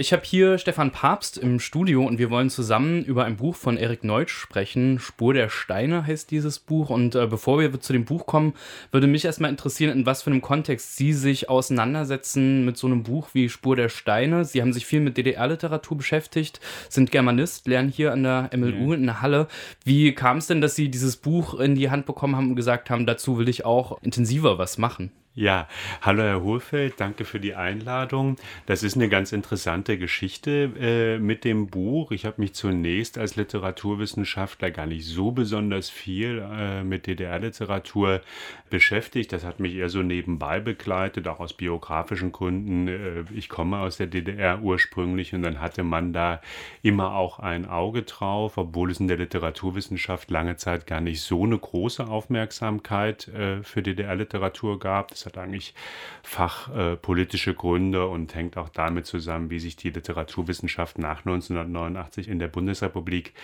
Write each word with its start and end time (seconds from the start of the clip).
Ich 0.00 0.12
habe 0.12 0.22
hier 0.24 0.58
Stefan 0.58 0.92
Papst 0.92 1.38
im 1.38 1.58
Studio 1.58 2.06
und 2.06 2.20
wir 2.20 2.30
wollen 2.30 2.50
zusammen 2.50 3.02
über 3.02 3.24
ein 3.24 3.36
Buch 3.36 3.56
von 3.56 3.76
Erik 3.76 4.04
Neutsch 4.04 4.30
sprechen. 4.30 5.00
Spur 5.00 5.34
der 5.34 5.48
Steine 5.48 6.06
heißt 6.06 6.30
dieses 6.30 6.60
Buch. 6.60 6.90
Und 6.90 7.16
äh, 7.16 7.26
bevor 7.26 7.58
wir 7.58 7.80
zu 7.80 7.92
dem 7.92 8.04
Buch 8.04 8.24
kommen, 8.24 8.54
würde 8.92 9.08
mich 9.08 9.24
erstmal 9.24 9.50
interessieren, 9.50 9.90
in 9.90 10.06
was 10.06 10.22
für 10.22 10.30
einem 10.30 10.40
Kontext 10.40 10.96
Sie 10.96 11.12
sich 11.12 11.48
auseinandersetzen 11.48 12.64
mit 12.64 12.76
so 12.76 12.86
einem 12.86 13.02
Buch 13.02 13.30
wie 13.32 13.48
Spur 13.48 13.74
der 13.74 13.88
Steine. 13.88 14.44
Sie 14.44 14.62
haben 14.62 14.72
sich 14.72 14.86
viel 14.86 15.00
mit 15.00 15.16
DDR-Literatur 15.16 15.96
beschäftigt, 15.96 16.60
sind 16.88 17.10
Germanist, 17.10 17.66
lernen 17.66 17.88
hier 17.88 18.12
an 18.12 18.22
der 18.22 18.50
MLU 18.56 18.92
in 18.92 19.02
der 19.02 19.20
Halle. 19.20 19.48
Wie 19.82 20.14
kam 20.14 20.36
es 20.36 20.46
denn, 20.46 20.60
dass 20.60 20.76
Sie 20.76 20.92
dieses 20.92 21.16
Buch 21.16 21.58
in 21.58 21.74
die 21.74 21.90
Hand 21.90 22.06
bekommen 22.06 22.36
haben 22.36 22.50
und 22.50 22.56
gesagt 22.56 22.88
haben, 22.88 23.04
dazu 23.04 23.36
will 23.36 23.48
ich 23.48 23.64
auch 23.64 24.00
intensiver 24.04 24.58
was 24.58 24.78
machen? 24.78 25.10
Ja, 25.38 25.68
hallo 26.02 26.24
Herr 26.24 26.42
Hohlfeld, 26.42 26.94
danke 26.98 27.24
für 27.24 27.38
die 27.38 27.54
Einladung. 27.54 28.34
Das 28.66 28.82
ist 28.82 28.96
eine 28.96 29.08
ganz 29.08 29.30
interessante 29.30 29.96
Geschichte 29.96 30.72
äh, 30.80 31.20
mit 31.20 31.44
dem 31.44 31.68
Buch. 31.68 32.10
Ich 32.10 32.26
habe 32.26 32.40
mich 32.40 32.54
zunächst 32.54 33.18
als 33.18 33.36
Literaturwissenschaftler 33.36 34.72
gar 34.72 34.86
nicht 34.86 35.06
so 35.06 35.30
besonders 35.30 35.90
viel 35.90 36.44
äh, 36.44 36.82
mit 36.82 37.06
DDR-Literatur 37.06 38.20
beschäftigt. 38.68 39.32
Das 39.32 39.44
hat 39.44 39.60
mich 39.60 39.76
eher 39.76 39.88
so 39.88 40.02
nebenbei 40.02 40.58
begleitet, 40.58 41.28
auch 41.28 41.38
aus 41.38 41.52
biografischen 41.52 42.32
Gründen. 42.32 42.88
Äh, 42.88 43.24
ich 43.32 43.48
komme 43.48 43.78
aus 43.78 43.96
der 43.96 44.08
DDR 44.08 44.60
ursprünglich 44.60 45.34
und 45.34 45.42
dann 45.42 45.60
hatte 45.60 45.84
man 45.84 46.12
da 46.12 46.40
immer 46.82 47.14
auch 47.14 47.38
ein 47.38 47.64
Auge 47.64 48.02
drauf, 48.02 48.58
obwohl 48.58 48.90
es 48.90 48.98
in 48.98 49.06
der 49.06 49.18
Literaturwissenschaft 49.18 50.32
lange 50.32 50.56
Zeit 50.56 50.88
gar 50.88 51.00
nicht 51.00 51.20
so 51.20 51.44
eine 51.44 51.58
große 51.58 52.08
Aufmerksamkeit 52.08 53.28
äh, 53.28 53.62
für 53.62 53.84
DDR-Literatur 53.84 54.80
gab. 54.80 55.10
Das 55.10 55.27
hat 55.28 55.38
eigentlich 55.38 55.74
fachpolitische 56.22 57.52
äh, 57.52 57.54
Gründe 57.54 58.06
und 58.08 58.34
hängt 58.34 58.56
auch 58.56 58.68
damit 58.68 59.06
zusammen, 59.06 59.50
wie 59.50 59.60
sich 59.60 59.76
die 59.76 59.90
Literaturwissenschaft 59.90 60.98
nach 60.98 61.20
1989 61.20 62.28
in 62.28 62.38
der 62.38 62.48
Bundesrepublik 62.48 63.34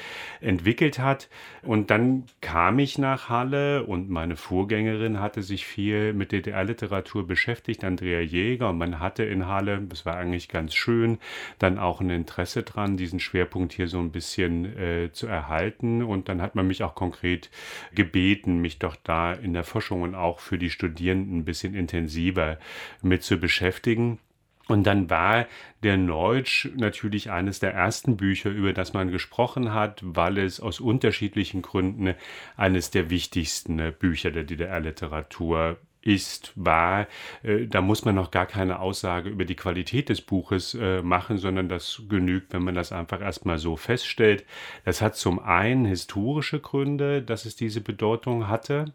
entwickelt 0.40 0.98
hat. 0.98 1.28
Und 1.62 1.90
dann 1.90 2.24
kam 2.40 2.78
ich 2.78 2.98
nach 2.98 3.28
Halle 3.28 3.84
und 3.84 4.10
meine 4.10 4.36
Vorgängerin 4.36 5.20
hatte 5.20 5.42
sich 5.42 5.66
viel 5.66 6.12
mit 6.12 6.32
DDR-Literatur 6.32 7.26
beschäftigt, 7.26 7.84
Andrea 7.84 8.20
Jäger. 8.20 8.70
Und 8.70 8.78
man 8.78 9.00
hatte 9.00 9.24
in 9.24 9.46
Halle, 9.46 9.80
das 9.82 10.06
war 10.06 10.16
eigentlich 10.16 10.48
ganz 10.48 10.74
schön, 10.74 11.18
dann 11.58 11.78
auch 11.78 12.00
ein 12.00 12.10
Interesse 12.10 12.62
dran, 12.62 12.96
diesen 12.96 13.20
Schwerpunkt 13.20 13.72
hier 13.72 13.88
so 13.88 13.98
ein 13.98 14.10
bisschen 14.10 14.64
äh, 14.76 15.10
zu 15.12 15.26
erhalten. 15.26 16.02
Und 16.02 16.28
dann 16.28 16.40
hat 16.40 16.54
man 16.54 16.66
mich 16.66 16.82
auch 16.82 16.94
konkret 16.94 17.50
gebeten, 17.94 18.60
mich 18.60 18.78
doch 18.78 18.96
da 19.02 19.32
in 19.32 19.52
der 19.52 19.64
Forschung 19.64 20.02
und 20.02 20.14
auch 20.14 20.40
für 20.40 20.58
die 20.58 20.70
Studierenden 20.70 21.38
ein 21.38 21.44
bisschen 21.44 21.73
intensiver 21.74 22.58
mit 23.02 23.22
zu 23.22 23.38
beschäftigen. 23.38 24.18
Und 24.66 24.84
dann 24.84 25.10
war 25.10 25.46
der 25.82 25.98
Neutsch 25.98 26.68
natürlich 26.74 27.30
eines 27.30 27.58
der 27.58 27.74
ersten 27.74 28.16
Bücher, 28.16 28.50
über 28.50 28.72
das 28.72 28.94
man 28.94 29.10
gesprochen 29.10 29.74
hat, 29.74 30.00
weil 30.02 30.38
es 30.38 30.58
aus 30.58 30.80
unterschiedlichen 30.80 31.60
Gründen 31.60 32.14
eines 32.56 32.90
der 32.90 33.10
wichtigsten 33.10 33.92
Bücher 33.98 34.30
der 34.30 34.44
DDR-Literatur 34.44 35.76
ist, 36.04 36.52
war, 36.54 37.06
äh, 37.42 37.66
da 37.66 37.80
muss 37.80 38.04
man 38.04 38.14
noch 38.14 38.30
gar 38.30 38.46
keine 38.46 38.78
Aussage 38.80 39.30
über 39.30 39.44
die 39.44 39.56
Qualität 39.56 40.08
des 40.10 40.20
Buches 40.20 40.74
äh, 40.74 41.02
machen, 41.02 41.38
sondern 41.38 41.68
das 41.68 42.02
genügt, 42.08 42.52
wenn 42.52 42.62
man 42.62 42.74
das 42.74 42.92
einfach 42.92 43.20
erstmal 43.20 43.58
so 43.58 43.76
feststellt. 43.76 44.44
Das 44.84 45.00
hat 45.00 45.16
zum 45.16 45.38
einen 45.38 45.86
historische 45.86 46.60
Gründe, 46.60 47.22
dass 47.22 47.46
es 47.46 47.56
diese 47.56 47.80
Bedeutung 47.80 48.48
hatte. 48.48 48.92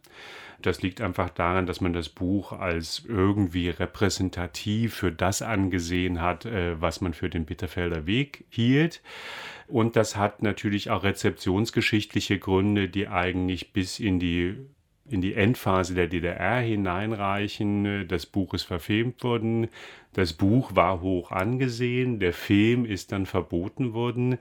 Das 0.62 0.82
liegt 0.82 1.02
einfach 1.02 1.30
daran, 1.30 1.66
dass 1.66 1.80
man 1.80 1.94
das 1.94 2.10
Buch 2.10 2.52
als 2.52 3.04
irgendwie 3.08 3.70
repräsentativ 3.70 4.94
für 4.96 5.12
das 5.12 5.42
angesehen 5.42 6.22
hat, 6.22 6.46
äh, 6.46 6.80
was 6.82 7.02
man 7.02 7.14
für 7.14 7.30
den 7.30 7.46
Bitterfelder 7.46 8.06
Weg 8.06 8.46
hielt. 8.50 9.02
Und 9.68 9.96
das 9.96 10.16
hat 10.16 10.42
natürlich 10.42 10.90
auch 10.90 11.04
rezeptionsgeschichtliche 11.04 12.40
Gründe, 12.40 12.90
die 12.90 13.08
eigentlich 13.08 13.72
bis 13.72 14.00
in 14.00 14.20
die 14.20 14.58
in 15.12 15.22
die 15.22 15.34
Endphase 15.34 15.96
der 15.96 16.08
DDR 16.08 16.60
hineinreichen. 16.60 18.08
Das 18.08 18.26
Buch 18.26 18.54
ist 18.54 18.64
verfilmt 18.64 19.24
worden. 19.24 19.68
Das 20.14 20.34
Buch 20.34 20.76
war 20.76 21.02
hoch 21.02 21.32
angesehen. 21.32 22.20
Der 22.20 22.34
Film 22.34 22.86
ist 22.86 23.12
dann 23.12 23.26
verboten 23.26 23.94
worden 23.94 24.38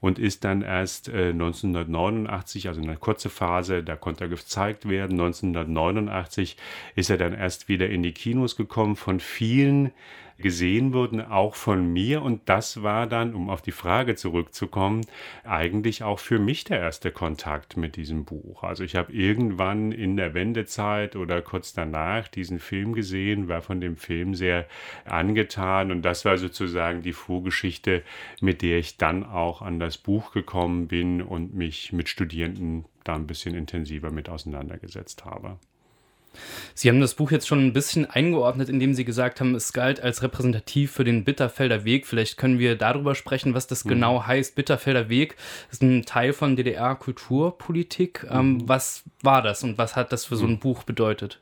und 0.00 0.18
ist 0.18 0.44
dann 0.44 0.62
erst 0.62 1.08
äh, 1.08 1.30
1989, 1.30 2.68
also 2.68 2.80
eine 2.80 2.96
kurze 2.96 3.28
Phase, 3.28 3.82
da 3.82 3.96
konnte 3.96 4.24
er 4.24 4.28
gezeigt 4.28 4.88
werden. 4.88 5.20
1989 5.20 6.56
ist 6.94 7.10
er 7.10 7.18
dann 7.18 7.34
erst 7.34 7.68
wieder 7.68 7.88
in 7.90 8.02
die 8.02 8.12
Kinos 8.12 8.56
gekommen 8.56 8.96
von 8.96 9.20
vielen 9.20 9.92
gesehen 10.40 10.92
wurden, 10.92 11.20
auch 11.20 11.54
von 11.54 11.92
mir. 11.92 12.22
Und 12.22 12.48
das 12.48 12.82
war 12.82 13.06
dann, 13.06 13.34
um 13.34 13.50
auf 13.50 13.62
die 13.62 13.72
Frage 13.72 14.14
zurückzukommen, 14.16 15.06
eigentlich 15.44 16.02
auch 16.02 16.18
für 16.18 16.38
mich 16.38 16.64
der 16.64 16.80
erste 16.80 17.10
Kontakt 17.10 17.76
mit 17.76 17.96
diesem 17.96 18.24
Buch. 18.24 18.62
Also 18.62 18.84
ich 18.84 18.96
habe 18.96 19.12
irgendwann 19.12 19.92
in 19.92 20.16
der 20.16 20.34
Wendezeit 20.34 21.16
oder 21.16 21.42
kurz 21.42 21.72
danach 21.72 22.28
diesen 22.28 22.58
Film 22.58 22.92
gesehen, 22.92 23.48
war 23.48 23.62
von 23.62 23.80
dem 23.80 23.96
Film 23.96 24.34
sehr 24.34 24.66
angetan. 25.04 25.90
Und 25.90 26.02
das 26.02 26.24
war 26.24 26.38
sozusagen 26.38 27.02
die 27.02 27.12
Vorgeschichte, 27.12 28.02
mit 28.40 28.62
der 28.62 28.78
ich 28.78 28.96
dann 28.96 29.24
auch 29.24 29.62
an 29.62 29.78
das 29.78 29.98
Buch 29.98 30.32
gekommen 30.32 30.88
bin 30.88 31.22
und 31.22 31.54
mich 31.54 31.92
mit 31.92 32.08
Studierenden 32.08 32.84
da 33.04 33.14
ein 33.14 33.26
bisschen 33.26 33.54
intensiver 33.54 34.10
mit 34.10 34.28
auseinandergesetzt 34.28 35.24
habe. 35.24 35.58
Sie 36.74 36.88
haben 36.88 37.00
das 37.00 37.14
Buch 37.14 37.30
jetzt 37.30 37.48
schon 37.48 37.66
ein 37.66 37.72
bisschen 37.72 38.08
eingeordnet, 38.08 38.68
indem 38.68 38.94
Sie 38.94 39.04
gesagt 39.04 39.40
haben, 39.40 39.54
es 39.54 39.72
galt 39.72 40.00
als 40.00 40.22
repräsentativ 40.22 40.92
für 40.92 41.04
den 41.04 41.24
Bitterfelder 41.24 41.84
Weg. 41.84 42.06
Vielleicht 42.06 42.36
können 42.36 42.58
wir 42.58 42.76
darüber 42.76 43.14
sprechen, 43.14 43.54
was 43.54 43.66
das 43.66 43.84
mhm. 43.84 43.90
genau 43.90 44.26
heißt. 44.26 44.54
Bitterfelder 44.54 45.08
Weg 45.08 45.36
ist 45.70 45.82
ein 45.82 46.04
Teil 46.04 46.32
von 46.32 46.56
DDR-Kulturpolitik. 46.56 48.26
Ähm, 48.30 48.52
mhm. 48.52 48.68
was 48.68 49.02
war 49.22 49.42
das 49.42 49.62
und 49.62 49.78
was 49.78 49.96
hat 49.96 50.12
das 50.12 50.24
für 50.24 50.36
so 50.36 50.46
ein 50.46 50.52
mhm. 50.52 50.60
Buch 50.60 50.84
bedeutet? 50.84 51.40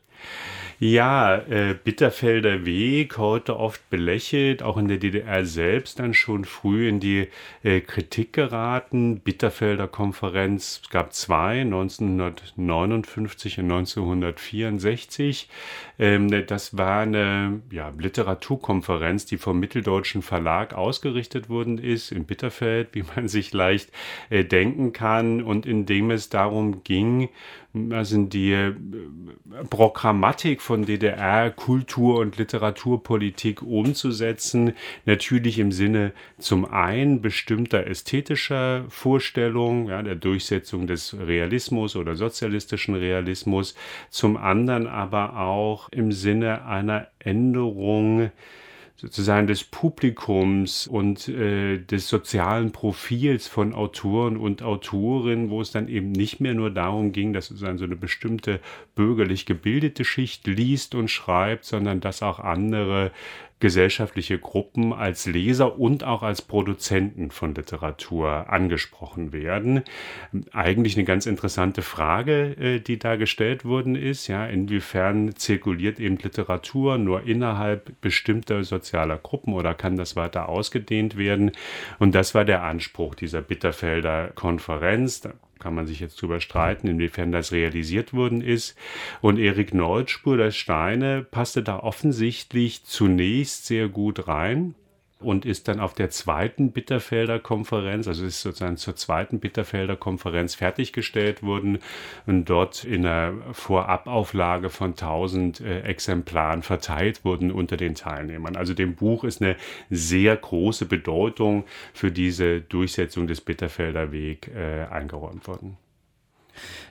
Ja, 0.81 1.35
äh, 1.35 1.73
Bitterfelder 1.73 2.65
Weg, 2.65 3.17
heute 3.17 3.59
oft 3.59 3.89
belächelt, 3.89 4.63
auch 4.63 4.77
in 4.77 4.87
der 4.87 4.95
DDR 4.95 5.43
selbst 5.43 5.99
dann 5.99 6.13
schon 6.13 6.45
früh 6.45 6.87
in 6.87 7.01
die 7.01 7.27
äh, 7.63 7.81
Kritik 7.81 8.31
geraten. 8.31 9.19
Bitterfelder 9.19 9.89
Konferenz, 9.89 10.81
gab 10.89 11.13
zwei, 11.13 11.59
1959 11.63 13.59
und 13.59 13.65
1964. 13.65 15.49
Ähm, 15.99 16.45
das 16.47 16.77
war 16.77 17.01
eine 17.01 17.59
ja, 17.71 17.91
Literaturkonferenz, 17.97 19.25
die 19.25 19.37
vom 19.37 19.59
Mitteldeutschen 19.59 20.21
Verlag 20.21 20.73
ausgerichtet 20.73 21.49
worden 21.49 21.77
ist, 21.77 22.13
in 22.13 22.23
Bitterfeld, 22.23 22.87
wie 22.93 23.03
man 23.17 23.27
sich 23.27 23.51
leicht 23.51 23.91
äh, 24.29 24.45
denken 24.45 24.93
kann, 24.93 25.43
und 25.43 25.65
in 25.65 25.85
dem 25.85 26.09
es 26.09 26.29
darum 26.29 26.85
ging, 26.85 27.27
also 27.91 28.23
die 28.25 28.51
äh, 28.51 28.73
Programmatik 29.69 30.61
von 30.61 30.85
DDR 30.85 31.51
Kultur- 31.51 32.19
und 32.19 32.37
Literaturpolitik 32.37 33.61
umzusetzen, 33.61 34.73
natürlich 35.05 35.59
im 35.59 35.71
Sinne 35.71 36.13
zum 36.39 36.65
einen 36.65 37.21
bestimmter 37.21 37.85
ästhetischer 37.85 38.85
Vorstellungen, 38.89 39.87
ja, 39.87 40.01
der 40.01 40.15
Durchsetzung 40.15 40.87
des 40.87 41.15
Realismus 41.19 41.95
oder 41.95 42.15
sozialistischen 42.15 42.95
Realismus, 42.95 43.75
zum 44.09 44.35
anderen 44.35 44.87
aber 44.87 45.37
auch 45.37 45.89
im 45.89 46.11
Sinne 46.11 46.65
einer 46.65 47.07
Änderung 47.19 48.31
sozusagen 48.99 49.47
des 49.47 49.63
Publikums 49.63 50.85
und 50.85 51.29
äh, 51.29 51.77
des 51.77 52.09
sozialen 52.09 52.73
Profils 52.73 53.47
von 53.47 53.73
Autoren 53.73 54.35
und 54.35 54.61
Autorinnen, 54.61 55.49
wo 55.49 55.61
es 55.61 55.71
dann 55.71 55.87
eben 55.87 56.11
nicht 56.11 56.41
mehr 56.41 56.53
nur 56.53 56.69
darum 56.69 57.13
ging, 57.13 57.31
dass 57.31 57.47
sozusagen 57.47 57.77
so 57.77 57.85
eine 57.85 57.95
bestimmte 57.95 58.59
bürgerlich 58.95 59.45
gebildete 59.45 60.03
Schicht 60.03 60.47
liest 60.47 60.95
und 60.95 61.07
schreibt, 61.07 61.63
sondern 61.63 62.01
dass 62.01 62.21
auch 62.21 62.39
andere 62.39 63.11
gesellschaftliche 63.59 64.39
Gruppen 64.39 64.93
als 64.93 65.25
Leser 65.25 65.77
und 65.77 66.03
auch 66.03 66.23
als 66.23 66.41
Produzenten 66.41 67.29
von 67.29 67.53
Literatur 67.53 68.49
angesprochen 68.49 69.33
werden. 69.33 69.83
Eigentlich 70.51 70.95
eine 70.95 71.05
ganz 71.05 71.25
interessante 71.25 71.81
Frage, 71.81 72.55
äh, 72.57 72.79
die 72.79 72.97
da 72.97 73.17
gestellt 73.17 73.65
worden 73.65 73.95
ist. 73.95 74.27
Ja, 74.27 74.45
inwiefern 74.45 75.35
zirkuliert 75.35 75.99
eben 75.99 76.17
Literatur 76.17 76.97
nur 76.97 77.23
innerhalb 77.23 77.99
bestimmter 78.01 78.63
sozialer 78.63 79.17
Gruppen 79.17 79.53
oder 79.53 79.73
kann 79.73 79.97
das 79.97 80.15
weiter 80.15 80.47
ausgedehnt 80.47 81.17
werden? 81.17 81.51
Und 81.99 82.15
das 82.15 82.33
war 82.33 82.45
der 82.45 82.63
Anspruch 82.63 83.15
dieser 83.15 83.41
Bitterfelder 83.41 84.29
Konferenz 84.35 85.21
kann 85.59 85.75
man 85.75 85.85
sich 85.85 85.99
jetzt 85.99 86.21
drüber 86.21 86.39
streiten, 86.39 86.87
inwiefern 86.87 87.31
das 87.31 87.51
realisiert 87.51 88.13
worden 88.13 88.41
ist. 88.41 88.75
Und 89.21 89.37
Erik 89.37 89.73
Neutsch, 89.73 90.11
Spur 90.11 90.37
der 90.37 90.51
Steine, 90.51 91.23
passte 91.29 91.61
da 91.61 91.79
offensichtlich 91.79 92.85
zunächst 92.85 93.65
sehr 93.65 93.89
gut 93.89 94.27
rein. 94.27 94.75
Und 95.21 95.45
ist 95.45 95.67
dann 95.67 95.79
auf 95.79 95.93
der 95.93 96.09
zweiten 96.09 96.71
Bitterfelder 96.71 97.39
Konferenz, 97.39 98.07
also 98.07 98.25
ist 98.25 98.41
sozusagen 98.41 98.77
zur 98.77 98.95
zweiten 98.95 99.39
Bitterfelder 99.39 99.97
Konferenz 99.97 100.55
fertiggestellt 100.55 101.43
worden 101.43 101.79
und 102.25 102.45
dort 102.49 102.85
in 102.85 103.05
einer 103.05 103.33
Vorabauflage 103.51 104.69
von 104.69 104.91
1000 104.91 105.59
äh, 105.59 105.81
Exemplaren 105.81 106.63
verteilt 106.63 107.25
wurden 107.25 107.51
unter 107.51 107.75
den 107.75 107.95
Teilnehmern. 107.95 108.55
Also 108.55 108.73
dem 108.73 108.95
Buch 108.95 109.25
ist 109.25 109.41
eine 109.41 109.57
sehr 109.89 110.35
große 110.37 110.85
Bedeutung 110.85 111.65
für 111.93 112.11
diese 112.11 112.61
Durchsetzung 112.61 113.27
des 113.27 113.41
Bitterfelder 113.41 114.13
Weg 114.13 114.49
äh, 114.55 114.85
eingeräumt 114.85 115.47
worden. 115.47 115.77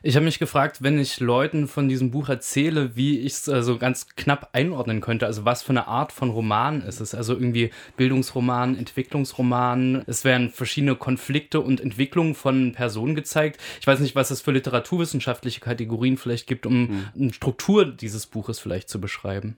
Ich 0.02 0.16
habe 0.16 0.24
mich 0.24 0.38
gefragt, 0.38 0.82
wenn 0.82 0.98
ich 0.98 1.20
Leuten 1.20 1.68
von 1.68 1.88
diesem 1.88 2.10
Buch 2.10 2.28
erzähle, 2.28 2.96
wie 2.96 3.18
ich 3.20 3.32
es 3.32 3.48
also 3.48 3.78
ganz 3.78 4.08
knapp 4.16 4.50
einordnen 4.52 5.00
könnte. 5.00 5.26
Also 5.26 5.44
was 5.44 5.62
für 5.62 5.70
eine 5.70 5.88
Art 5.88 6.12
von 6.12 6.30
Roman 6.30 6.82
ist 6.82 7.00
es? 7.00 7.14
Also 7.14 7.34
irgendwie 7.34 7.70
Bildungsroman, 7.96 8.76
Entwicklungsroman. 8.76 10.04
Es 10.06 10.24
werden 10.24 10.50
verschiedene 10.50 10.96
Konflikte 10.96 11.60
und 11.60 11.80
Entwicklungen 11.80 12.34
von 12.34 12.72
Personen 12.72 13.14
gezeigt. 13.14 13.60
Ich 13.80 13.86
weiß 13.86 14.00
nicht, 14.00 14.14
was 14.14 14.30
es 14.30 14.40
für 14.40 14.52
literaturwissenschaftliche 14.52 15.60
Kategorien 15.60 16.16
vielleicht 16.16 16.46
gibt, 16.46 16.66
um 16.66 16.88
hm. 16.88 17.04
eine 17.14 17.32
Struktur 17.32 17.84
dieses 17.84 18.26
Buches 18.26 18.58
vielleicht 18.58 18.88
zu 18.88 19.00
beschreiben. 19.00 19.56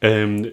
Ähm, 0.00 0.52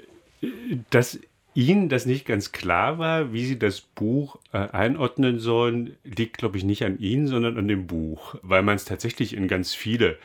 das 0.89 1.19
Ihnen 1.53 1.89
das 1.89 2.05
nicht 2.05 2.25
ganz 2.25 2.51
klar 2.51 2.97
war, 2.97 3.33
wie 3.33 3.45
Sie 3.45 3.59
das 3.59 3.81
Buch 3.81 4.37
äh, 4.53 4.57
einordnen 4.57 5.39
sollen, 5.39 5.97
liegt, 6.03 6.37
glaube 6.37 6.57
ich, 6.57 6.63
nicht 6.63 6.83
an 6.85 6.97
Ihnen, 6.99 7.27
sondern 7.27 7.57
an 7.57 7.67
dem 7.67 7.87
Buch, 7.87 8.35
weil 8.41 8.63
man 8.63 8.75
es 8.75 8.85
tatsächlich 8.85 9.35
in 9.35 9.47
ganz 9.47 9.73
viele 9.73 10.17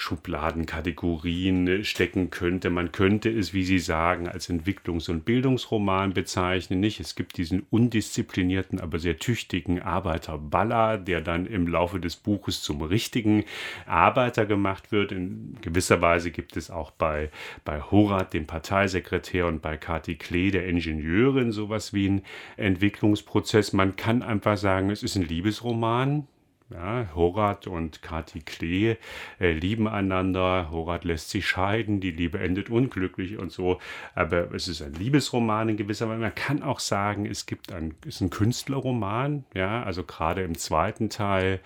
Schubladenkategorien 0.00 1.68
äh, 1.68 1.84
stecken 1.84 2.30
könnte. 2.30 2.70
Man 2.70 2.90
könnte 2.90 3.28
es, 3.28 3.52
wie 3.52 3.64
Sie 3.64 3.78
sagen, 3.78 4.28
als 4.28 4.48
Entwicklungs- 4.48 5.10
und 5.10 5.26
Bildungsroman 5.26 6.14
bezeichnen. 6.14 6.80
Nicht? 6.80 7.00
Es 7.00 7.14
gibt 7.14 7.36
diesen 7.36 7.66
undisziplinierten, 7.70 8.80
aber 8.80 8.98
sehr 8.98 9.18
tüchtigen 9.18 9.82
Arbeiter 9.82 10.38
Baller, 10.38 10.96
der 10.96 11.20
dann 11.20 11.44
im 11.44 11.66
Laufe 11.66 12.00
des 12.00 12.16
Buches 12.16 12.62
zum 12.62 12.80
richtigen 12.80 13.44
Arbeiter 13.86 14.46
gemacht 14.46 14.90
wird. 14.90 15.12
In 15.12 15.58
gewisser 15.60 16.00
Weise 16.00 16.30
gibt 16.30 16.56
es 16.56 16.70
auch 16.70 16.90
bei, 16.92 17.30
bei 17.66 17.82
Horat, 17.82 18.32
dem 18.32 18.46
Parteisekretär, 18.46 19.46
und 19.46 19.60
bei 19.60 19.76
Kati 19.76 20.14
Klee, 20.14 20.50
der 20.50 20.66
Ingenieurin, 20.66 21.52
sowas 21.52 21.92
wie 21.92 22.08
ein 22.08 22.22
Entwicklungsprozess. 22.56 23.74
Man 23.74 23.96
kann 23.96 24.22
einfach 24.22 24.56
sagen, 24.56 24.90
es 24.90 25.02
ist 25.02 25.16
ein 25.16 25.28
Liebesroman 25.28 26.26
ja, 26.70 27.08
Horat 27.14 27.66
und 27.66 28.02
Kati 28.02 28.40
Klee 28.40 28.96
äh, 29.40 29.52
lieben 29.52 29.88
einander. 29.88 30.70
Horat 30.70 31.04
lässt 31.04 31.30
sich 31.30 31.46
scheiden, 31.46 32.00
die 32.00 32.12
Liebe 32.12 32.38
endet 32.38 32.70
unglücklich 32.70 33.38
und 33.38 33.50
so. 33.50 33.80
Aber 34.14 34.52
es 34.54 34.68
ist 34.68 34.82
ein 34.82 34.94
Liebesroman 34.94 35.68
in 35.70 35.76
gewisser 35.76 36.08
Weise. 36.08 36.20
Man 36.20 36.34
kann 36.34 36.62
auch 36.62 36.80
sagen, 36.80 37.26
es 37.26 37.46
gibt 37.46 37.72
ein, 37.72 37.94
ist 38.06 38.20
ein 38.20 38.30
Künstlerroman. 38.30 39.44
Ja, 39.54 39.82
also 39.82 40.04
gerade 40.04 40.42
im 40.42 40.56
zweiten 40.56 41.10
Teil 41.10 41.60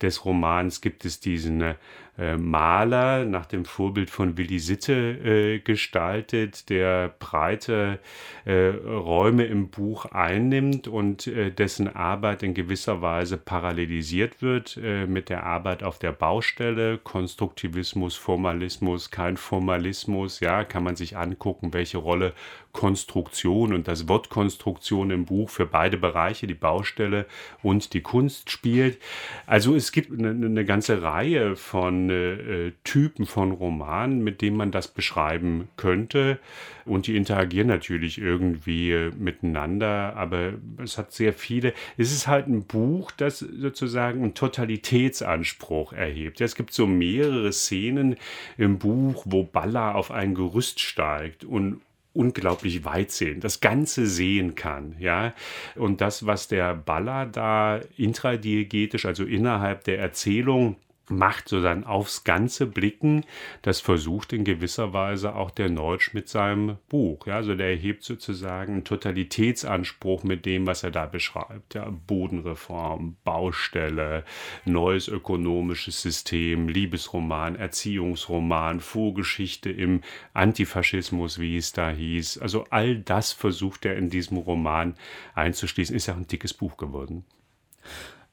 des 0.00 0.24
Romans 0.24 0.80
gibt 0.80 1.04
es 1.04 1.20
diesen 1.20 1.74
äh, 2.18 2.36
Maler 2.36 3.24
nach 3.24 3.46
dem 3.46 3.64
Vorbild 3.64 4.10
von 4.10 4.36
Willi 4.36 4.58
Sitte 4.58 4.92
äh, 4.92 5.58
gestaltet, 5.58 6.70
der 6.70 7.14
breite 7.18 7.98
äh, 8.44 8.68
Räume 8.68 9.44
im 9.44 9.68
Buch 9.68 10.06
einnimmt 10.06 10.88
und 10.88 11.26
äh, 11.26 11.50
dessen 11.50 11.94
Arbeit 11.94 12.42
in 12.42 12.54
gewisser 12.54 13.02
Weise 13.02 13.36
parallelisiert 13.36 14.42
wird 14.42 14.78
äh, 14.82 15.06
mit 15.06 15.28
der 15.28 15.44
Arbeit 15.44 15.82
auf 15.82 15.98
der 15.98 16.12
Baustelle. 16.12 16.98
Konstruktivismus, 16.98 18.16
Formalismus, 18.16 19.10
kein 19.10 19.36
Formalismus, 19.36 20.40
ja, 20.40 20.64
kann 20.64 20.84
man 20.84 20.96
sich 20.96 21.16
angucken, 21.16 21.72
welche 21.72 21.98
Rolle 21.98 22.32
Konstruktion 22.76 23.72
und 23.72 23.88
das 23.88 24.06
Wort 24.06 24.28
Konstruktion 24.28 25.10
im 25.10 25.24
Buch 25.24 25.48
für 25.48 25.64
beide 25.64 25.96
Bereiche, 25.96 26.46
die 26.46 26.52
Baustelle 26.54 27.24
und 27.62 27.94
die 27.94 28.02
Kunst 28.02 28.50
spielt. 28.50 28.98
Also 29.46 29.74
es 29.74 29.92
gibt 29.92 30.12
eine, 30.12 30.28
eine 30.28 30.64
ganze 30.66 31.00
Reihe 31.02 31.56
von 31.56 32.05
äh, 32.14 32.72
Typen 32.84 33.26
von 33.26 33.52
Romanen, 33.52 34.22
mit 34.22 34.42
denen 34.42 34.56
man 34.56 34.70
das 34.70 34.88
beschreiben 34.88 35.68
könnte. 35.76 36.38
Und 36.84 37.06
die 37.06 37.16
interagieren 37.16 37.68
natürlich 37.68 38.18
irgendwie 38.18 38.92
äh, 38.92 39.10
miteinander, 39.18 40.14
aber 40.16 40.54
es 40.82 40.98
hat 40.98 41.12
sehr 41.12 41.32
viele. 41.32 41.72
Es 41.96 42.12
ist 42.12 42.26
halt 42.26 42.46
ein 42.46 42.64
Buch, 42.64 43.10
das 43.12 43.40
sozusagen 43.40 44.22
einen 44.22 44.34
Totalitätsanspruch 44.34 45.92
erhebt. 45.92 46.40
Es 46.40 46.54
gibt 46.54 46.72
so 46.72 46.86
mehrere 46.86 47.52
Szenen 47.52 48.16
im 48.56 48.78
Buch, 48.78 49.24
wo 49.26 49.42
Balla 49.42 49.92
auf 49.92 50.10
ein 50.10 50.34
Gerüst 50.34 50.80
steigt 50.80 51.44
und 51.44 51.80
unglaublich 52.16 52.84
weit 52.84 53.10
sehen, 53.10 53.40
das 53.40 53.60
Ganze 53.60 54.06
sehen 54.06 54.54
kann, 54.54 54.96
ja. 54.98 55.34
Und 55.74 56.00
das, 56.00 56.26
was 56.26 56.48
der 56.48 56.74
Baller 56.74 57.26
da 57.26 57.80
intradiegetisch, 57.96 59.04
also 59.04 59.24
innerhalb 59.24 59.84
der 59.84 59.98
Erzählung 59.98 60.76
macht, 61.08 61.48
sozusagen 61.48 61.84
aufs 61.84 62.24
Ganze 62.24 62.66
blicken. 62.66 63.24
Das 63.62 63.80
versucht 63.80 64.32
in 64.32 64.44
gewisser 64.44 64.92
Weise 64.92 65.34
auch 65.34 65.50
der 65.50 65.70
Neutsch 65.70 66.14
mit 66.14 66.28
seinem 66.28 66.76
Buch. 66.88 67.26
Ja, 67.26 67.36
also 67.36 67.54
der 67.54 67.70
erhebt 67.70 68.02
sozusagen 68.02 68.74
einen 68.74 68.84
Totalitätsanspruch 68.84 70.24
mit 70.24 70.46
dem, 70.46 70.66
was 70.66 70.82
er 70.82 70.90
da 70.90 71.06
beschreibt. 71.06 71.74
Ja, 71.74 71.90
Bodenreform, 72.06 73.16
Baustelle, 73.24 74.24
neues 74.64 75.08
ökonomisches 75.08 76.02
System, 76.02 76.68
Liebesroman, 76.68 77.56
Erziehungsroman, 77.56 78.80
Vorgeschichte 78.80 79.70
im 79.70 80.00
Antifaschismus, 80.34 81.38
wie 81.38 81.56
es 81.56 81.72
da 81.72 81.90
hieß. 81.90 82.38
Also 82.38 82.64
all 82.70 82.96
das 82.96 83.32
versucht 83.32 83.84
er 83.84 83.96
in 83.96 84.10
diesem 84.10 84.38
Roman 84.38 84.94
einzuschließen. 85.34 85.94
Ist 85.94 86.06
ja 86.06 86.14
ein 86.14 86.26
dickes 86.26 86.54
Buch 86.54 86.76
geworden. 86.76 87.24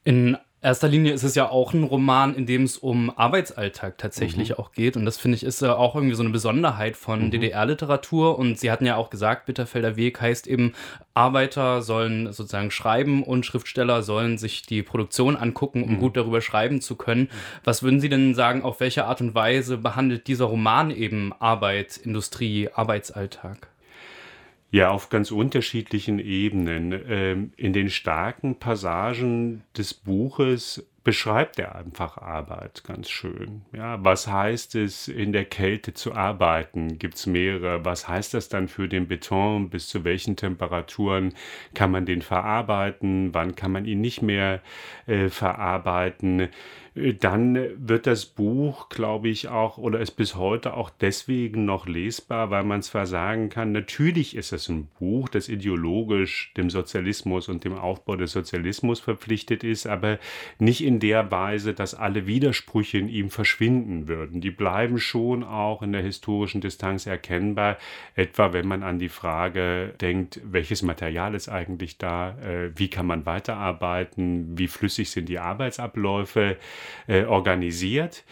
In 0.04 0.38
erster 0.63 0.88
Linie 0.88 1.13
ist 1.13 1.24
es 1.24 1.36
ja 1.36 1.50
auch 1.50 1.74
ein 1.74 1.83
Roman, 1.83 2.36
in 2.36 2.45
dem 2.45 2.63
es 2.63 2.77
um 2.77 3.15
Arbeitsalltag 3.15 3.98
tatsächlich 3.98 4.50
mhm. 4.50 4.56
auch 4.56 4.71
geht. 4.71 4.95
Und 4.95 5.06
das 5.06 5.18
finde 5.18 5.36
ich 5.36 5.44
ist 5.44 5.62
ja 5.62 5.75
auch 5.75 5.95
irgendwie 5.95 6.15
so 6.15 6.24
eine 6.24 6.31
Besonderheit 6.31 6.95
von 6.95 7.25
mhm. 7.25 7.31
DDR-Literatur. 7.31 8.39
Und 8.39 8.57
Sie 8.57 8.71
hatten 8.71 8.86
ja 8.86 8.95
auch 8.95 9.10
gesagt, 9.10 9.45
Bitterfelder 9.45 9.95
Weg 9.95 10.21
heißt 10.21 10.48
eben, 10.48 10.74
Arbeiter 11.13 11.81
sollen 11.81 12.31
sozusagen 12.31 12.71
schreiben 12.71 13.24
und 13.24 13.45
Schriftsteller 13.45 14.01
sollen 14.01 14.38
sich 14.38 14.63
die 14.63 14.81
Produktion 14.81 15.36
angucken, 15.36 15.83
um 15.83 15.95
mhm. 15.95 16.00
gut 16.00 16.18
darüber 16.18 16.42
schreiben 16.42 16.81
zu 16.81 16.95
können. 16.95 17.30
Was 17.63 17.83
würden 17.83 18.00
Sie 18.00 18.09
denn 18.09 18.33
sagen, 18.33 18.63
auf 18.63 18.80
welche 18.80 19.06
Art 19.06 19.21
und 19.21 19.36
Weise 19.36 19.77
behandelt 19.77 20.27
dieser 20.27 20.45
Roman 20.45 20.92
eben 20.92 21.33
Arbeit, 21.39 21.98
Industrie, 21.98 22.69
Arbeitsalltag? 22.74 23.73
Ja, 24.74 24.90
auf 24.90 25.10
ganz 25.10 25.30
unterschiedlichen 25.30 26.18
Ebenen. 26.18 27.00
Ähm, 27.08 27.52
in 27.58 27.74
den 27.74 27.92
starken 27.92 28.58
Passagen 28.58 29.62
des 29.78 29.94
Buches 29.94 30.84
beschreibt 31.04 31.60
er 31.60 31.75
einfach 31.75 32.18
Arbeit 32.18 32.84
ganz 32.84 33.08
schön. 33.12 33.62
Ja, 33.72 34.04
was 34.04 34.28
heißt 34.28 34.74
es, 34.74 35.08
in 35.10 35.31
der 35.31 35.46
Kälte 35.46 35.94
zu 35.94 36.16
arbeiten? 36.16 36.98
Gibt 36.98 37.18
es 37.18 37.28
mehrere? 37.28 37.86
Was 37.86 38.08
heißt 38.08 38.34
das 38.34 38.50
dann 38.50 38.68
für 38.68 38.88
den 38.88 39.08
Beton? 39.08 39.70
Bis 39.70 39.90
zu 39.90 40.04
welchen 40.06 40.38
Temperaturen 40.38 41.36
kann 41.76 41.92
man 41.92 42.08
den 42.08 42.24
verarbeiten? 42.24 43.31
Wann 43.31 43.54
kann 43.54 43.72
man 43.72 43.86
ihn 43.86 44.02
nicht 44.02 44.24
mehr 44.24 44.59
äh, 45.06 45.30
verarbeiten? 45.30 46.50
Dann 46.95 47.57
wird 47.76 48.06
das 48.06 48.28
Buch, 48.28 48.90
glaube 48.90 49.28
ich, 49.28 49.47
auch 49.47 49.80
oder 49.80 50.00
ist 50.00 50.12
bis 50.12 50.35
heute 50.35 50.76
auch 50.76 50.92
deswegen 50.92 51.66
noch 51.66 51.88
lesbar, 51.88 52.52
weil 52.52 52.64
man 52.64 52.83
zwar 52.83 53.07
sagen 53.07 53.50
kann, 53.50 53.71
natürlich 53.71 54.35
ist 54.35 54.54
es 54.54 54.69
ein 54.69 54.88
Buch, 55.00 55.28
das 55.28 55.50
ideologisch 55.50 56.54
dem 56.56 56.69
Sozialismus 56.69 57.50
und 57.50 57.64
dem 57.64 57.73
Aufbau 57.73 58.16
des 58.16 58.31
Sozialismus 58.31 59.00
verpflichtet 59.00 59.64
ist, 59.64 59.88
aber 59.88 60.19
nicht 60.59 60.83
in 60.83 61.00
der 61.00 61.31
Weise, 61.31 61.73
dass 61.73 61.95
alle 61.95 62.28
Widersprüche 62.28 63.00
in 63.00 63.09
ihm 63.09 63.31
verschwinden 63.31 64.07
würden. 64.07 64.40
Die 64.40 64.52
bleiben 64.52 65.00
schon 65.00 65.44
auch 65.44 65.81
in 65.81 65.94
der 65.94 66.04
historischen 66.04 66.62
Distanz 66.62 67.07
erkennbar, 67.07 67.78
etwa 68.14 68.54
wenn 68.54 68.68
man 68.68 68.83
an 68.83 69.00
die 69.00 69.09
Frage 69.09 69.95
denkt, 70.00 70.42
welches 70.44 70.83
Material 70.83 71.33
ist 71.33 71.50
eigentlich 71.50 71.97
da, 71.97 72.38
äh, 72.40 72.71
wie 72.76 72.90
kann 72.90 73.07
man 73.07 73.26
weiterarbeiten, 73.26 74.59
wie 74.59 74.68
flüssig 74.68 75.09
sind 75.09 75.28
die 75.28 75.40
Arbeitsabläufe 75.40 76.57
äh, 77.07 77.23
organisiert. 77.25 78.23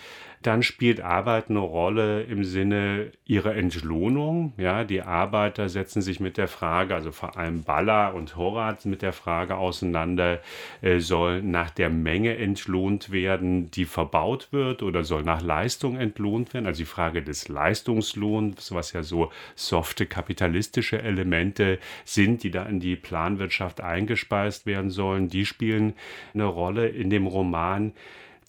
Dann 0.42 0.64
spielt 0.64 1.02
Arbeit 1.02 1.50
eine 1.50 1.60
Rolle 1.60 2.24
im 2.24 2.44
Sinne 2.44 3.12
ihrer 3.26 3.56
Entlohnung. 3.56 4.54
Ja, 4.58 4.84
die 4.84 5.04
Arbeiter 5.04 5.70
setzen 5.70 6.02
sich 6.02 6.20
mit 6.20 6.38
der 6.38 6.48
Frage, 6.48 6.96
also 6.96 7.12
vor 7.12 7.38
allem 7.38 7.64
Baller 7.64 8.16
und 8.16 8.36
Horat 8.36 8.86
mit 8.86 9.04
der 9.04 9.14
Frage 9.14 9.58
auseinander, 9.58 10.40
äh, 10.82 10.98
soll 10.98 11.44
nach 11.44 11.70
der 11.70 11.92
Menge 11.92 12.38
entlohnt 12.38 13.12
werden, 13.12 13.70
die 13.70 13.86
verbaut 13.86 14.48
wird 14.52 14.82
oder 14.82 15.04
soll 15.04 15.22
nach 15.22 15.44
Leistung 15.44 15.96
entlohnt 15.96 16.56
werden? 16.56 16.66
Also 16.66 16.80
die 16.80 16.86
Frage 16.86 17.22
des 17.22 17.48
Leistungslohns, 17.48 18.72
was 18.72 18.94
ja 18.94 19.04
so 19.04 19.32
softe 19.54 20.08
kapitalistische 20.08 21.04
Elemente 21.04 21.78
sind, 22.04 22.42
die 22.42 22.50
da 22.50 22.64
in 22.64 22.80
die 22.80 22.96
Planwirtschaft 22.96 23.82
eingespeist 23.82 24.66
werden 24.66 24.90
sollen, 24.90 25.28
die 25.28 25.46
spielen 25.46 25.94
eine 26.34 26.46
Rolle 26.46 26.88
in 26.88 27.12
dem 27.12 27.28
Roman 27.28 27.94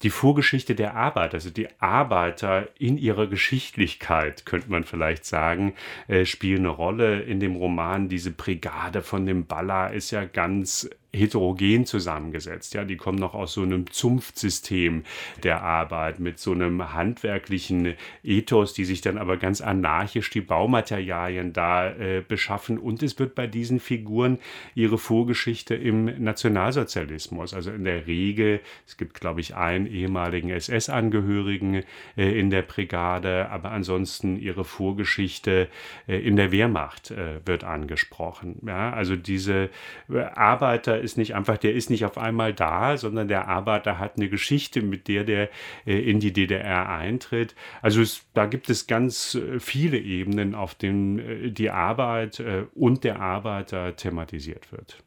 die 0.03 0.09
Vorgeschichte 0.09 0.75
der 0.75 0.95
Arbeit. 0.95 1.33
Also 1.33 1.49
die 1.49 1.67
Arbeiter 1.79 2.67
in 2.77 2.97
ihrer 2.97 3.27
Geschichtlichkeit, 3.27 4.45
könnte 4.45 4.69
man 4.69 4.83
vielleicht 4.83 5.25
sagen, 5.25 5.73
äh, 6.07 6.25
spielen 6.25 6.59
eine 6.59 6.69
Rolle 6.69 7.21
in 7.21 7.39
dem 7.39 7.55
Roman. 7.55 8.09
Diese 8.09 8.31
Brigade 8.31 9.01
von 9.01 9.25
dem 9.25 9.45
Baller 9.45 9.93
ist 9.93 10.11
ja 10.11 10.25
ganz 10.25 10.89
heterogen 11.15 11.85
zusammengesetzt. 11.85 12.73
Ja, 12.73 12.83
die 12.83 12.97
kommen 12.97 13.19
noch 13.19 13.35
aus 13.35 13.53
so 13.53 13.61
einem 13.61 13.89
Zunftsystem 13.91 15.03
der 15.43 15.61
Arbeit 15.61 16.19
mit 16.19 16.39
so 16.39 16.51
einem 16.51 16.93
handwerklichen 16.93 17.93
Ethos, 18.23 18.73
die 18.73 18.85
sich 18.85 19.01
dann 19.01 19.17
aber 19.17 19.37
ganz 19.37 19.61
anarchisch 19.61 20.31
die 20.31 20.41
Baumaterialien 20.41 21.53
da 21.53 21.89
äh, 21.91 22.23
beschaffen. 22.27 22.79
Und 22.79 23.03
es 23.03 23.19
wird 23.19 23.35
bei 23.35 23.45
diesen 23.45 23.79
Figuren 23.79 24.39
ihre 24.73 24.97
Vorgeschichte 24.97 25.75
im 25.75 26.05
Nationalsozialismus, 26.23 27.53
also 27.53 27.71
in 27.71 27.83
der 27.83 28.07
Regel, 28.07 28.59
es 28.87 28.97
gibt, 28.97 29.19
glaube 29.19 29.41
ich, 29.41 29.55
einen 29.55 29.85
ehemaligen 29.85 30.49
SS-Angehörigen 30.49 31.83
äh, 32.17 32.39
in 32.39 32.49
der 32.49 32.63
Brigade, 32.63 33.49
aber 33.49 33.71
ansonsten 33.71 34.35
ihre 34.37 34.65
Vorgeschichte 34.65 35.67
äh, 36.07 36.17
in 36.17 36.37
der 36.37 36.51
Wehrmacht 36.51 37.11
äh, 37.11 37.45
wird 37.45 37.63
angesprochen. 37.63 38.57
Ja, 38.65 38.91
also 38.91 39.15
diese 39.15 39.69
äh, 40.09 40.19
Arbeiter 40.19 41.02
ist 41.03 41.17
nicht 41.17 41.35
einfach, 41.35 41.57
der 41.57 41.73
ist 41.73 41.89
nicht 41.89 42.05
auf 42.05 42.17
einmal 42.17 42.53
da, 42.53 42.97
sondern 42.97 43.27
der 43.27 43.47
Arbeiter 43.47 43.99
hat 43.99 44.17
eine 44.17 44.29
Geschichte, 44.29 44.81
mit 44.81 45.07
der 45.07 45.23
der 45.23 45.49
äh, 45.85 45.99
in 45.99 46.19
die 46.19 46.33
DDR 46.33 46.89
eintritt. 46.89 47.55
Also 47.81 48.01
es, 48.01 48.25
da 48.33 48.45
gibt 48.45 48.69
es 48.69 48.87
ganz 48.87 49.35
äh, 49.35 49.59
viele 49.59 49.97
Ebenen, 49.97 50.55
auf 50.55 50.75
denen 50.75 51.19
äh, 51.19 51.51
die 51.51 51.69
Arbeit 51.69 52.41
und 52.73 53.03
der 53.03 53.19
Arbeiter 53.19 53.95
thematisiert 53.95 54.71
wird. 54.71 55.03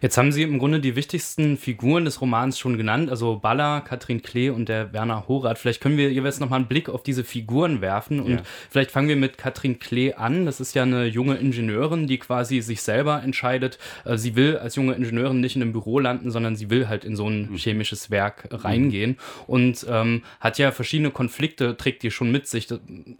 Jetzt 0.00 0.18
haben 0.18 0.32
Sie 0.32 0.42
im 0.42 0.58
Grunde 0.58 0.80
die 0.80 0.96
wichtigsten 0.96 1.56
Figuren 1.56 2.04
des 2.04 2.20
Romans 2.20 2.58
schon 2.58 2.76
genannt, 2.76 3.10
also 3.10 3.36
Baller, 3.36 3.80
Katrin 3.80 4.22
Klee 4.22 4.50
und 4.50 4.68
der 4.68 4.92
Werner 4.92 5.28
Horath. 5.28 5.58
Vielleicht 5.58 5.80
können 5.80 5.96
wir 5.96 6.12
jeweils 6.12 6.40
nochmal 6.40 6.60
einen 6.60 6.68
Blick 6.68 6.88
auf 6.88 7.02
diese 7.02 7.24
Figuren 7.24 7.80
werfen 7.80 8.20
und 8.20 8.32
ja. 8.32 8.42
vielleicht 8.70 8.90
fangen 8.90 9.08
wir 9.08 9.16
mit 9.16 9.38
Katrin 9.38 9.78
Klee 9.78 10.14
an. 10.14 10.46
Das 10.46 10.60
ist 10.60 10.74
ja 10.74 10.82
eine 10.82 11.06
junge 11.06 11.36
Ingenieurin, 11.36 12.06
die 12.06 12.18
quasi 12.18 12.60
sich 12.60 12.82
selber 12.82 13.22
entscheidet. 13.22 13.78
Äh, 14.04 14.16
sie 14.16 14.36
will 14.36 14.58
als 14.58 14.76
junge 14.76 14.94
Ingenieurin 14.94 15.40
nicht 15.40 15.56
in 15.56 15.62
einem 15.62 15.72
Büro 15.72 15.98
landen, 15.98 16.30
sondern 16.30 16.56
sie 16.56 16.70
will 16.70 16.88
halt 16.88 17.04
in 17.04 17.16
so 17.16 17.28
ein 17.28 17.50
mhm. 17.50 17.56
chemisches 17.56 18.10
Werk 18.10 18.48
reingehen 18.50 19.10
mhm. 19.10 19.16
und 19.46 19.86
ähm, 19.88 20.22
hat 20.40 20.58
ja 20.58 20.72
verschiedene 20.72 21.10
Konflikte, 21.10 21.76
trägt 21.76 22.02
die 22.02 22.10
schon 22.10 22.30
mit 22.30 22.46
sich, 22.46 22.68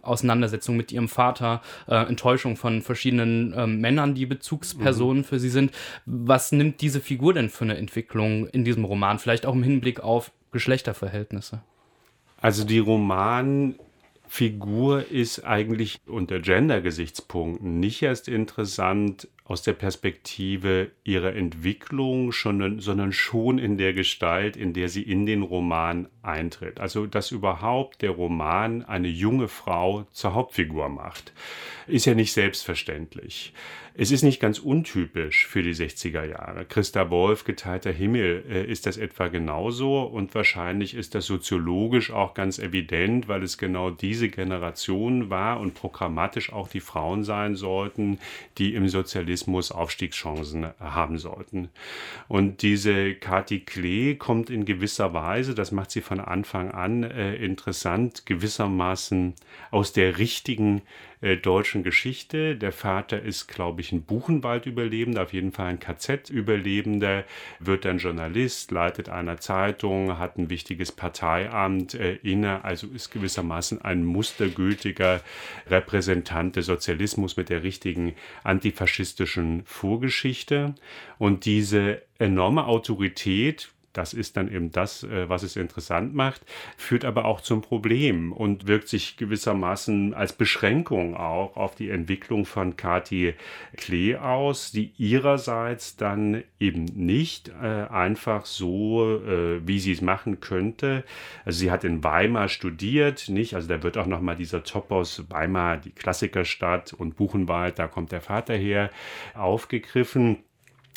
Auseinandersetzung 0.01 0.77
mit 0.77 0.91
ihrem 0.91 1.07
Vater, 1.07 1.61
äh, 1.87 1.95
Enttäuschung 1.95 2.57
von 2.57 2.81
verschiedenen 2.81 3.53
äh, 3.53 3.67
Männern, 3.67 4.15
die 4.15 4.25
Bezugspersonen 4.25 5.19
mhm. 5.19 5.23
für 5.25 5.39
sie 5.39 5.49
sind. 5.49 5.71
Was 6.05 6.44
was 6.45 6.51
nimmt 6.51 6.81
diese 6.81 7.01
Figur 7.01 7.33
denn 7.33 7.49
für 7.49 7.63
eine 7.63 7.75
Entwicklung 7.75 8.45
in 8.47 8.63
diesem 8.63 8.85
Roman? 8.85 9.17
Vielleicht 9.17 9.47
auch 9.47 9.55
im 9.55 9.63
Hinblick 9.63 10.01
auf 10.01 10.31
Geschlechterverhältnisse. 10.51 11.63
Also 12.39 12.63
die 12.65 12.77
Romanfigur 12.77 13.79
ist 15.09 15.43
eigentlich 15.43 15.97
unter 16.05 16.39
Gender-Gesichtspunkten 16.39 17.79
nicht 17.79 18.03
erst 18.03 18.27
interessant 18.27 19.27
aus 19.43 19.63
der 19.63 19.73
Perspektive 19.73 20.91
ihrer 21.03 21.33
Entwicklung, 21.33 22.31
schon, 22.31 22.79
sondern 22.79 23.11
schon 23.11 23.57
in 23.57 23.79
der 23.79 23.93
Gestalt, 23.93 24.55
in 24.55 24.73
der 24.73 24.89
sie 24.89 25.01
in 25.01 25.25
den 25.25 25.41
Roman 25.41 26.09
eintritt. 26.21 26.79
Also, 26.79 27.07
dass 27.07 27.31
überhaupt 27.31 28.03
der 28.03 28.11
Roman 28.11 28.85
eine 28.85 29.07
junge 29.07 29.47
Frau 29.47 30.05
zur 30.11 30.35
Hauptfigur 30.35 30.89
macht, 30.89 31.33
ist 31.87 32.05
ja 32.05 32.13
nicht 32.13 32.33
selbstverständlich. 32.33 33.51
Es 33.97 34.11
ist 34.11 34.23
nicht 34.23 34.41
ganz 34.41 34.59
untypisch 34.59 35.47
für 35.47 35.63
die 35.63 35.73
60er 35.73 36.25
Jahre. 36.25 36.65
Christa 36.65 37.09
Wolf, 37.09 37.45
geteilter 37.45 37.93
Himmel, 37.93 38.43
äh, 38.49 38.69
ist 38.69 38.85
das 38.85 38.97
etwa 38.97 39.29
genauso 39.29 40.01
und 40.01 40.35
wahrscheinlich 40.35 40.95
ist 40.95 41.15
das 41.15 41.25
soziologisch 41.25 42.11
auch 42.11 42.33
ganz 42.33 42.59
evident, 42.59 43.29
weil 43.29 43.41
es 43.41 43.57
genau 43.57 43.91
diese 43.91 44.27
Generation 44.27 45.29
war 45.29 45.61
und 45.61 45.75
programmatisch 45.75 46.51
auch 46.51 46.67
die 46.67 46.81
Frauen 46.81 47.23
sein 47.23 47.55
sollten, 47.55 48.19
die 48.57 48.75
im 48.75 48.89
Sozialismus 48.89 49.71
Aufstiegschancen 49.71 50.67
haben 50.77 51.17
sollten. 51.17 51.69
Und 52.27 52.63
diese 52.63 53.15
Kati 53.15 53.61
Klee 53.61 54.15
kommt 54.15 54.49
in 54.49 54.65
gewisser 54.65 55.13
Weise, 55.13 55.55
das 55.55 55.71
macht 55.71 55.91
sie 55.91 56.01
von 56.01 56.19
Anfang 56.19 56.69
an 56.71 57.03
äh, 57.03 57.35
interessant, 57.35 58.25
gewissermaßen 58.25 59.35
aus 59.71 59.93
der 59.93 60.17
richtigen 60.17 60.81
äh, 61.25 61.37
deutschen 61.37 61.81
Geschichte. 61.81 62.55
Der 62.55 62.71
Vater 62.71 63.19
ist, 63.19 63.47
glaube 63.47 63.81
ich, 63.81 63.91
ein 63.91 64.03
Buchenwald-Überlebender, 64.03 65.23
auf 65.23 65.33
jeden 65.33 65.51
Fall 65.51 65.65
ein 65.65 65.79
KZ-Überlebender, 65.79 67.23
wird 67.59 67.83
dann 67.83 67.97
Journalist, 67.97 68.69
leitet 68.69 69.09
einer 69.09 69.37
Zeitung, 69.37 70.19
hat 70.19 70.37
ein 70.37 70.51
wichtiges 70.51 70.91
Parteiamt 70.91 71.95
äh, 71.95 72.17
inne, 72.17 72.63
also 72.63 72.85
ist 72.93 73.09
gewissermaßen 73.09 73.81
ein 73.81 74.05
mustergültiger 74.05 75.21
Repräsentant 75.67 76.57
des 76.57 76.67
Sozialismus 76.67 77.37
mit 77.37 77.49
der 77.49 77.63
richtigen 77.63 78.13
antifaschistischen 78.43 79.63
Vorgeschichte. 79.65 80.75
Und 81.17 81.45
diese 81.45 82.03
enorme 82.19 82.67
Autorität, 82.67 83.71
das 83.97 84.13
ist 84.13 84.37
dann 84.37 84.51
eben 84.51 84.71
das, 84.71 85.03
äh, 85.03 85.29
was 85.29 85.43
es 85.43 85.55
interessant 85.55 86.13
macht, 86.13 86.41
führt 86.77 87.05
aber 87.05 87.25
auch 87.25 87.41
zum 87.41 87.61
Problem 87.61 88.31
und 88.31 88.67
wirkt 88.67 88.87
sich 88.87 89.17
gewissermaßen 89.17 90.13
als 90.13 90.33
Beschränkung 90.33 91.15
auch 91.15 91.55
auf 91.55 91.75
die 91.75 91.89
Entwicklung 91.89 92.45
von 92.45 92.75
Kati 92.75 93.33
Klee 93.77 94.17
aus, 94.17 94.71
die 94.71 94.91
ihrerseits 94.97 95.95
dann 95.95 96.43
eben 96.59 96.85
nicht 96.85 97.49
äh, 97.49 97.85
einfach 97.89 98.45
so, 98.45 99.21
äh, 99.25 99.65
wie 99.65 99.79
sie 99.79 99.93
es 99.93 100.01
machen 100.01 100.39
könnte. 100.39 101.03
Also 101.45 101.59
sie 101.59 101.71
hat 101.71 101.83
in 101.83 102.03
Weimar 102.03 102.49
studiert, 102.49 103.29
nicht? 103.29 103.55
Also 103.55 103.67
da 103.67 103.81
wird 103.83 103.97
auch 103.97 104.07
nochmal 104.07 104.35
dieser 104.35 104.63
Topos 104.63 105.23
Weimar, 105.29 105.77
die 105.77 105.91
Klassikerstadt 105.91 106.93
und 106.93 107.15
Buchenwald, 107.15 107.79
da 107.79 107.87
kommt 107.87 108.11
der 108.11 108.21
Vater 108.21 108.55
her, 108.55 108.89
aufgegriffen 109.33 110.39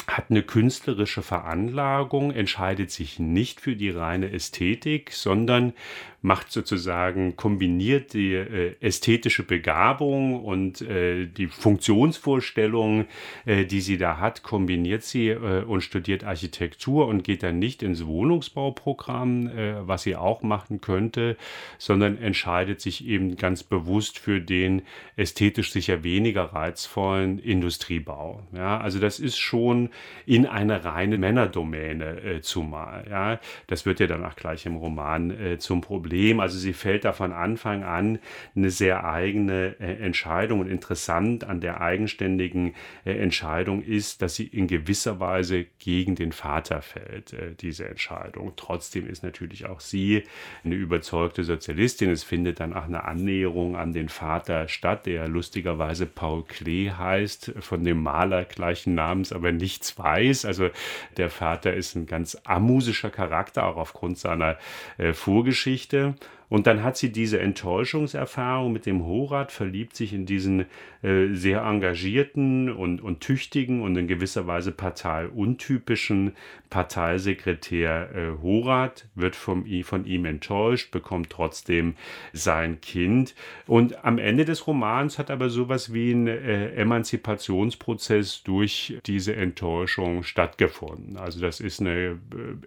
hat 0.09 0.31
eine 0.31 0.43
künstlerische 0.43 1.23
Veranlagung, 1.23 2.33
entscheidet 2.33 2.91
sich 2.91 3.19
nicht 3.19 3.61
für 3.61 3.77
die 3.77 3.91
reine 3.91 4.33
Ästhetik, 4.33 5.13
sondern 5.13 5.75
macht 6.21 6.51
sozusagen, 6.51 7.37
kombiniert 7.37 8.13
die 8.13 8.35
äh, 8.35 8.75
ästhetische 8.81 9.45
Begabung 9.45 10.43
und 10.43 10.83
äh, 10.83 11.27
die 11.27 11.47
Funktionsvorstellungen, 11.47 13.07
äh, 13.47 13.65
die 13.65 13.81
sie 13.81 13.99
da 13.99 14.19
hat, 14.19 14.43
kombiniert 14.43 15.05
sie 15.05 15.33
und 15.33 15.83
studiert 15.83 16.25
Architektur 16.25 17.07
und 17.07 17.23
geht 17.23 17.43
dann 17.43 17.59
nicht 17.59 17.83
ins 17.83 18.07
Wohnungsbauprogramm, 18.07 19.51
was 19.87 20.03
sie 20.03 20.17
auch 20.17 20.43
machen 20.43 20.81
könnte, 20.81 21.37
sondern 21.79 22.19
entscheidet 22.19 22.81
sich 22.81 23.07
eben 23.07 23.37
ganz 23.37 23.63
bewusst 23.63 24.19
für 24.19 24.41
den 24.41 24.83
ästhetisch 25.17 25.73
sicher 25.73 26.03
weniger 26.03 26.45
reizvollen 26.45 27.39
Industriebau. 27.39 28.43
Ja, 28.55 28.79
also 28.79 28.99
das 28.99 29.19
ist 29.21 29.39
schon 29.39 29.91
in 30.27 30.47
eine 30.47 30.85
reine 30.85 31.19
Männerdomäne 31.19 32.23
äh, 32.23 32.41
zumal. 32.41 33.05
Ja, 33.11 33.41
das 33.67 33.87
wird 33.87 34.01
ja 34.01 34.07
dann 34.07 34.25
auch 34.25 34.37
gleich 34.37 34.67
im 34.67 34.77
Roman 34.77 35.59
zum 35.59 35.81
Problem. 35.81 35.99
Problem. 35.99 36.41
Also 36.41 36.59
sie 36.59 36.73
fällt 36.73 37.05
da 37.05 37.13
von 37.13 37.33
Anfang 37.33 37.83
an 37.83 38.19
eine 38.55 38.71
sehr 38.71 39.05
eigene 39.05 39.77
äh, 39.81 40.05
Entscheidung. 40.05 40.61
Und 40.61 40.69
interessant 40.69 41.45
an 41.45 41.61
der 41.61 41.81
eigenständigen 41.81 42.75
äh, 43.05 43.13
Entscheidung 43.13 43.83
ist, 43.83 44.23
dass 44.23 44.37
sie 44.37 44.47
in 44.47 44.67
gewisser 44.67 45.21
Weise 45.21 45.67
gegen 45.79 46.15
den 46.15 46.33
Vater 46.33 46.83
fällt, 46.83 47.33
äh, 47.33 47.55
diese 47.61 47.89
Entscheidung. 47.89 48.53
Trotzdem 48.57 49.09
ist 49.09 49.23
natürlich 49.23 49.67
auch 49.67 49.81
sie 49.81 50.25
eine 50.65 50.75
überzeugte 50.75 51.43
Sozialistin. 51.43 52.11
Es 52.11 52.23
findet 52.23 52.61
dann 52.61 52.75
auch 52.75 52.85
eine 52.85 53.05
Annäherung 53.05 53.77
an 53.77 53.93
den 53.93 54.09
Vater 54.09 54.69
statt, 54.69 55.07
der 55.07 55.29
lustigerweise 55.29 56.07
Paul 56.07 56.45
Klee 56.45 56.91
heißt, 56.91 57.55
von 57.61 57.83
dem 57.83 58.03
Maler 58.03 58.45
gleichen 58.45 58.95
Namens, 58.95 59.33
aber 59.33 59.53
nichts 59.53 59.88
weiß. 59.97 60.45
Also 60.45 60.71
der 61.17 61.31
Vater 61.31 61.73
ist 61.73 61.95
ein 61.95 62.07
ganz 62.07 62.37
amusischer 62.45 63.11
Charakter, 63.11 63.65
auch 63.65 63.77
aufgrund 63.77 64.19
seiner 64.19 64.59
äh, 64.99 65.13
Vorgeschichte. 65.13 65.49
Geschichte 65.49 66.15
Und 66.49 66.67
dann 66.67 66.83
hat 66.83 66.97
sie 66.97 67.13
diese 67.13 67.41
Enttäuschungserfahrung 67.41 68.73
mit 68.73 68.87
dem 68.87 69.05
Horat, 69.05 69.53
verliebt 69.53 69.95
sich 69.95 70.15
in 70.15 70.25
diesen 70.25 70.65
äh, 71.03 71.29
sehr 71.33 71.63
engagierten 71.63 72.71
und, 72.71 73.03
und 73.03 73.21
tüchtigen 73.21 73.83
und 73.83 73.97
in 73.97 74.09
gewisser 74.09 74.47
Weise 74.47 74.73
parteiuntypischen 74.73 76.33
Parteisekretär 76.71 78.11
äh, 78.15 78.43
Horat, 78.43 79.07
wird 79.15 79.37
vom, 79.37 79.65
von 79.85 80.05
ihm 80.05 80.25
enttäuscht, 80.25 80.91
bekommt 80.91 81.31
trotzdem 81.31 81.95
sein 82.33 82.81
Kind. 82.81 83.35
Und 83.67 84.05
am 84.05 84.19
Ende 84.19 84.45
des 84.45 84.67
Romans 84.67 85.19
hat 85.19 85.31
aber 85.31 85.49
sowas 85.49 85.93
wie 85.93 86.13
ein 86.13 86.27
äh, 86.27 86.73
Emanzipationsprozess 86.75 88.43
durch 88.43 88.99
diese 89.07 89.35
Enttäuschung 89.35 90.23
stattgefunden. 90.23 91.17
Also 91.17 91.41
das 91.41 91.61
ist 91.61 91.81
eine 91.81 91.97
äh, 91.97 92.19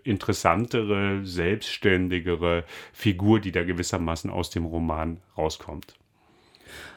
interessantere, 0.04 1.22
selbstständigere 1.24 2.64
Figur, 2.94 3.40
die 3.40 3.52
da 3.52 3.64
gewissermaßen 3.64 4.30
aus 4.30 4.50
dem 4.50 4.66
Roman 4.66 5.18
rauskommt. 5.38 5.96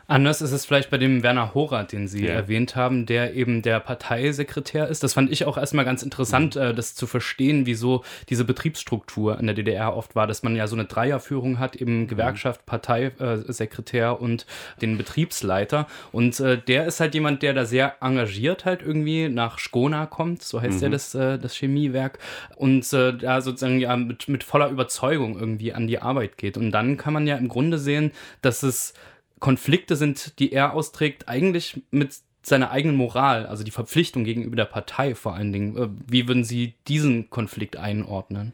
Anders 0.06 0.42
ist 0.42 0.52
es 0.52 0.66
vielleicht 0.66 0.90
bei 0.90 0.99
dem 0.99 1.23
Werner 1.23 1.54
Horath, 1.54 1.92
den 1.92 2.08
Sie 2.08 2.26
ja. 2.26 2.34
erwähnt 2.34 2.76
haben, 2.76 3.06
der 3.06 3.34
eben 3.34 3.62
der 3.62 3.80
Parteisekretär 3.80 4.88
ist. 4.88 5.02
Das 5.02 5.14
fand 5.14 5.32
ich 5.32 5.46
auch 5.46 5.56
erstmal 5.56 5.87
ganz 5.87 6.02
interessant, 6.02 6.56
mhm. 6.56 6.62
äh, 6.62 6.75
das 6.75 6.94
zu 6.94 7.06
verstehen, 7.06 7.64
wieso 7.64 8.04
diese 8.28 8.44
Betriebsstruktur 8.44 9.38
in 9.38 9.46
der 9.46 9.54
DDR 9.54 9.96
oft 9.96 10.14
war, 10.14 10.26
dass 10.26 10.42
man 10.42 10.56
ja 10.56 10.66
so 10.66 10.76
eine 10.76 10.84
Dreierführung 10.84 11.58
hat, 11.58 11.76
eben 11.76 12.02
mhm. 12.02 12.08
Gewerkschaft, 12.08 12.66
Parteisekretär 12.66 14.08
äh, 14.08 14.23
und 14.23 14.46
den 14.82 14.99
Betriebsleiter. 14.99 15.87
Und 16.12 16.38
äh, 16.40 16.58
der 16.58 16.87
ist 16.87 17.00
halt 17.00 17.14
jemand, 17.14 17.42
der 17.42 17.54
da 17.54 17.64
sehr 17.64 17.96
engagiert 18.02 18.66
halt 18.66 18.82
irgendwie 18.82 19.28
nach 19.30 19.58
Skona 19.58 20.04
kommt, 20.04 20.42
so 20.42 20.61
heißt 20.61 20.78
mhm. 20.78 20.82
ja 20.82 20.88
das, 20.90 21.14
äh, 21.14 21.38
das 21.38 21.54
Chemiewerk, 21.54 22.18
und 22.56 22.92
äh, 22.92 23.16
da 23.16 23.40
sozusagen 23.40 23.80
ja 23.80 23.96
mit, 23.96 24.28
mit 24.28 24.44
voller 24.44 24.68
Überzeugung 24.68 25.38
irgendwie 25.38 25.73
an 25.73 25.87
die 25.87 26.00
Arbeit 26.00 26.37
geht. 26.37 26.58
Und 26.58 26.73
dann 26.73 26.99
kann 26.99 27.14
man 27.14 27.26
ja 27.26 27.37
im 27.37 27.49
Grunde 27.49 27.78
sehen, 27.78 28.12
dass 28.42 28.62
es 28.62 28.92
Konflikte 29.41 29.97
sind, 29.97 30.38
die 30.38 30.53
er 30.53 30.75
austrägt, 30.75 31.29
eigentlich 31.29 31.83
mit 31.91 32.14
seiner 32.43 32.71
eigenen 32.71 32.97
Moral, 32.97 33.47
also 33.47 33.64
die 33.64 33.71
Verpflichtung 33.71 34.25
gegenüber 34.25 34.57
der 34.57 34.67
Partei 34.67 35.14
vor 35.14 35.35
allen 35.35 35.53
Dingen. 35.53 35.76
Äh, 35.76 35.88
wie 36.07 36.29
würden 36.29 36.45
Sie 36.45 36.75
diesen 36.87 37.31
Konflikt 37.31 37.76
einordnen? 37.76 38.53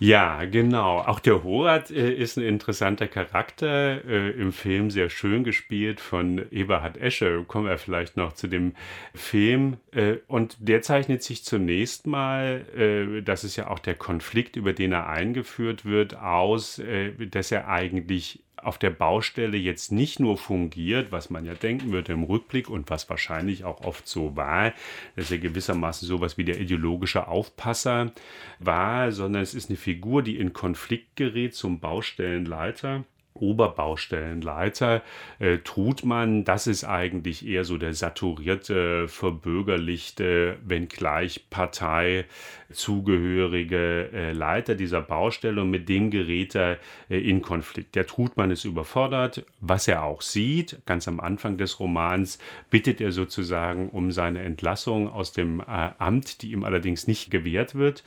Ja, 0.00 0.44
genau. 0.44 0.98
Auch 1.00 1.18
der 1.18 1.42
Horat 1.42 1.90
äh, 1.90 2.12
ist 2.12 2.36
ein 2.36 2.44
interessanter 2.44 3.08
Charakter, 3.08 4.04
äh, 4.04 4.30
im 4.30 4.52
Film 4.52 4.90
sehr 4.90 5.10
schön 5.10 5.42
gespielt 5.42 5.98
von 6.00 6.40
Eberhard 6.52 6.96
Esche. 6.98 7.44
Kommen 7.48 7.66
wir 7.66 7.78
vielleicht 7.78 8.16
noch 8.16 8.32
zu 8.32 8.46
dem 8.46 8.74
Film. 9.12 9.78
Äh, 9.90 10.18
und 10.28 10.56
der 10.60 10.82
zeichnet 10.82 11.24
sich 11.24 11.42
zunächst 11.44 12.06
mal, 12.06 12.64
äh, 12.76 13.22
das 13.22 13.42
ist 13.42 13.56
ja 13.56 13.68
auch 13.68 13.80
der 13.80 13.96
Konflikt, 13.96 14.54
über 14.54 14.72
den 14.72 14.92
er 14.92 15.08
eingeführt 15.08 15.84
wird, 15.84 16.16
aus, 16.16 16.78
äh, 16.78 17.26
dass 17.26 17.50
er 17.50 17.66
eigentlich 17.68 18.44
auf 18.62 18.78
der 18.78 18.90
Baustelle 18.90 19.56
jetzt 19.56 19.92
nicht 19.92 20.20
nur 20.20 20.36
fungiert, 20.36 21.12
was 21.12 21.30
man 21.30 21.44
ja 21.44 21.54
denken 21.54 21.92
würde 21.92 22.12
im 22.12 22.24
Rückblick 22.24 22.68
und 22.68 22.90
was 22.90 23.08
wahrscheinlich 23.08 23.64
auch 23.64 23.82
oft 23.82 24.06
so 24.08 24.36
war, 24.36 24.72
dass 25.16 25.30
er 25.30 25.38
gewissermaßen 25.38 26.06
sowas 26.06 26.38
wie 26.38 26.44
der 26.44 26.60
ideologische 26.60 27.28
Aufpasser 27.28 28.12
war, 28.58 29.12
sondern 29.12 29.42
es 29.42 29.54
ist 29.54 29.70
eine 29.70 29.76
Figur, 29.76 30.22
die 30.22 30.38
in 30.38 30.52
Konflikt 30.52 31.16
gerät 31.16 31.54
zum 31.54 31.80
Baustellenleiter 31.80 33.04
Oberbaustellenleiter 33.40 35.02
äh, 35.38 35.58
Trutmann, 35.58 36.44
das 36.44 36.66
ist 36.66 36.82
eigentlich 36.84 37.46
eher 37.46 37.62
so 37.64 37.78
der 37.78 37.94
saturierte, 37.94 39.06
verbürgerlichte, 39.08 40.58
wenngleich 40.64 41.48
parteizugehörige 41.50 44.10
äh, 44.12 44.32
Leiter 44.32 44.74
dieser 44.74 45.02
Baustelle 45.02 45.62
und 45.62 45.70
mit 45.70 45.88
dem 45.88 46.10
gerät 46.10 46.56
er 46.56 46.78
äh, 47.08 47.18
in 47.18 47.42
Konflikt. 47.42 47.94
Der 47.94 48.06
Trutmann 48.06 48.50
ist 48.50 48.64
überfordert, 48.64 49.44
was 49.60 49.86
er 49.88 50.04
auch 50.04 50.22
sieht. 50.22 50.80
Ganz 50.86 51.06
am 51.08 51.20
Anfang 51.20 51.58
des 51.58 51.78
Romans 51.80 52.38
bittet 52.70 53.00
er 53.00 53.12
sozusagen 53.12 53.88
um 53.90 54.10
seine 54.10 54.42
Entlassung 54.42 55.08
aus 55.08 55.32
dem 55.32 55.60
äh, 55.60 55.90
Amt, 55.98 56.42
die 56.42 56.50
ihm 56.52 56.64
allerdings 56.64 57.06
nicht 57.06 57.30
gewährt 57.30 57.76
wird 57.76 58.02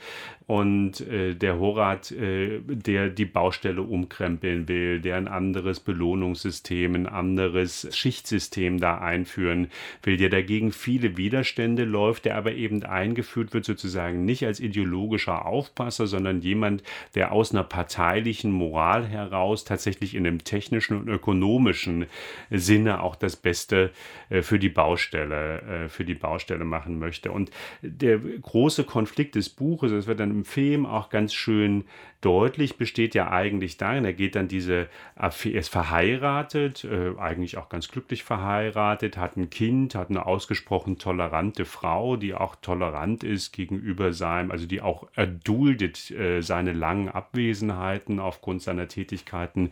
und 0.46 1.00
äh, 1.00 1.34
der 1.34 1.58
Horat, 1.58 2.10
äh, 2.10 2.60
der 2.60 3.08
die 3.08 3.24
Baustelle 3.24 3.80
umkrempeln 3.80 4.68
will, 4.68 5.00
der 5.00 5.21
ein 5.22 5.28
anderes 5.28 5.80
Belohnungssystem, 5.80 6.94
ein 6.94 7.06
anderes 7.06 7.88
Schichtsystem 7.96 8.80
da 8.80 8.98
einführen 8.98 9.68
will, 10.02 10.16
der 10.16 10.28
dagegen 10.28 10.72
viele 10.72 11.16
Widerstände 11.16 11.84
läuft, 11.84 12.24
der 12.24 12.36
aber 12.36 12.52
eben 12.52 12.82
eingeführt 12.82 13.54
wird 13.54 13.64
sozusagen 13.64 14.24
nicht 14.24 14.44
als 14.44 14.60
ideologischer 14.60 15.46
Aufpasser, 15.46 16.06
sondern 16.06 16.40
jemand, 16.40 16.82
der 17.14 17.32
aus 17.32 17.52
einer 17.52 17.64
parteilichen 17.64 18.52
Moral 18.52 19.06
heraus 19.06 19.64
tatsächlich 19.64 20.14
in 20.14 20.26
einem 20.26 20.44
technischen 20.44 20.98
und 20.98 21.08
ökonomischen 21.08 22.06
Sinne 22.50 23.02
auch 23.02 23.16
das 23.16 23.36
Beste 23.36 23.90
äh, 24.28 24.42
für 24.42 24.58
die 24.58 24.68
Baustelle, 24.68 25.62
äh, 25.62 25.88
für 25.88 26.04
die 26.04 26.14
Baustelle 26.14 26.64
machen 26.64 26.98
möchte. 26.98 27.32
Und 27.32 27.50
der 27.82 28.18
große 28.18 28.84
Konflikt 28.84 29.34
des 29.34 29.48
Buches, 29.48 29.92
das 29.92 30.06
wird 30.06 30.20
dann 30.20 30.30
im 30.30 30.44
Film 30.44 30.86
auch 30.86 31.10
ganz 31.10 31.34
schön 31.34 31.84
deutlich, 32.22 32.76
besteht 32.76 33.14
ja 33.14 33.30
eigentlich 33.30 33.76
darin, 33.76 34.04
er 34.04 34.12
geht 34.12 34.36
dann 34.36 34.48
diese, 34.48 34.88
er 35.14 35.54
ist 35.54 35.68
verheiratet, 35.68 36.84
äh, 36.84 37.12
eigentlich 37.18 37.58
auch 37.58 37.68
ganz 37.68 37.88
glücklich 37.88 38.24
verheiratet, 38.24 39.16
hat 39.16 39.36
ein 39.36 39.50
Kind, 39.50 39.94
hat 39.94 40.10
eine 40.10 40.26
ausgesprochen 40.26 40.98
tolerante 40.98 41.64
Frau, 41.64 42.16
die 42.16 42.34
auch 42.34 42.56
tolerant 42.56 43.24
ist 43.24 43.52
gegenüber 43.52 44.12
seinem, 44.12 44.50
also 44.50 44.66
die 44.66 44.80
auch 44.80 45.08
erduldet 45.14 46.10
äh, 46.10 46.40
seine 46.40 46.72
langen 46.72 47.08
Abwesenheiten 47.08 48.20
aufgrund 48.20 48.62
seiner 48.62 48.88
Tätigkeiten 48.88 49.70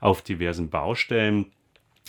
auf 0.00 0.22
diversen 0.22 0.70
Baustellen. 0.70 1.46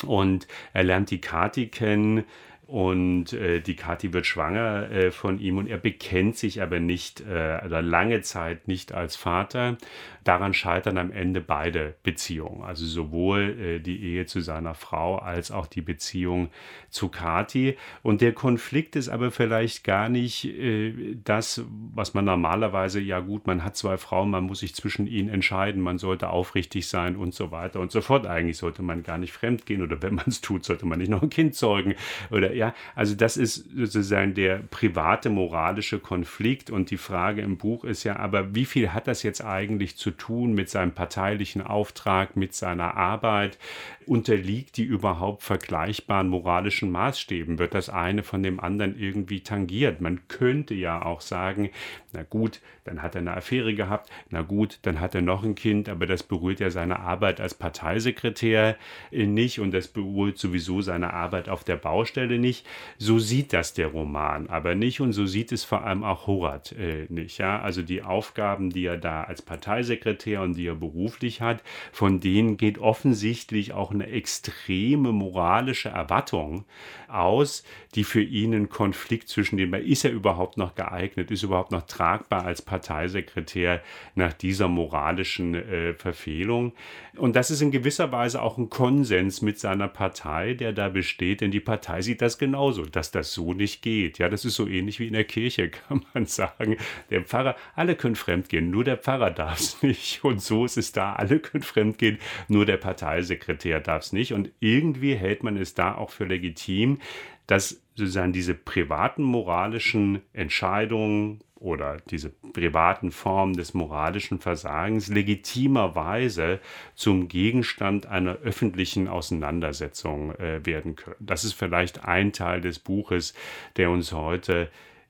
Und 0.06 0.48
er 0.74 0.84
lernt 0.84 1.12
die 1.12 1.22
Kati 1.22 1.68
kennen, 1.68 2.24
und 2.72 3.34
äh, 3.34 3.60
die 3.60 3.76
Kathi 3.76 4.14
wird 4.14 4.26
schwanger 4.26 4.90
äh, 4.90 5.12
von 5.12 5.42
ihm 5.42 5.58
und 5.58 5.68
er 5.68 5.78
bekennt 5.78 6.38
sich 6.38 6.62
aber 6.62 6.80
nicht 6.80 7.20
äh, 7.20 7.60
oder 7.66 7.82
lange 7.82 8.22
Zeit 8.22 8.70
nicht 8.70 8.94
als 8.94 9.18
Vater. 9.18 9.78
Daran 10.24 10.54
scheitern 10.54 10.98
am 10.98 11.12
Ende 11.12 11.42
beide 11.42 11.96
Beziehungen, 12.04 12.64
also 12.64 12.86
sowohl 12.86 13.60
äh, 13.60 13.80
die 13.80 14.02
Ehe 14.02 14.26
zu 14.26 14.40
seiner 14.40 14.74
Frau 14.74 15.18
als 15.18 15.52
auch 15.52 15.68
die 15.68 15.82
Beziehung 15.82 16.50
zu 16.90 17.10
Kathi. 17.10 17.76
Und 18.04 18.22
der 18.22 18.32
Konflikt 18.32 18.96
ist 18.96 19.10
aber 19.10 19.32
vielleicht 19.32 19.84
gar 19.84 20.08
nicht 20.08 20.46
äh, 20.46 21.18
das, 21.26 21.66
was 21.94 22.14
man 22.14 22.24
normalerweise, 22.24 23.02
ja 23.02 23.20
gut, 23.20 23.48
man 23.48 23.66
hat 23.66 23.76
zwei 23.76 23.98
Frauen, 23.98 24.30
man 24.30 24.46
muss 24.46 24.60
sich 24.60 24.76
zwischen 24.76 25.08
ihnen 25.08 25.28
entscheiden, 25.28 25.82
man 25.82 25.98
sollte 25.98 26.30
aufrichtig 26.30 26.88
sein 26.88 27.18
und 27.18 27.34
so 27.34 27.52
weiter 27.52 27.82
und 27.82 27.92
so 27.92 28.00
fort. 28.00 28.28
Eigentlich 28.28 28.58
sollte 28.58 28.82
man 28.82 29.04
gar 29.04 29.18
nicht 29.18 29.34
fremd 29.34 29.66
gehen 29.66 29.82
oder 29.82 30.02
wenn 30.02 30.16
man 30.16 30.26
es 30.28 30.40
tut, 30.40 30.64
sollte 30.64 30.86
man 30.86 31.00
nicht 31.00 31.10
noch 31.10 31.22
ein 31.22 31.30
Kind 31.30 31.56
zeugen 31.56 31.96
oder 32.30 32.61
ja, 32.62 32.76
also 32.94 33.16
das 33.16 33.38
ist 33.38 33.66
sozusagen 33.76 34.36
der 34.36 34.58
private 34.60 35.32
moralische 35.32 35.98
Konflikt 35.98 36.70
und 36.70 36.92
die 36.92 36.98
Frage 36.98 37.42
im 37.42 37.58
Buch 37.58 37.84
ist 37.84 38.04
ja, 38.04 38.18
aber 38.18 38.54
wie 38.54 38.66
viel 38.66 38.94
hat 38.94 39.08
das 39.08 39.24
jetzt 39.24 39.44
eigentlich 39.44 39.98
zu 39.98 40.12
tun 40.12 40.54
mit 40.54 40.70
seinem 40.70 40.92
parteilichen 40.92 41.64
Auftrag, 41.64 42.36
mit 42.36 42.54
seiner 42.54 42.96
Arbeit? 42.96 43.58
Unterliegt 44.06 44.78
die 44.78 44.84
überhaupt 44.84 45.42
vergleichbaren 45.42 46.28
moralischen 46.28 46.92
Maßstäben? 46.92 47.58
Wird 47.58 47.74
das 47.74 47.90
eine 47.90 48.22
von 48.22 48.44
dem 48.44 48.60
anderen 48.60 48.96
irgendwie 48.96 49.42
tangiert? 49.42 50.00
Man 50.00 50.28
könnte 50.28 50.76
ja 50.76 51.04
auch 51.04 51.22
sagen, 51.22 51.72
na 52.14 52.22
gut, 52.22 52.62
dann 52.84 53.02
hat 53.02 53.16
er 53.16 53.22
eine 53.22 53.36
Affäre 53.36 53.74
gehabt, 53.74 54.12
na 54.30 54.42
gut, 54.42 54.80
dann 54.82 55.00
hat 55.00 55.16
er 55.16 55.22
noch 55.22 55.44
ein 55.44 55.56
Kind, 55.56 55.88
aber 55.88 56.06
das 56.06 56.24
berührt 56.24 56.60
ja 56.60 56.70
seine 56.70 57.00
Arbeit 57.00 57.40
als 57.40 57.54
Parteisekretär 57.54 58.76
nicht 59.12 59.60
und 59.60 59.72
das 59.72 59.88
berührt 59.88 60.38
sowieso 60.38 60.82
seine 60.82 61.14
Arbeit 61.14 61.48
auf 61.48 61.64
der 61.64 61.78
Baustelle 61.78 62.38
nicht. 62.38 62.51
So 62.98 63.20
sieht 63.20 63.54
das 63.54 63.74
der 63.74 63.88
Roman 63.88 64.50
aber 64.52 64.76
nicht 64.76 65.02
und 65.02 65.14
so 65.14 65.26
sieht 65.26 65.52
es 65.52 65.64
vor 65.64 65.84
allem 65.84 66.04
auch 66.04 66.28
Horat 66.28 66.74
äh, 66.74 67.06
nicht. 67.10 67.38
Ja? 67.38 67.62
Also 67.62 67.82
die 67.82 68.04
Aufgaben, 68.04 68.70
die 68.70 68.86
er 68.86 68.98
da 68.98 69.24
als 69.24 69.42
Parteisekretär 69.42 70.42
und 70.42 70.56
die 70.56 70.68
er 70.68 70.76
beruflich 70.76 71.42
hat, 71.42 71.64
von 71.92 72.20
denen 72.20 72.58
geht 72.58 72.78
offensichtlich 72.78 73.74
auch 73.74 73.92
eine 73.92 74.08
extreme 74.08 75.12
moralische 75.12 75.90
Erwartung 75.90 76.66
aus, 77.14 77.64
die 77.96 78.04
für 78.04 78.22
ihn 78.22 78.54
einen 78.54 78.70
Konflikt 78.70 79.30
zwischen 79.30 79.58
den, 79.58 79.74
ist 79.74 80.06
er 80.06 80.12
überhaupt 80.12 80.58
noch 80.58 80.76
geeignet, 80.76 81.32
ist 81.32 81.44
überhaupt 81.44 81.72
noch 81.72 81.84
tragbar 81.84 82.46
als 82.46 82.62
Parteisekretär 82.62 83.82
nach 84.16 84.34
dieser 84.34 84.68
moralischen 84.68 85.56
äh, 85.56 85.94
Verfehlung. 85.94 86.74
Und 87.18 87.36
das 87.36 87.52
ist 87.52 87.62
in 87.62 87.72
gewisser 87.72 88.12
Weise 88.12 88.42
auch 88.42 88.58
ein 88.58 88.70
Konsens 88.70 89.42
mit 89.42 89.60
seiner 89.60 89.88
Partei, 89.88 90.54
der 90.54 90.72
da 90.72 90.90
besteht, 90.90 91.42
denn 91.42 91.52
die 91.52 91.60
Partei 91.60 92.02
sieht 92.02 92.22
das 92.22 92.38
genauso, 92.38 92.86
dass 92.86 93.12
das 93.12 93.34
so 93.34 93.54
nicht 93.54 93.82
geht. 93.82 94.18
Ja, 94.18 94.30
das 94.30 94.46
ist 94.46 94.56
so 94.56 94.68
ähnlich 94.68 95.00
wie 95.00 95.08
in 95.08 95.14
der 95.14 95.26
Kirche, 95.26 95.70
kann 95.88 96.06
man 96.14 96.26
sagen. 96.26 96.78
Der 97.10 97.22
Pfarrer, 97.22 97.56
alle 97.76 97.96
können 97.96 98.16
fremdgehen, 98.16 98.70
nur 98.70 98.84
der 98.84 98.98
Pfarrer 98.98 99.32
darf 99.32 99.60
es 99.60 99.82
nicht. 99.84 100.24
Und 100.24 100.42
so 100.42 100.66
ist 100.66 100.78
es 100.78 100.92
da, 100.94 101.14
alle 101.14 101.40
können 101.40 101.64
fremdgehen, 101.64 102.20
nur 102.48 102.66
der 102.66 102.78
Parteisekretär 102.78 103.82
darf 103.82 104.04
es 104.04 104.14
nicht. 104.14 104.34
Und 104.34 104.52
irgendwie 104.60 105.16
hält 105.16 105.44
man 105.44 105.58
es 105.58 105.74
da 105.74 105.96
auch 105.96 106.12
für 106.12 106.26
legitim, 106.26 107.00
dass 107.48 107.82
sozusagen 107.96 108.34
diese 108.34 108.54
privaten 108.54 109.24
moralischen 109.24 110.22
Entscheidungen 110.34 111.42
oder 111.56 111.98
diese 112.10 112.30
privaten 112.30 113.12
Formen 113.12 113.54
des 113.54 113.74
moralischen 113.76 114.40
Versagens 114.40 115.10
legitimerweise 115.10 116.60
zum 116.96 117.28
Gegenstand 117.28 118.08
einer 118.08 118.38
öffentlichen 118.38 119.08
Auseinandersetzung 119.08 120.34
äh, 120.36 120.66
werden 120.66 120.96
können. 120.96 121.18
Das 121.20 121.44
ist 121.44 121.54
vielleicht 121.54 122.04
ein 122.04 122.34
Teil 122.34 122.62
des 122.62 122.80
Buches, 122.80 123.36
der 123.76 123.92
uns 123.92 124.12
heute 124.12 124.70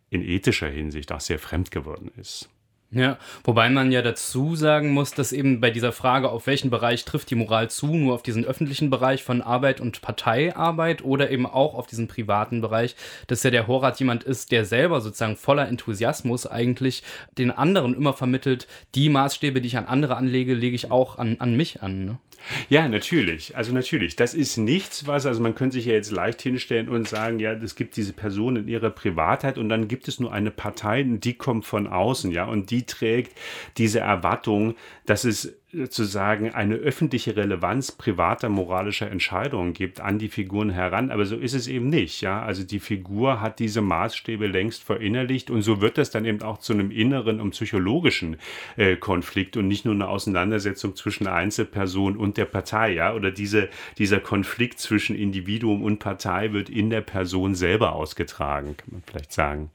in 0.09 0.21
ethischer 0.21 0.67
Hinsicht 0.67 1.11
auch 1.13 1.21
sehr 1.21 1.39
fremd 1.39 1.71
geworden 1.71 2.11
ist. 2.17 2.49
Ja, 2.93 3.17
wobei 3.45 3.69
man 3.69 3.93
ja 3.93 4.01
dazu 4.01 4.57
sagen 4.57 4.91
muss, 4.91 5.11
dass 5.11 5.31
eben 5.31 5.61
bei 5.61 5.71
dieser 5.71 5.93
Frage, 5.93 6.29
auf 6.29 6.45
welchen 6.45 6.69
Bereich 6.69 7.05
trifft 7.05 7.29
die 7.29 7.35
Moral 7.35 7.69
zu, 7.69 7.87
nur 7.87 8.13
auf 8.13 8.21
diesen 8.21 8.43
öffentlichen 8.43 8.89
Bereich 8.89 9.23
von 9.23 9.41
Arbeit 9.41 9.79
und 9.79 10.01
Parteiarbeit 10.01 11.01
oder 11.01 11.31
eben 11.31 11.45
auch 11.45 11.73
auf 11.75 11.87
diesen 11.87 12.09
privaten 12.09 12.59
Bereich, 12.59 12.97
dass 13.27 13.43
ja 13.43 13.49
der 13.49 13.67
Horat 13.67 13.97
jemand 14.01 14.25
ist, 14.25 14.51
der 14.51 14.65
selber 14.65 14.99
sozusagen 14.99 15.37
voller 15.37 15.69
Enthusiasmus 15.69 16.45
eigentlich 16.45 17.01
den 17.37 17.51
anderen 17.51 17.95
immer 17.95 18.11
vermittelt, 18.11 18.67
die 18.93 19.07
Maßstäbe, 19.07 19.61
die 19.61 19.67
ich 19.67 19.77
an 19.77 19.85
andere 19.85 20.17
anlege, 20.17 20.53
lege 20.53 20.75
ich 20.75 20.91
auch 20.91 21.17
an, 21.17 21.37
an 21.39 21.55
mich 21.55 21.81
an. 21.81 22.03
Ne? 22.03 22.17
Ja, 22.69 22.87
natürlich. 22.87 23.55
Also 23.55 23.73
natürlich. 23.73 24.15
Das 24.15 24.33
ist 24.33 24.57
nichts, 24.57 25.07
was, 25.07 25.25
also 25.25 25.41
man 25.41 25.55
könnte 25.55 25.75
sich 25.75 25.85
ja 25.85 25.93
jetzt 25.93 26.11
leicht 26.11 26.41
hinstellen 26.41 26.89
und 26.89 27.07
sagen, 27.07 27.39
ja, 27.39 27.53
es 27.53 27.75
gibt 27.75 27.95
diese 27.95 28.13
Person 28.13 28.55
in 28.55 28.67
ihrer 28.67 28.89
Privatheit 28.89 29.57
und 29.57 29.69
dann 29.69 29.87
gibt 29.87 30.07
es 30.07 30.19
nur 30.19 30.31
eine 30.31 30.51
Partei, 30.51 31.03
die 31.03 31.33
kommt 31.33 31.65
von 31.65 31.87
außen, 31.87 32.31
ja, 32.31 32.45
und 32.45 32.71
die 32.71 32.80
trägt 32.85 33.37
diese 33.77 33.99
Erwartung, 33.99 34.75
dass 35.05 35.23
es 35.23 35.55
sozusagen 35.73 36.53
eine 36.53 36.75
öffentliche 36.75 37.35
Relevanz 37.35 37.93
privater 37.93 38.49
moralischer 38.49 39.09
Entscheidungen 39.09 39.73
gibt 39.73 40.01
an 40.01 40.19
die 40.19 40.27
Figuren 40.27 40.69
heran, 40.69 41.11
aber 41.11 41.25
so 41.25 41.37
ist 41.37 41.53
es 41.53 41.67
eben 41.67 41.87
nicht, 41.89 42.21
ja. 42.21 42.41
Also 42.41 42.63
die 42.63 42.79
Figur 42.79 43.39
hat 43.39 43.59
diese 43.59 43.81
Maßstäbe 43.81 44.47
längst 44.47 44.83
verinnerlicht 44.83 45.49
und 45.49 45.61
so 45.61 45.79
wird 45.79 45.97
das 45.97 46.11
dann 46.11 46.25
eben 46.25 46.41
auch 46.41 46.57
zu 46.57 46.73
einem 46.73 46.91
inneren 46.91 47.39
und 47.39 47.51
psychologischen 47.51 48.35
äh, 48.75 48.97
Konflikt 48.97 49.55
und 49.55 49.67
nicht 49.67 49.85
nur 49.85 49.93
eine 49.93 50.09
Auseinandersetzung 50.09 50.95
zwischen 50.95 51.27
Einzelperson 51.27 52.17
und 52.17 52.35
der 52.35 52.45
Partei, 52.45 52.93
ja. 52.93 53.13
Oder 53.13 53.31
diese, 53.31 53.69
dieser 53.97 54.19
Konflikt 54.19 54.79
zwischen 54.79 55.15
Individuum 55.15 55.83
und 55.83 55.99
Partei 55.99 56.51
wird 56.51 56.69
in 56.69 56.89
der 56.89 57.01
Person 57.01 57.55
selber 57.55 57.93
ausgetragen, 57.93 58.75
kann 58.75 58.89
man 58.91 59.03
vielleicht 59.05 59.31
sagen. 59.31 59.69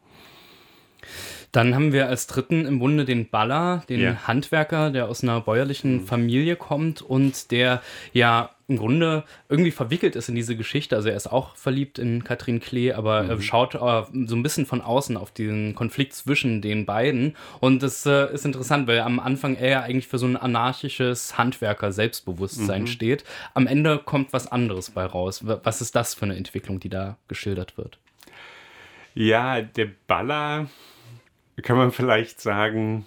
Dann 1.53 1.75
haben 1.75 1.93
wir 1.93 2.09
als 2.09 2.27
dritten 2.27 2.67
im 2.67 2.79
Bunde 2.79 3.05
den 3.05 3.29
Baller, 3.29 3.83
den 3.89 4.01
ja. 4.01 4.27
Handwerker, 4.27 4.91
der 4.91 5.09
aus 5.09 5.23
einer 5.23 5.41
bäuerlichen 5.41 6.03
mhm. 6.03 6.07
Familie 6.07 6.57
kommt 6.57 7.03
und 7.03 7.51
der 7.51 7.83
ja 8.13 8.51
im 8.69 8.79
Grunde 8.79 9.25
irgendwie 9.49 9.71
verwickelt 9.71 10.17
ist 10.17 10.29
in 10.29 10.35
diese 10.35 10.57
Geschichte. 10.57 10.97
Also 10.97 11.09
er 11.09 11.17
ist 11.17 11.29
auch 11.29 11.55
verliebt 11.55 11.99
in 11.99 12.25
Katrin 12.25 12.59
Klee, 12.59 12.93
aber 12.93 13.23
mhm. 13.23 13.31
er 13.31 13.41
schaut 13.41 13.75
äh, 13.77 13.79
so 14.27 14.35
ein 14.35 14.43
bisschen 14.43 14.67
von 14.67 14.81
außen 14.81 15.17
auf 15.17 15.31
diesen 15.31 15.75
Konflikt 15.75 16.15
zwischen 16.15 16.63
den 16.63 16.85
beiden. 16.85 17.37
Und 17.61 17.83
das 17.83 18.05
äh, 18.07 18.33
ist 18.33 18.45
interessant, 18.45 18.89
weil 18.89 19.01
am 19.01 19.21
Anfang 19.21 19.55
er 19.55 19.71
ja 19.71 19.83
eigentlich 19.83 20.09
für 20.09 20.19
so 20.19 20.27
ein 20.27 20.37
anarchisches 20.37 21.39
Handwerker-Selbstbewusstsein 21.39 22.83
mhm. 22.83 22.87
steht. 22.89 23.25
Am 23.55 23.69
Ende 23.69 23.99
kommt 23.99 24.33
was 24.33 24.51
anderes 24.51 24.91
bei 24.91 25.05
raus. 25.05 25.43
Was 25.45 25.81
ist 25.81 25.95
das 25.95 26.15
für 26.15 26.25
eine 26.25 26.37
Entwicklung, 26.37 26.81
die 26.81 26.89
da 26.89 27.19
geschildert 27.29 27.79
wird? 27.79 27.99
Ja, 29.15 29.63
der 29.63 29.89
Baller 30.09 30.67
kann 31.63 31.77
man 31.77 31.93
vielleicht 31.93 32.41
sagen, 32.41 33.07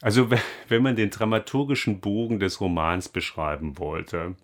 also 0.00 0.30
wenn 0.68 0.82
man 0.82 0.96
den 0.96 1.10
dramaturgischen 1.10 2.00
Bogen 2.00 2.38
des 2.38 2.60
Romans 2.60 3.08
beschreiben 3.08 3.78
wollte, 3.78 4.36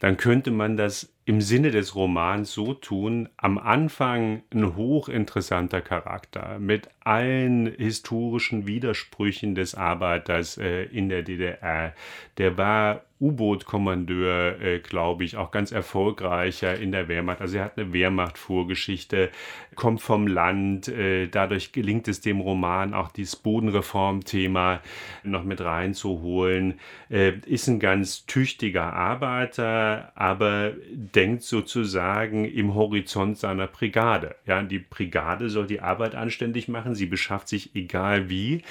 dann 0.00 0.16
könnte 0.16 0.50
man 0.50 0.76
das 0.76 1.12
im 1.24 1.40
Sinne 1.40 1.70
des 1.70 1.94
Romans 1.94 2.52
so 2.52 2.74
tun, 2.74 3.30
am 3.38 3.56
Anfang 3.56 4.42
ein 4.52 4.76
hochinteressanter 4.76 5.80
Charakter 5.80 6.58
mit 6.58 6.88
allen 7.00 7.66
historischen 7.66 8.66
Widersprüchen 8.66 9.54
des 9.54 9.74
Arbeiters 9.74 10.58
äh, 10.58 10.82
in 10.84 11.08
der 11.08 11.22
DDR. 11.22 11.94
Der 12.36 12.58
war 12.58 13.04
U-Boot-Kommandeur, 13.24 14.60
äh, 14.60 14.78
glaube 14.80 15.24
ich, 15.24 15.36
auch 15.36 15.50
ganz 15.50 15.72
erfolgreicher 15.72 16.78
in 16.78 16.92
der 16.92 17.08
Wehrmacht. 17.08 17.40
Also 17.40 17.58
er 17.58 17.64
hat 17.64 17.78
eine 17.78 17.92
Wehrmacht-Vorgeschichte, 17.92 19.30
kommt 19.74 20.02
vom 20.02 20.26
Land. 20.26 20.88
Äh, 20.88 21.28
dadurch 21.28 21.72
gelingt 21.72 22.08
es 22.08 22.20
dem 22.20 22.40
Roman 22.40 22.94
auch 22.94 23.10
dieses 23.10 23.36
Bodenreform-Thema 23.36 24.80
noch 25.22 25.44
mit 25.44 25.60
reinzuholen. 25.60 26.80
Äh, 27.10 27.38
ist 27.46 27.68
ein 27.68 27.80
ganz 27.80 28.26
tüchtiger 28.26 28.92
Arbeiter, 28.92 30.12
aber 30.14 30.72
denkt 30.92 31.42
sozusagen 31.42 32.44
im 32.44 32.74
Horizont 32.74 33.38
seiner 33.38 33.66
Brigade. 33.66 34.36
Ja, 34.46 34.62
die 34.62 34.78
Brigade 34.78 35.48
soll 35.48 35.66
die 35.66 35.80
Arbeit 35.80 36.14
anständig 36.14 36.68
machen. 36.68 36.94
Sie 36.94 37.06
beschafft 37.06 37.48
sich 37.48 37.74
egal 37.74 38.28
wie 38.28 38.62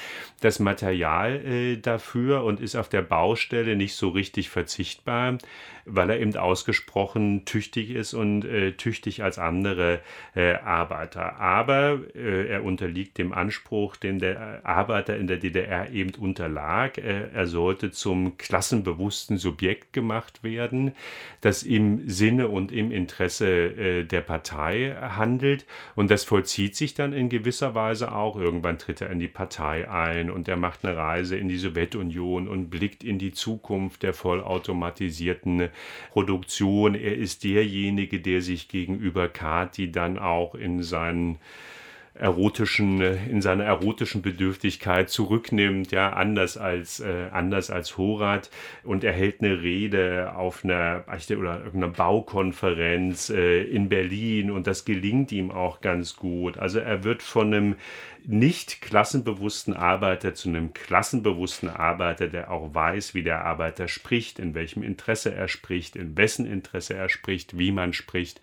das 0.42 0.60
Material 0.60 1.36
äh, 1.46 1.78
dafür 1.78 2.44
und 2.44 2.60
ist 2.60 2.76
auf 2.76 2.90
der 2.90 3.02
Baustelle 3.02 3.76
nicht 3.76 3.96
so 3.96 4.10
richtig 4.10 4.43
verzichtbar 4.50 5.38
weil 5.86 6.10
er 6.10 6.20
eben 6.20 6.36
ausgesprochen 6.36 7.46
tüchtig 7.46 7.92
ist 7.92 8.14
und 8.14 8.46
äh, 8.46 8.74
tüchtig 8.74 9.24
als 9.24 9.38
andere 9.38 10.00
äh, 10.36 10.54
Arbeiter. 10.56 11.38
Aber 11.38 12.00
äh, 12.16 12.48
er 12.48 12.64
unterliegt 12.64 13.18
dem 13.18 13.34
Anspruch, 13.34 13.96
dem 13.96 14.20
der 14.20 14.66
Arbeiter 14.66 15.18
in 15.18 15.28
der 15.28 15.38
DDR 15.38 15.92
eben 15.92 16.14
unterlag. 16.16 16.98
er 16.98 17.48
sollte 17.48 17.92
zum 17.92 18.38
klassenbewussten 18.38 19.38
Subjekt 19.38 19.94
gemacht 19.94 20.44
werden, 20.44 20.94
das 21.42 21.64
im 21.64 22.08
Sinne 22.10 22.48
und 22.48 22.72
im 22.72 22.92
Interesse 22.92 23.48
äh, 23.48 24.04
der 24.04 24.22
Partei 24.22 24.96
handelt. 25.02 25.66
Und 25.96 26.12
das 26.12 26.24
vollzieht 26.24 26.76
sich 26.76 26.94
dann 26.94 27.14
in 27.14 27.30
gewisser 27.30 27.76
Weise 27.76 28.14
auch. 28.14 28.36
Irgendwann 28.36 28.78
tritt 28.78 29.02
er 29.02 29.10
in 29.10 29.20
die 29.20 29.28
Partei 29.28 29.90
ein 29.90 30.30
und 30.30 30.48
er 30.48 30.58
macht 30.58 30.86
eine 30.86 30.96
Reise 30.96 31.38
in 31.38 31.48
die 31.48 31.58
Sowjetunion 31.58 32.48
und 32.48 32.70
blickt 32.70 33.04
in 33.04 33.20
die 33.20 33.32
Zukunft 33.32 34.04
der 34.04 34.14
vollautomatisierten 34.14 35.70
Produktion. 36.12 36.96
Er 36.96 37.16
ist 37.16 37.44
derjenige, 37.44 38.20
der 38.20 38.42
sich 38.42 38.68
gegenüber 38.68 39.28
Kati 39.28 39.92
dann 39.92 40.18
auch 40.20 40.56
in 40.56 40.84
seinen 40.84 41.40
erotischen, 42.16 43.02
in 43.02 43.42
seiner 43.42 43.64
erotischen 43.64 44.22
Bedürftigkeit 44.22 45.10
zurücknimmt, 45.10 45.92
ja, 45.92 46.14
anders 46.14 46.58
als, 46.58 47.00
äh, 47.00 47.30
anders 47.32 47.72
als 47.72 47.98
Horat. 47.98 48.52
Und 48.84 49.04
er 49.04 49.14
hält 49.14 49.42
eine 49.42 49.62
Rede 49.62 50.34
auf 50.36 50.64
einer, 50.64 51.06
oder 51.32 51.64
irgendeiner 51.64 51.94
Baukonferenz 51.94 53.30
äh, 53.30 53.64
in 53.64 53.90
Berlin 53.90 54.52
und 54.52 54.68
das 54.68 54.86
gelingt 54.86 55.32
ihm 55.32 55.50
auch 55.50 55.82
ganz 55.82 56.16
gut. 56.16 56.58
Also 56.58 56.80
er 56.80 57.04
wird 57.04 57.24
von 57.24 57.54
einem 57.54 57.76
nicht 58.26 58.82
klassenbewussten 58.82 59.74
Arbeiter 59.74 60.34
zu 60.34 60.50
einem 60.50 60.74
klassenbewussten 60.74 61.70
Arbeiter, 61.70 62.28
der 62.28 62.52
auch 62.52 62.74
weiß, 62.74 63.14
wie 63.14 63.24
der 63.24 63.46
Arbeiter 63.46 63.88
spricht, 63.88 64.40
in 64.40 64.54
welchem 64.56 64.84
Interesse 64.84 65.34
er 65.34 65.48
spricht, 65.48 65.96
in 65.96 66.18
wessen 66.18 66.46
Interesse 66.46 66.94
er 66.96 67.10
spricht, 67.10 67.58
wie 67.58 67.72
man 67.72 67.94
spricht. 67.94 68.42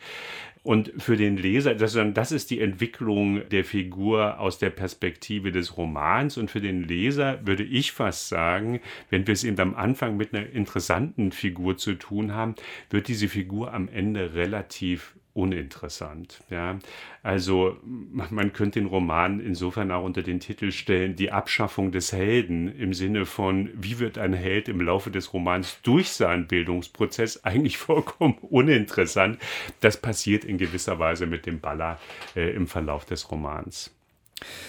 Und 0.62 0.92
für 0.98 1.16
den 1.16 1.38
Leser, 1.38 1.74
das, 1.74 1.98
das 2.12 2.32
ist 2.32 2.50
die 2.50 2.60
Entwicklung 2.60 3.48
der 3.48 3.64
Figur 3.64 4.38
aus 4.38 4.58
der 4.58 4.68
Perspektive 4.68 5.52
des 5.52 5.78
Romans. 5.78 6.36
Und 6.36 6.50
für 6.50 6.60
den 6.60 6.84
Leser 6.84 7.46
würde 7.46 7.62
ich 7.62 7.92
fast 7.92 8.28
sagen, 8.28 8.80
wenn 9.08 9.26
wir 9.26 9.32
es 9.32 9.44
eben 9.44 9.58
am 9.58 9.74
Anfang 9.74 10.18
mit 10.18 10.34
einer 10.34 10.50
interessanten 10.50 11.32
Figur 11.32 11.78
zu 11.78 11.94
tun 11.94 12.34
haben, 12.34 12.56
wird 12.90 13.08
diese 13.08 13.28
Figur 13.28 13.72
am 13.72 13.88
Ende 13.88 14.34
relativ 14.34 15.14
uninteressant. 15.34 16.42
Ja? 16.50 16.78
Also 17.22 17.76
man 17.82 18.52
könnte 18.52 18.80
den 18.80 18.88
Roman 18.88 19.40
insofern 19.40 19.90
auch 19.90 20.04
unter 20.04 20.22
den 20.22 20.40
Titel 20.40 20.72
stellen, 20.72 21.16
die 21.16 21.30
Abschaffung 21.32 21.92
des 21.92 22.12
Helden 22.12 22.68
im 22.68 22.94
Sinne 22.94 23.26
von, 23.26 23.70
wie 23.74 23.98
wird 23.98 24.18
ein 24.18 24.32
Held 24.32 24.68
im 24.68 24.80
Laufe 24.80 25.10
des 25.10 25.32
Romans 25.32 25.80
durch 25.82 26.10
seinen 26.10 26.46
Bildungsprozess 26.46 27.44
eigentlich 27.44 27.78
vollkommen 27.78 28.38
uninteressant. 28.40 29.38
Das 29.80 29.96
passiert 29.96 30.44
in 30.44 30.58
gewisser 30.58 30.98
Weise 30.98 31.26
mit 31.26 31.46
dem 31.46 31.60
Baller 31.60 31.98
äh, 32.34 32.50
im 32.50 32.66
Verlauf 32.66 33.04
des 33.04 33.30
Romans. 33.30 33.94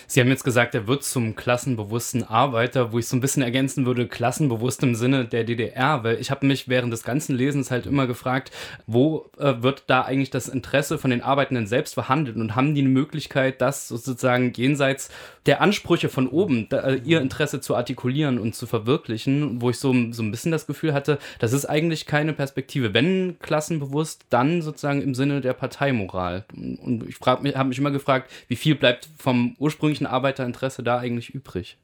Sie 0.07 0.19
haben 0.19 0.29
jetzt 0.29 0.43
gesagt, 0.43 0.75
er 0.75 0.87
wird 0.87 1.03
zum 1.03 1.35
klassenbewussten 1.35 2.23
Arbeiter, 2.23 2.91
wo 2.91 2.99
ich 2.99 3.07
so 3.07 3.15
ein 3.15 3.21
bisschen 3.21 3.43
ergänzen 3.43 3.85
würde, 3.85 4.07
klassenbewusst 4.07 4.83
im 4.83 4.95
Sinne 4.95 5.25
der 5.25 5.43
DDR, 5.43 6.03
weil 6.03 6.19
ich 6.19 6.31
habe 6.31 6.45
mich 6.45 6.67
während 6.67 6.91
des 6.91 7.03
ganzen 7.03 7.35
Lesens 7.35 7.71
halt 7.71 7.85
immer 7.85 8.07
gefragt, 8.07 8.51
wo 8.87 9.29
äh, 9.37 9.61
wird 9.61 9.83
da 9.87 10.01
eigentlich 10.01 10.29
das 10.29 10.47
Interesse 10.47 10.97
von 10.97 11.11
den 11.11 11.21
Arbeitenden 11.21 11.67
selbst 11.67 11.93
verhandelt 11.93 12.37
und 12.37 12.55
haben 12.55 12.75
die 12.75 12.81
eine 12.81 12.89
Möglichkeit, 12.89 13.61
das 13.61 13.87
sozusagen 13.87 14.51
jenseits 14.53 15.09
der 15.45 15.61
Ansprüche 15.61 16.09
von 16.09 16.27
oben, 16.27 16.67
da, 16.69 16.81
äh, 16.81 17.01
ihr 17.03 17.21
Interesse 17.21 17.61
zu 17.61 17.75
artikulieren 17.75 18.37
und 18.37 18.55
zu 18.55 18.67
verwirklichen, 18.67 19.61
wo 19.61 19.69
ich 19.69 19.79
so, 19.79 19.93
so 20.11 20.23
ein 20.23 20.31
bisschen 20.31 20.51
das 20.51 20.67
Gefühl 20.67 20.93
hatte, 20.93 21.17
das 21.39 21.53
ist 21.53 21.65
eigentlich 21.65 22.05
keine 22.05 22.33
Perspektive. 22.33 22.93
Wenn 22.93 23.39
klassenbewusst, 23.39 24.25
dann 24.29 24.61
sozusagen 24.61 25.01
im 25.01 25.15
Sinne 25.15 25.41
der 25.41 25.53
Parteimoral. 25.53 26.45
Und 26.53 27.05
ich 27.07 27.17
habe 27.25 27.67
mich 27.67 27.77
immer 27.77 27.91
gefragt, 27.91 28.29
wie 28.47 28.55
viel 28.55 28.75
bleibt 28.75 29.09
vom 29.17 29.55
ursprünglichen 29.61 30.07
Arbeiterinteresse 30.07 30.83
da 30.83 30.99
eigentlich 30.99 31.29
übrig? 31.29 31.77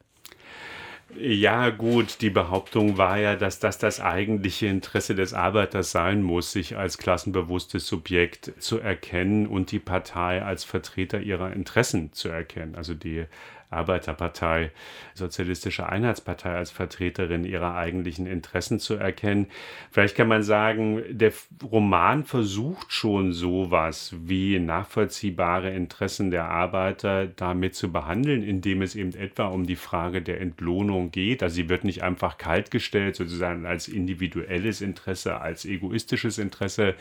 Ja, 1.16 1.70
gut, 1.70 2.20
die 2.20 2.28
Behauptung 2.28 2.98
war 2.98 3.18
ja, 3.18 3.34
dass 3.34 3.60
das 3.60 3.78
das 3.78 3.98
eigentliche 3.98 4.66
Interesse 4.66 5.14
des 5.14 5.32
Arbeiters 5.32 5.90
sein 5.90 6.22
muss, 6.22 6.52
sich 6.52 6.76
als 6.76 6.98
klassenbewusstes 6.98 7.86
Subjekt 7.86 8.52
zu 8.58 8.78
erkennen 8.78 9.46
und 9.46 9.72
die 9.72 9.78
Partei 9.78 10.42
als 10.42 10.64
Vertreter 10.64 11.20
ihrer 11.20 11.54
Interessen 11.54 12.12
zu 12.12 12.28
erkennen. 12.28 12.74
Also 12.74 12.92
die 12.92 13.24
Arbeiterpartei, 13.70 14.70
Sozialistische 15.14 15.88
Einheitspartei 15.88 16.54
als 16.54 16.70
Vertreterin 16.70 17.44
ihrer 17.44 17.74
eigentlichen 17.74 18.26
Interessen 18.26 18.78
zu 18.78 18.94
erkennen. 18.94 19.48
Vielleicht 19.90 20.16
kann 20.16 20.28
man 20.28 20.42
sagen, 20.42 21.02
der 21.10 21.32
Roman 21.62 22.24
versucht 22.24 22.92
schon 22.92 23.32
sowas 23.32 24.14
wie 24.16 24.58
nachvollziehbare 24.60 25.70
Interessen 25.70 26.30
der 26.30 26.44
Arbeiter 26.44 27.26
damit 27.26 27.74
zu 27.74 27.90
behandeln, 27.90 28.42
indem 28.42 28.82
es 28.82 28.94
eben 28.94 29.12
etwa 29.14 29.46
um 29.46 29.66
die 29.66 29.76
Frage 29.76 30.22
der 30.22 30.40
Entlohnung 30.40 31.10
geht. 31.10 31.42
Also 31.42 31.56
sie 31.56 31.68
wird 31.68 31.82
nicht 31.84 32.02
einfach 32.02 32.38
kaltgestellt, 32.38 33.16
sozusagen 33.16 33.66
als 33.66 33.88
individuelles 33.88 34.80
Interesse, 34.80 35.40
als 35.40 35.64
egoistisches 35.64 36.38
Interesse, 36.38 36.94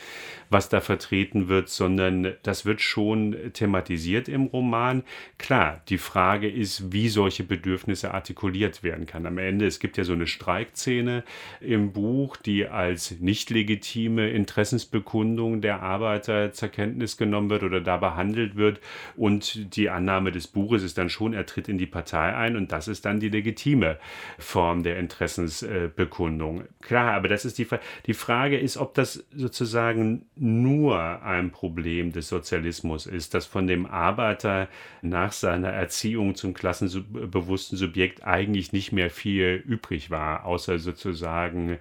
was 0.49 0.69
da 0.69 0.81
vertreten 0.81 1.47
wird, 1.49 1.69
sondern 1.69 2.33
das 2.41 2.65
wird 2.65 2.81
schon 2.81 3.35
thematisiert 3.53 4.27
im 4.27 4.45
Roman. 4.45 5.03
Klar, 5.37 5.81
die 5.89 5.99
Frage 5.99 6.47
ist, 6.57 6.91
wie 6.91 7.09
solche 7.09 7.43
Bedürfnisse 7.43 8.13
artikuliert 8.13 8.83
werden 8.83 9.05
kann. 9.05 9.25
Am 9.25 9.37
Ende, 9.37 9.65
es 9.65 9.79
gibt 9.79 9.97
ja 9.97 10.03
so 10.03 10.13
eine 10.13 10.27
Streikszene 10.27 11.23
im 11.61 11.93
Buch, 11.93 12.37
die 12.37 12.67
als 12.67 13.19
nicht 13.19 13.49
legitime 13.49 14.29
Interessensbekundung 14.29 15.61
der 15.61 15.81
Arbeiter 15.81 16.51
zur 16.51 16.69
Kenntnis 16.69 17.17
genommen 17.17 17.49
wird 17.49 17.63
oder 17.63 17.81
da 17.81 17.97
behandelt 17.97 18.55
wird. 18.55 18.79
Und 19.15 19.75
die 19.75 19.89
Annahme 19.89 20.31
des 20.31 20.47
Buches 20.47 20.83
ist 20.83 20.97
dann 20.97 21.09
schon, 21.09 21.33
er 21.33 21.45
tritt 21.45 21.69
in 21.69 21.77
die 21.77 21.85
Partei 21.85 22.35
ein 22.35 22.55
und 22.55 22.71
das 22.71 22.87
ist 22.87 23.05
dann 23.05 23.19
die 23.19 23.29
legitime 23.29 23.97
Form 24.37 24.83
der 24.83 24.97
Interessensbekundung. 24.99 26.63
Klar, 26.81 27.13
aber 27.13 27.27
das 27.27 27.45
ist 27.45 27.57
die, 27.57 27.67
die 28.05 28.13
Frage 28.13 28.57
ist, 28.57 28.77
ob 28.77 28.93
das 28.95 29.25
sozusagen 29.35 30.25
nur 30.35 31.21
ein 31.23 31.51
Problem 31.51 32.11
des 32.11 32.29
Sozialismus 32.29 33.05
ist, 33.05 33.33
dass 33.33 33.45
von 33.45 33.67
dem 33.67 33.85
Arbeiter 33.85 34.67
nach 35.01 35.31
seiner 35.31 35.69
Erziehung 35.69 36.35
zum 36.35 36.46
zum 36.47 36.53
klassenbewussten 36.53 37.77
Subjekt 37.77 38.23
eigentlich 38.23 38.71
nicht 38.71 38.93
mehr 38.93 39.09
viel 39.09 39.61
übrig 39.65 40.09
war, 40.09 40.45
außer 40.45 40.79
sozusagen 40.79 41.77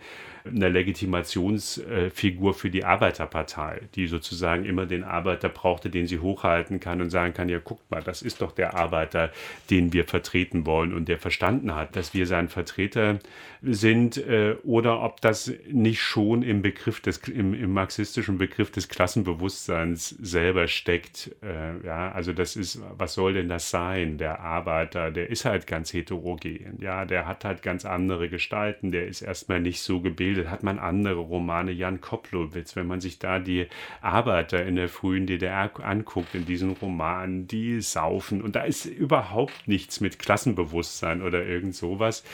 eine 0.48 0.68
Legitimationsfigur 0.68 2.54
für 2.54 2.70
die 2.70 2.84
Arbeiterpartei, 2.84 3.82
die 3.94 4.06
sozusagen 4.06 4.64
immer 4.64 4.86
den 4.86 5.04
Arbeiter 5.04 5.48
brauchte, 5.48 5.90
den 5.90 6.06
sie 6.06 6.18
hochhalten 6.18 6.80
kann 6.80 7.00
und 7.00 7.10
sagen 7.10 7.34
kann, 7.34 7.48
ja, 7.48 7.58
guckt 7.58 7.90
mal, 7.90 8.02
das 8.02 8.22
ist 8.22 8.40
doch 8.42 8.52
der 8.52 8.74
Arbeiter, 8.74 9.30
den 9.70 9.92
wir 9.92 10.04
vertreten 10.04 10.66
wollen 10.66 10.94
und 10.94 11.08
der 11.08 11.18
verstanden 11.18 11.74
hat, 11.74 11.96
dass 11.96 12.14
wir 12.14 12.26
sein 12.26 12.48
Vertreter 12.48 13.18
sind 13.62 14.16
äh, 14.16 14.56
oder 14.64 15.02
ob 15.02 15.20
das 15.20 15.52
nicht 15.70 16.00
schon 16.00 16.42
im 16.42 16.62
Begriff 16.62 17.00
des, 17.00 17.18
im, 17.28 17.54
im 17.54 17.72
marxistischen 17.72 18.38
Begriff 18.38 18.70
des 18.70 18.88
Klassenbewusstseins 18.88 20.10
selber 20.10 20.68
steckt. 20.68 21.34
Äh, 21.42 21.84
ja, 21.84 22.12
also 22.12 22.32
das 22.32 22.56
ist, 22.56 22.80
was 22.96 23.14
soll 23.14 23.34
denn 23.34 23.48
das 23.48 23.70
sein? 23.70 24.18
Der 24.18 24.40
Arbeiter, 24.40 25.10
der 25.10 25.30
ist 25.30 25.44
halt 25.44 25.66
ganz 25.66 25.92
heterogen, 25.92 26.78
ja, 26.80 27.04
der 27.04 27.26
hat 27.26 27.44
halt 27.44 27.62
ganz 27.62 27.84
andere 27.84 28.28
Gestalten, 28.28 28.92
der 28.92 29.06
ist 29.06 29.22
erstmal 29.22 29.60
nicht 29.60 29.80
so 29.80 30.00
gebildet 30.00 30.35
gebildet, 30.36 30.50
hat 30.50 30.62
man 30.62 30.78
andere 30.78 31.20
Romane, 31.20 31.72
Jan 31.72 32.00
Koplowitz, 32.00 32.76
wenn 32.76 32.86
man 32.86 33.00
sich 33.00 33.18
da 33.18 33.38
die 33.38 33.66
Arbeiter 34.00 34.64
in 34.64 34.76
der 34.76 34.88
frühen 34.88 35.26
DDR 35.26 35.70
anguckt, 35.82 36.34
in 36.34 36.46
diesen 36.46 36.72
Romanen, 36.72 37.46
die 37.46 37.80
saufen 37.80 38.42
und 38.42 38.56
da 38.56 38.62
ist 38.62 38.86
überhaupt 38.86 39.66
nichts 39.66 40.00
mit 40.00 40.18
Klassenbewusstsein 40.18 41.22
oder 41.22 41.44
irgend 41.44 41.74
sowas. 41.74 42.24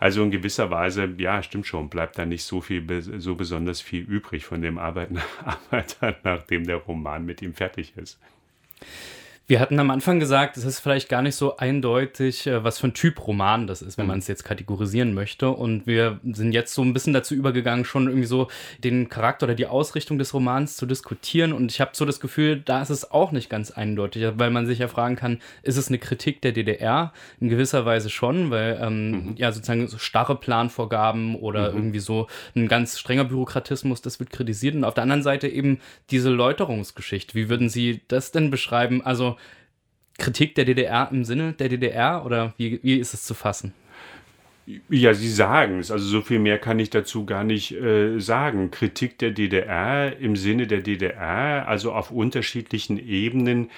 Also 0.00 0.22
in 0.22 0.30
gewisser 0.30 0.70
Weise, 0.70 1.08
ja, 1.18 1.42
stimmt 1.42 1.66
schon, 1.66 1.88
bleibt 1.88 2.18
da 2.18 2.24
nicht 2.24 2.44
so 2.44 2.60
viel, 2.60 2.84
so 3.02 3.34
besonders 3.34 3.80
viel 3.80 4.02
übrig 4.02 4.44
von 4.44 4.62
dem 4.62 4.78
Arbeiter, 4.78 6.16
nachdem 6.22 6.66
der 6.66 6.76
Roman 6.76 7.24
mit 7.24 7.42
ihm 7.42 7.54
fertig 7.54 7.94
ist. 7.96 8.18
Wir 9.48 9.60
hatten 9.60 9.80
am 9.80 9.90
Anfang 9.90 10.20
gesagt, 10.20 10.58
es 10.58 10.66
ist 10.66 10.80
vielleicht 10.80 11.08
gar 11.08 11.22
nicht 11.22 11.34
so 11.34 11.56
eindeutig, 11.56 12.46
äh, 12.46 12.62
was 12.64 12.78
für 12.78 12.88
ein 12.88 12.92
Typ 12.92 13.26
Roman 13.26 13.66
das 13.66 13.80
ist, 13.80 13.96
wenn 13.96 14.04
mhm. 14.04 14.08
man 14.10 14.18
es 14.18 14.28
jetzt 14.28 14.44
kategorisieren 14.44 15.14
möchte. 15.14 15.48
Und 15.48 15.86
wir 15.86 16.20
sind 16.22 16.52
jetzt 16.52 16.74
so 16.74 16.82
ein 16.82 16.92
bisschen 16.92 17.14
dazu 17.14 17.34
übergegangen, 17.34 17.86
schon 17.86 18.08
irgendwie 18.08 18.26
so 18.26 18.48
den 18.84 19.08
Charakter 19.08 19.46
oder 19.46 19.54
die 19.54 19.64
Ausrichtung 19.64 20.18
des 20.18 20.34
Romans 20.34 20.76
zu 20.76 20.84
diskutieren. 20.84 21.54
Und 21.54 21.72
ich 21.72 21.80
habe 21.80 21.92
so 21.94 22.04
das 22.04 22.20
Gefühl, 22.20 22.60
da 22.60 22.82
ist 22.82 22.90
es 22.90 23.10
auch 23.10 23.32
nicht 23.32 23.48
ganz 23.48 23.70
eindeutig, 23.70 24.22
weil 24.34 24.50
man 24.50 24.66
sich 24.66 24.80
ja 24.80 24.88
fragen 24.88 25.16
kann, 25.16 25.40
ist 25.62 25.78
es 25.78 25.88
eine 25.88 25.96
Kritik 25.96 26.42
der 26.42 26.52
DDR? 26.52 27.14
In 27.40 27.48
gewisser 27.48 27.86
Weise 27.86 28.10
schon, 28.10 28.50
weil 28.50 28.78
ähm, 28.82 29.10
mhm. 29.10 29.34
ja 29.38 29.50
sozusagen 29.50 29.88
so 29.88 29.96
starre 29.96 30.36
Planvorgaben 30.36 31.36
oder 31.36 31.70
mhm. 31.70 31.78
irgendwie 31.78 32.00
so 32.00 32.26
ein 32.54 32.68
ganz 32.68 32.98
strenger 32.98 33.24
Bürokratismus, 33.24 34.02
das 34.02 34.20
wird 34.20 34.28
kritisiert. 34.28 34.74
Und 34.74 34.84
auf 34.84 34.92
der 34.92 35.04
anderen 35.04 35.22
Seite 35.22 35.48
eben 35.48 35.80
diese 36.10 36.28
Läuterungsgeschichte. 36.28 37.34
Wie 37.34 37.48
würden 37.48 37.70
Sie 37.70 38.02
das 38.08 38.30
denn 38.30 38.50
beschreiben? 38.50 39.00
Also 39.02 39.37
Kritik 40.18 40.54
der 40.56 40.64
DDR 40.64 41.08
im 41.10 41.24
Sinne 41.24 41.52
der 41.52 41.68
DDR 41.68 42.24
oder 42.26 42.52
wie, 42.56 42.80
wie 42.82 42.98
ist 42.98 43.14
es 43.14 43.24
zu 43.24 43.34
fassen? 43.34 43.72
Ja, 44.90 45.14
Sie 45.14 45.30
sagen 45.30 45.78
es. 45.78 45.90
Also 45.90 46.06
so 46.06 46.20
viel 46.20 46.38
mehr 46.38 46.58
kann 46.58 46.78
ich 46.78 46.90
dazu 46.90 47.24
gar 47.24 47.42
nicht 47.42 47.72
äh, 47.72 48.18
sagen. 48.18 48.70
Kritik 48.70 49.16
der 49.18 49.30
DDR 49.30 50.18
im 50.18 50.36
Sinne 50.36 50.66
der 50.66 50.82
DDR, 50.82 51.66
also 51.66 51.92
auf 51.92 52.10
unterschiedlichen 52.10 52.98
Ebenen, 52.98 53.70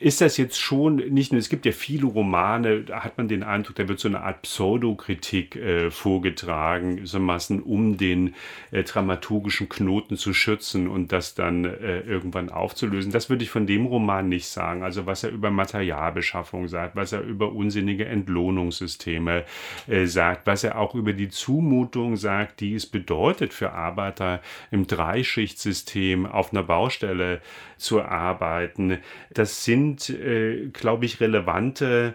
ist 0.00 0.20
das 0.20 0.36
jetzt 0.36 0.58
schon 0.58 0.96
nicht 0.96 1.32
nur, 1.32 1.38
es 1.38 1.48
gibt 1.48 1.66
ja 1.66 1.72
viele 1.72 2.06
Romane, 2.06 2.82
da 2.82 3.00
hat 3.00 3.18
man 3.18 3.28
den 3.28 3.42
Eindruck, 3.42 3.76
da 3.76 3.88
wird 3.88 3.98
so 3.98 4.08
eine 4.08 4.20
Art 4.20 4.42
Pseudokritik 4.42 5.56
äh, 5.56 5.90
vorgetragen, 5.90 7.06
so 7.06 7.18
Massen, 7.18 7.62
um 7.62 7.96
den 7.96 8.34
äh, 8.70 8.82
dramaturgischen 8.82 9.68
Knoten 9.68 10.16
zu 10.16 10.34
schützen 10.34 10.88
und 10.88 11.12
das 11.12 11.34
dann 11.34 11.64
äh, 11.64 12.00
irgendwann 12.00 12.50
aufzulösen. 12.50 13.12
Das 13.12 13.30
würde 13.30 13.44
ich 13.44 13.50
von 13.50 13.66
dem 13.66 13.86
Roman 13.86 14.28
nicht 14.28 14.48
sagen. 14.48 14.82
Also 14.82 15.06
was 15.06 15.24
er 15.24 15.30
über 15.30 15.50
Materialbeschaffung 15.50 16.68
sagt, 16.68 16.96
was 16.96 17.12
er 17.12 17.22
über 17.22 17.52
unsinnige 17.52 18.06
Entlohnungssysteme 18.06 19.44
äh, 19.86 20.06
sagt, 20.06 20.46
was 20.46 20.64
er 20.64 20.78
auch 20.78 20.94
über 20.94 21.12
die 21.12 21.28
Zumutung 21.28 22.16
sagt, 22.16 22.60
die 22.60 22.74
es 22.74 22.86
bedeutet 22.86 23.52
für 23.54 23.72
Arbeiter 23.72 24.40
im 24.70 24.86
Dreischichtsystem 24.86 26.26
auf 26.26 26.52
einer 26.52 26.62
Baustelle 26.62 27.40
zu 27.78 28.02
arbeiten. 28.02 28.98
Das 29.32 29.64
sind, 29.64 29.77
äh, 30.10 30.68
glaube 30.72 31.06
ich, 31.06 31.20
relevante 31.20 32.14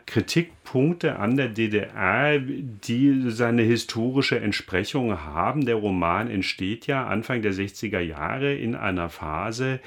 Kritikpunkte 0.64 1.20
an 1.20 1.38
der 1.38 1.50
DDR, 1.50 2.40
die 2.40 3.30
seine 3.30 3.62
historische 3.62 4.40
Entsprechung 4.40 5.24
haben. 5.24 5.66
Der 5.66 5.76
Roman 5.76 6.30
entsteht 6.30 6.88
ja 6.88 7.06
Anfang 7.06 7.42
der 7.42 7.54
60er 7.54 8.00
Jahre 8.00 8.56
in 8.56 8.76
einer 8.76 9.10
Phase, 9.10 9.80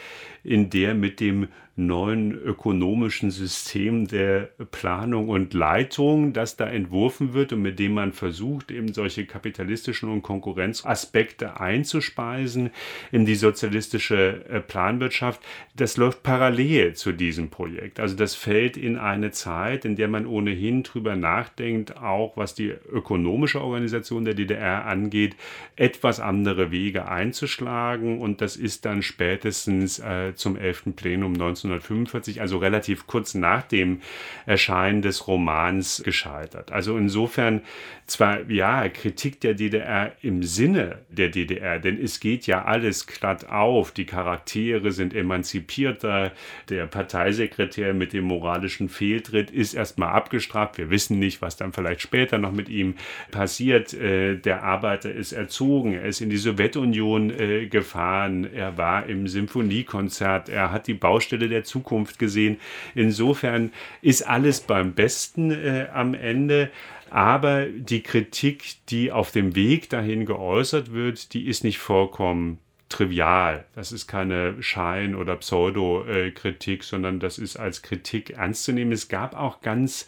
in 0.45 0.71
der 0.71 0.95
mit 0.95 1.21
dem 1.21 1.49
neuen 1.79 2.33
ökonomischen 2.33 3.31
System 3.31 4.09
der 4.09 4.49
Planung 4.71 5.29
und 5.29 5.53
Leitung, 5.53 6.33
das 6.33 6.57
da 6.57 6.67
entworfen 6.67 7.35
wird 7.35 7.53
und 7.53 7.61
mit 7.61 7.79
dem 7.79 7.93
man 7.93 8.13
versucht, 8.13 8.71
eben 8.71 8.95
solche 8.95 9.27
kapitalistischen 9.27 10.09
und 10.09 10.23
Konkurrenzaspekte 10.23 11.61
einzuspeisen 11.61 12.71
in 13.13 13.27
die 13.27 13.35
sozialistische 13.35 14.47
äh, 14.49 14.61
Planwirtschaft, 14.61 15.43
das 15.77 15.99
läuft 15.99 16.23
parallel 16.23 16.95
zu 16.95 17.13
diesem 17.13 17.51
Projekt. 17.51 18.01
Also 18.01 18.17
das 18.17 18.35
fällt 18.35 18.79
in 18.79 18.97
eine 18.97 19.31
Zeit, 19.33 19.85
in 19.85 19.97
der 19.97 20.09
man 20.09 20.27
ohnehin 20.27 20.66
drüber 20.83 21.17
nachdenkt, 21.17 21.97
auch 21.97 22.37
was 22.37 22.55
die 22.55 22.69
ökonomische 22.69 23.61
Organisation 23.61 24.25
der 24.25 24.35
DDR 24.35 24.87
angeht, 24.87 25.37
etwas 25.77 26.21
andere 26.21 26.71
Wege 26.71 27.09
einzuschlagen 27.09 28.21
und 28.21 28.41
das 28.41 28.57
ist 28.57 28.85
dann 28.85 29.03
spätestens 29.03 29.99
äh, 29.99 30.35
zum 30.35 30.57
11. 30.57 30.97
Plenum 30.97 31.33
1945, 31.35 32.41
also 32.41 32.59
relativ 32.59 33.07
kurz 33.07 33.35
nach 33.35 33.63
dem 33.63 34.01
Erscheinen 34.47 35.03
des 35.03 35.27
Romans, 35.27 36.03
gescheitert. 36.05 36.73
Also 36.73 36.97
insofern 36.97 37.63
zwar 38.07 38.49
ja 38.51 38.89
Kritik 38.89 39.41
der 39.41 39.55
DDR 39.55 40.13
im 40.23 40.43
Sinne 40.43 40.99
der 41.09 41.29
DDR, 41.29 41.79
denn 41.79 42.01
es 42.01 42.21
geht 42.21 42.47
ja 42.47 42.65
alles 42.65 43.07
glatt 43.07 43.49
auf, 43.49 43.91
die 43.91 44.07
Charaktere 44.07 44.93
sind 44.93 45.15
emanzipierter, 45.15 46.33
der 46.69 46.87
Parteisekretär 46.87 47.95
mit 47.95 48.13
dem 48.13 48.25
moralischen 48.25 48.89
Fehltritt 48.89 49.51
ist 49.51 49.75
erstmal 49.75 50.11
abgestraft, 50.11 50.56
wir 50.77 50.91
wissen 50.91 51.19
nicht, 51.19 51.43
was 51.43 51.57
dann 51.57 51.73
vielleicht 51.73 52.01
später 52.01 52.39
noch 52.39 52.53
mit 52.53 52.69
ihm 52.69 52.95
passiert, 53.31 53.95
äh, 53.95 54.37
der 54.37 54.63
Arbeiter 54.63 55.13
ist 55.13 55.33
erzogen, 55.33 55.95
er 55.95 56.05
ist 56.05 56.21
in 56.21 56.31
die 56.31 56.37
Sowjetunion 56.37 57.31
äh, 57.31 57.67
gefahren, 57.67 58.53
er 58.53 58.77
war 58.77 59.07
im 59.07 59.29
Symphoniekonzert. 59.29 60.49
Er 60.49 60.73
hat 60.73 60.87
die 60.87 60.95
Baustelle 60.95 61.49
der 61.49 61.65
Zukunft 61.65 62.19
gesehen. 62.19 62.59
Insofern 62.95 63.73
ist 64.03 64.27
alles 64.27 64.61
beim 64.61 64.95
Besten 64.95 65.51
äh, 65.51 65.89
am 65.93 66.15
Ende. 66.15 66.71
Aber 67.11 67.67
die 67.67 68.03
Kritik, 68.03 68.75
die 68.89 69.13
auf 69.13 69.31
dem 69.31 69.55
Weg 69.55 69.89
dahin 69.91 70.27
geäußert 70.27 70.93
wird, 70.93 71.35
die 71.35 71.47
ist 71.47 71.63
nicht 71.63 71.79
vollkommen 71.79 72.59
trivial. 72.89 73.65
Das 73.75 73.91
ist 73.91 74.07
keine 74.07 74.63
Schein- 74.63 75.17
oder 75.17 75.37
Pseudo-Kritik, 75.37 76.85
sondern 76.85 77.19
das 77.19 77.39
ist 77.39 77.57
als 77.57 77.83
Kritik 77.83 78.31
ernst 78.31 78.65
zu 78.65 78.73
nehmen. 78.73 78.93
Es 78.93 79.09
gab 79.09 79.35
auch 79.35 79.61
ganz 79.61 80.07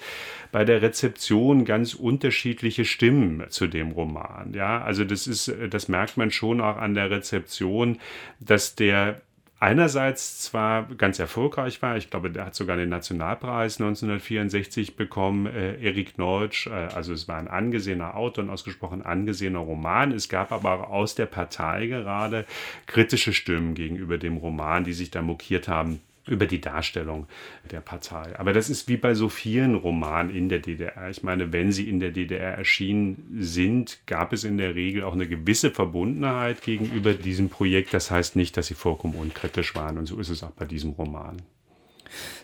bei 0.52 0.64
der 0.64 0.80
Rezeption 0.80 1.64
ganz 1.64 1.94
unterschiedliche 1.94 2.84
Stimmen 2.84 3.44
zu 3.50 3.66
dem 3.66 3.90
Roman. 3.90 4.52
Ja, 4.54 4.80
also 4.82 5.04
das 5.04 5.26
ist, 5.26 5.52
das 5.70 5.88
merkt 5.88 6.16
man 6.16 6.30
schon 6.30 6.60
auch 6.60 6.76
an 6.76 6.94
der 6.94 7.10
Rezeption, 7.10 7.98
dass 8.40 8.76
der 8.76 9.20
einerseits 9.60 10.40
zwar 10.40 10.84
ganz 10.96 11.18
erfolgreich 11.18 11.80
war, 11.82 11.96
ich 11.96 12.10
glaube, 12.10 12.30
der 12.30 12.46
hat 12.46 12.54
sogar 12.54 12.76
den 12.76 12.88
Nationalpreis 12.88 13.80
1964 13.80 14.96
bekommen, 14.96 15.46
äh, 15.46 15.80
Erik 15.82 16.18
Neutsch, 16.18 16.66
äh, 16.66 16.70
also 16.70 17.12
es 17.12 17.28
war 17.28 17.36
ein 17.38 17.48
angesehener 17.48 18.16
Autor, 18.16 18.44
ein 18.44 18.50
ausgesprochen 18.50 19.02
angesehener 19.02 19.60
Roman. 19.60 20.12
Es 20.12 20.28
gab 20.28 20.52
aber 20.52 20.72
auch 20.72 20.90
aus 20.90 21.14
der 21.14 21.26
Partei 21.26 21.86
gerade 21.86 22.44
kritische 22.86 23.32
Stimmen 23.32 23.74
gegenüber 23.74 24.18
dem 24.18 24.36
Roman, 24.36 24.84
die 24.84 24.92
sich 24.92 25.10
da 25.10 25.22
mokiert 25.22 25.68
haben 25.68 26.00
über 26.28 26.46
die 26.46 26.60
Darstellung 26.60 27.26
der 27.70 27.80
Partei. 27.80 28.38
Aber 28.38 28.52
das 28.52 28.70
ist 28.70 28.88
wie 28.88 28.96
bei 28.96 29.14
so 29.14 29.28
vielen 29.28 29.74
Romanen 29.74 30.34
in 30.34 30.48
der 30.48 30.60
DDR. 30.60 31.10
Ich 31.10 31.22
meine, 31.22 31.52
wenn 31.52 31.72
sie 31.72 31.88
in 31.88 32.00
der 32.00 32.10
DDR 32.10 32.54
erschienen 32.54 33.38
sind, 33.40 34.00
gab 34.06 34.32
es 34.32 34.44
in 34.44 34.58
der 34.58 34.74
Regel 34.74 35.04
auch 35.04 35.14
eine 35.14 35.28
gewisse 35.28 35.70
Verbundenheit 35.70 36.62
gegenüber 36.62 37.14
diesem 37.14 37.48
Projekt. 37.48 37.94
Das 37.94 38.10
heißt 38.10 38.36
nicht, 38.36 38.56
dass 38.56 38.68
sie 38.68 38.74
vollkommen 38.74 39.14
unkritisch 39.14 39.74
waren. 39.74 39.98
Und 39.98 40.06
so 40.06 40.18
ist 40.18 40.28
es 40.28 40.42
auch 40.42 40.52
bei 40.52 40.64
diesem 40.64 40.90
Roman. 40.90 41.42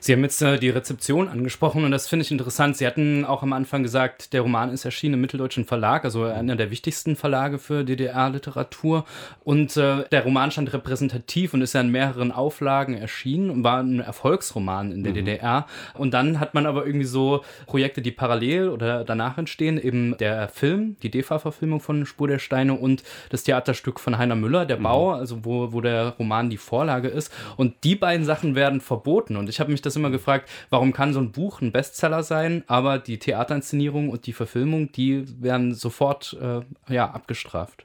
Sie 0.00 0.12
haben 0.12 0.22
jetzt 0.22 0.42
äh, 0.42 0.58
die 0.58 0.70
Rezeption 0.70 1.28
angesprochen 1.28 1.84
und 1.84 1.90
das 1.90 2.08
finde 2.08 2.24
ich 2.24 2.30
interessant. 2.30 2.76
Sie 2.76 2.86
hatten 2.86 3.24
auch 3.24 3.42
am 3.42 3.52
Anfang 3.52 3.82
gesagt, 3.82 4.32
der 4.32 4.42
Roman 4.42 4.70
ist 4.70 4.84
erschienen 4.84 5.14
im 5.14 5.20
Mitteldeutschen 5.20 5.64
Verlag, 5.64 6.04
also 6.04 6.24
einer 6.24 6.56
der 6.56 6.70
wichtigsten 6.70 7.16
Verlage 7.16 7.58
für 7.58 7.84
DDR-Literatur. 7.84 9.04
Und 9.44 9.76
äh, 9.76 10.04
der 10.10 10.24
Roman 10.24 10.50
stand 10.50 10.72
repräsentativ 10.72 11.54
und 11.54 11.62
ist 11.62 11.74
ja 11.74 11.80
in 11.80 11.90
mehreren 11.90 12.32
Auflagen 12.32 12.94
erschienen 12.94 13.50
und 13.50 13.64
war 13.64 13.82
ein 13.82 14.00
Erfolgsroman 14.00 14.92
in 14.92 15.04
der 15.04 15.12
mhm. 15.12 15.16
DDR. 15.16 15.66
Und 15.94 16.14
dann 16.14 16.40
hat 16.40 16.54
man 16.54 16.66
aber 16.66 16.86
irgendwie 16.86 17.06
so 17.06 17.44
Projekte, 17.66 18.02
die 18.02 18.10
parallel 18.10 18.68
oder 18.68 19.04
danach 19.04 19.38
entstehen, 19.38 19.78
eben 19.80 20.16
der 20.18 20.48
Film, 20.48 20.96
die 21.02 21.10
DEFA-Verfilmung 21.10 21.80
von 21.80 22.06
Spur 22.06 22.28
der 22.28 22.38
Steine 22.38 22.74
und 22.74 23.02
das 23.30 23.44
Theaterstück 23.44 24.00
von 24.00 24.18
Heiner 24.18 24.36
Müller, 24.36 24.66
der 24.66 24.78
mhm. 24.78 24.82
Bau, 24.82 25.12
also 25.12 25.44
wo, 25.44 25.72
wo 25.72 25.80
der 25.80 26.10
Roman 26.18 26.50
die 26.50 26.56
Vorlage 26.56 27.08
ist. 27.08 27.32
Und 27.56 27.74
die 27.84 27.94
beiden 27.94 28.24
Sachen 28.24 28.54
werden 28.54 28.80
verboten. 28.80 29.36
Und 29.36 29.48
ich 29.48 29.53
habe 29.60 29.72
mich 29.72 29.82
das 29.82 29.96
immer 29.96 30.10
gefragt, 30.10 30.48
warum 30.70 30.92
kann 30.92 31.12
so 31.12 31.20
ein 31.20 31.32
Buch 31.32 31.60
ein 31.60 31.72
Bestseller 31.72 32.22
sein, 32.22 32.64
aber 32.66 32.98
die 32.98 33.18
Theaterinszenierung 33.18 34.08
und 34.08 34.26
die 34.26 34.32
Verfilmung, 34.32 34.92
die 34.92 35.24
werden 35.42 35.74
sofort 35.74 36.36
äh, 36.40 36.60
ja, 36.92 37.10
abgestraft. 37.10 37.84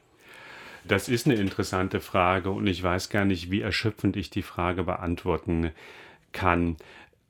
Das 0.86 1.10
ist 1.10 1.28
eine 1.28 1.36
interessante 1.36 2.00
Frage 2.00 2.50
und 2.52 2.66
ich 2.68 2.82
weiß 2.82 3.10
gar 3.10 3.26
nicht, 3.26 3.52
wie 3.52 3.62
erschöpfend 3.62 4.16
ich 4.16 4.30
die 4.30 4.42
Frage 4.42 4.84
beantworten 4.84 5.72
kann. 6.32 6.78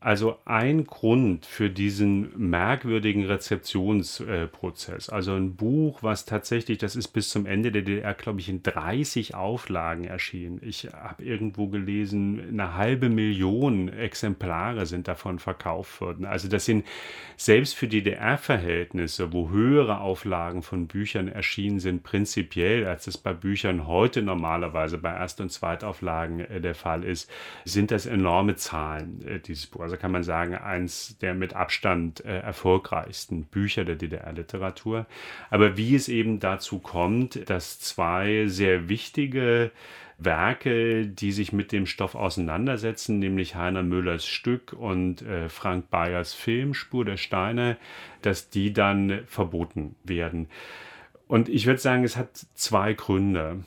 Also 0.02 0.38
ein 0.46 0.84
Grund 0.86 1.44
für 1.44 1.68
diesen 1.68 2.48
merkwürdigen 2.48 3.26
Rezeptionsprozess, 3.26 5.10
also 5.10 5.34
ein 5.34 5.56
Buch, 5.56 6.02
was 6.02 6.24
tatsächlich, 6.24 6.78
das 6.78 6.96
ist 6.96 7.08
bis 7.08 7.28
zum 7.28 7.44
Ende 7.44 7.70
der 7.70 7.82
DDR, 7.82 8.14
glaube 8.14 8.40
ich, 8.40 8.48
in 8.48 8.62
30 8.62 9.34
Auflagen 9.34 10.04
erschienen. 10.04 10.58
Ich 10.62 10.86
habe 10.86 11.22
irgendwo 11.22 11.66
gelesen, 11.66 12.40
eine 12.48 12.76
halbe 12.76 13.10
Million 13.10 13.90
Exemplare 13.90 14.86
sind 14.86 15.06
davon 15.06 15.38
verkauft 15.38 16.00
worden. 16.00 16.24
Also 16.24 16.48
das 16.48 16.64
sind 16.64 16.86
selbst 17.36 17.74
für 17.74 17.86
DDR-Verhältnisse, 17.86 19.34
wo 19.34 19.50
höhere 19.50 20.00
Auflagen 20.00 20.62
von 20.62 20.86
Büchern 20.86 21.28
erschienen 21.28 21.78
sind, 21.78 22.04
prinzipiell, 22.04 22.86
als 22.86 23.06
es 23.06 23.18
bei 23.18 23.34
Büchern 23.34 23.86
heute 23.86 24.22
normalerweise 24.22 24.96
bei 24.96 25.12
Erst- 25.12 25.42
und 25.42 25.52
Zweitauflagen 25.52 26.40
äh, 26.40 26.62
der 26.62 26.74
Fall 26.74 27.04
ist, 27.04 27.30
sind 27.66 27.90
das 27.90 28.06
enorme 28.06 28.56
Zahlen, 28.56 29.20
äh, 29.26 29.40
dieses 29.40 29.66
Buch 29.66 29.89
also 29.90 30.00
kann 30.00 30.12
man 30.12 30.22
sagen, 30.22 30.54
eins 30.54 31.18
der 31.18 31.34
mit 31.34 31.54
Abstand 31.54 32.24
äh, 32.24 32.38
erfolgreichsten 32.38 33.44
Bücher 33.44 33.84
der 33.84 33.96
DDR-Literatur. 33.96 35.06
Aber 35.50 35.76
wie 35.76 35.96
es 35.96 36.08
eben 36.08 36.38
dazu 36.38 36.78
kommt, 36.78 37.50
dass 37.50 37.80
zwei 37.80 38.46
sehr 38.46 38.88
wichtige 38.88 39.72
Werke, 40.16 41.06
die 41.06 41.32
sich 41.32 41.52
mit 41.52 41.72
dem 41.72 41.86
Stoff 41.86 42.14
auseinandersetzen, 42.14 43.18
nämlich 43.18 43.56
Heiner 43.56 43.82
Müllers 43.82 44.26
Stück 44.26 44.74
und 44.74 45.22
äh, 45.22 45.48
Frank 45.48 45.90
Bayers 45.90 46.34
Film 46.34 46.72
Spur 46.72 47.04
der 47.04 47.16
Steine, 47.16 47.76
dass 48.22 48.48
die 48.48 48.72
dann 48.72 49.22
verboten 49.26 49.96
werden. 50.04 50.48
Und 51.26 51.48
ich 51.48 51.66
würde 51.66 51.80
sagen, 51.80 52.04
es 52.04 52.16
hat 52.16 52.36
zwei 52.54 52.92
Gründe. 52.92 53.64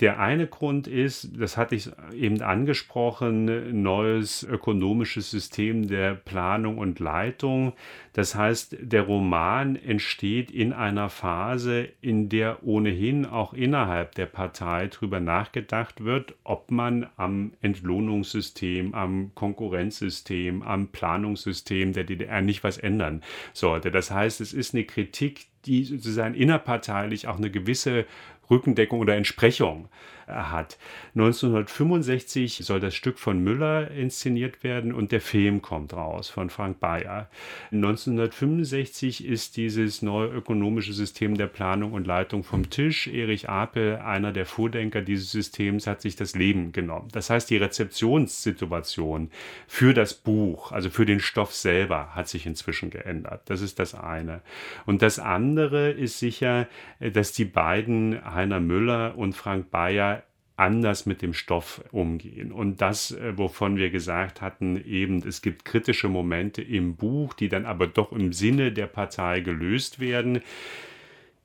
Der 0.00 0.20
eine 0.20 0.46
Grund 0.46 0.86
ist, 0.86 1.40
das 1.40 1.56
hatte 1.56 1.74
ich 1.74 1.90
eben 2.12 2.40
angesprochen, 2.42 3.82
neues 3.82 4.42
ökonomisches 4.42 5.30
System 5.30 5.88
der 5.88 6.14
Planung 6.14 6.78
und 6.78 7.00
Leitung. 7.00 7.72
Das 8.12 8.34
heißt, 8.34 8.76
der 8.80 9.02
Roman 9.02 9.76
entsteht 9.76 10.50
in 10.50 10.72
einer 10.72 11.08
Phase, 11.08 11.88
in 12.00 12.28
der 12.28 12.64
ohnehin 12.64 13.26
auch 13.26 13.54
innerhalb 13.54 14.14
der 14.14 14.26
Partei 14.26 14.88
darüber 14.88 15.20
nachgedacht 15.20 16.04
wird, 16.04 16.34
ob 16.44 16.70
man 16.70 17.06
am 17.16 17.52
Entlohnungssystem, 17.60 18.94
am 18.94 19.32
Konkurrenzsystem, 19.34 20.62
am 20.62 20.88
Planungssystem 20.88 21.92
der 21.92 22.04
DDR 22.04 22.42
nicht 22.42 22.62
was 22.64 22.78
ändern 22.78 23.22
sollte. 23.52 23.90
Das 23.90 24.10
heißt, 24.10 24.40
es 24.40 24.52
ist 24.52 24.74
eine 24.74 24.84
Kritik, 24.84 25.46
die 25.66 25.84
sozusagen 25.84 26.34
innerparteilich 26.34 27.26
auch 27.28 27.38
eine 27.38 27.50
gewisse 27.50 28.06
Rückendeckung 28.50 29.00
oder 29.00 29.16
Entsprechung 29.16 29.88
hat. 30.26 30.78
1965 31.14 32.58
soll 32.64 32.80
das 32.80 32.94
Stück 32.94 33.18
von 33.18 33.42
Müller 33.42 33.90
inszeniert 33.90 34.64
werden 34.64 34.92
und 34.92 35.12
der 35.12 35.20
Film 35.20 35.62
kommt 35.62 35.92
raus 35.94 36.28
von 36.28 36.50
Frank 36.50 36.80
Bayer. 36.80 37.28
1965 37.72 39.24
ist 39.24 39.56
dieses 39.56 40.02
neue 40.02 40.28
ökonomische 40.28 40.92
System 40.92 41.36
der 41.36 41.46
Planung 41.46 41.92
und 41.92 42.06
Leitung 42.06 42.44
vom 42.44 42.70
Tisch. 42.70 43.06
Erich 43.06 43.48
Apel, 43.48 43.96
einer 43.96 44.32
der 44.32 44.46
Vordenker 44.46 45.02
dieses 45.02 45.30
Systems, 45.30 45.86
hat 45.86 46.00
sich 46.00 46.16
das 46.16 46.34
Leben 46.34 46.72
genommen. 46.72 47.08
Das 47.12 47.30
heißt, 47.30 47.48
die 47.50 47.56
Rezeptionssituation 47.56 49.30
für 49.66 49.94
das 49.94 50.14
Buch, 50.14 50.72
also 50.72 50.90
für 50.90 51.06
den 51.06 51.20
Stoff 51.20 51.54
selber, 51.54 52.14
hat 52.14 52.28
sich 52.28 52.46
inzwischen 52.46 52.90
geändert. 52.90 53.42
Das 53.46 53.60
ist 53.60 53.78
das 53.78 53.94
eine. 53.94 54.40
Und 54.84 55.02
das 55.02 55.18
andere 55.18 55.90
ist 55.90 56.18
sicher, 56.18 56.68
dass 57.00 57.32
die 57.32 57.44
beiden, 57.44 58.24
Heiner 58.24 58.60
Müller 58.60 59.16
und 59.16 59.34
Frank 59.34 59.70
Bayer, 59.70 60.15
anders 60.56 61.06
mit 61.06 61.22
dem 61.22 61.34
Stoff 61.34 61.84
umgehen. 61.92 62.52
Und 62.52 62.80
das, 62.80 63.12
äh, 63.12 63.36
wovon 63.36 63.76
wir 63.76 63.90
gesagt 63.90 64.40
hatten, 64.40 64.82
eben, 64.84 65.26
es 65.26 65.42
gibt 65.42 65.64
kritische 65.64 66.08
Momente 66.08 66.62
im 66.62 66.96
Buch, 66.96 67.34
die 67.34 67.48
dann 67.48 67.66
aber 67.66 67.86
doch 67.86 68.12
im 68.12 68.32
Sinne 68.32 68.72
der 68.72 68.86
Partei 68.86 69.40
gelöst 69.40 70.00
werden 70.00 70.40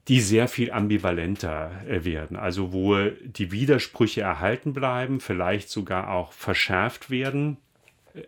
die 0.07 0.19
sehr 0.19 0.47
viel 0.47 0.71
ambivalenter 0.71 1.71
äh, 1.87 2.03
werden, 2.03 2.35
also 2.35 2.73
wo 2.73 2.97
die 3.23 3.51
Widersprüche 3.51 4.21
erhalten 4.21 4.73
bleiben, 4.73 5.19
vielleicht 5.19 5.69
sogar 5.69 6.09
auch 6.09 6.33
verschärft 6.33 7.11
werden 7.11 7.57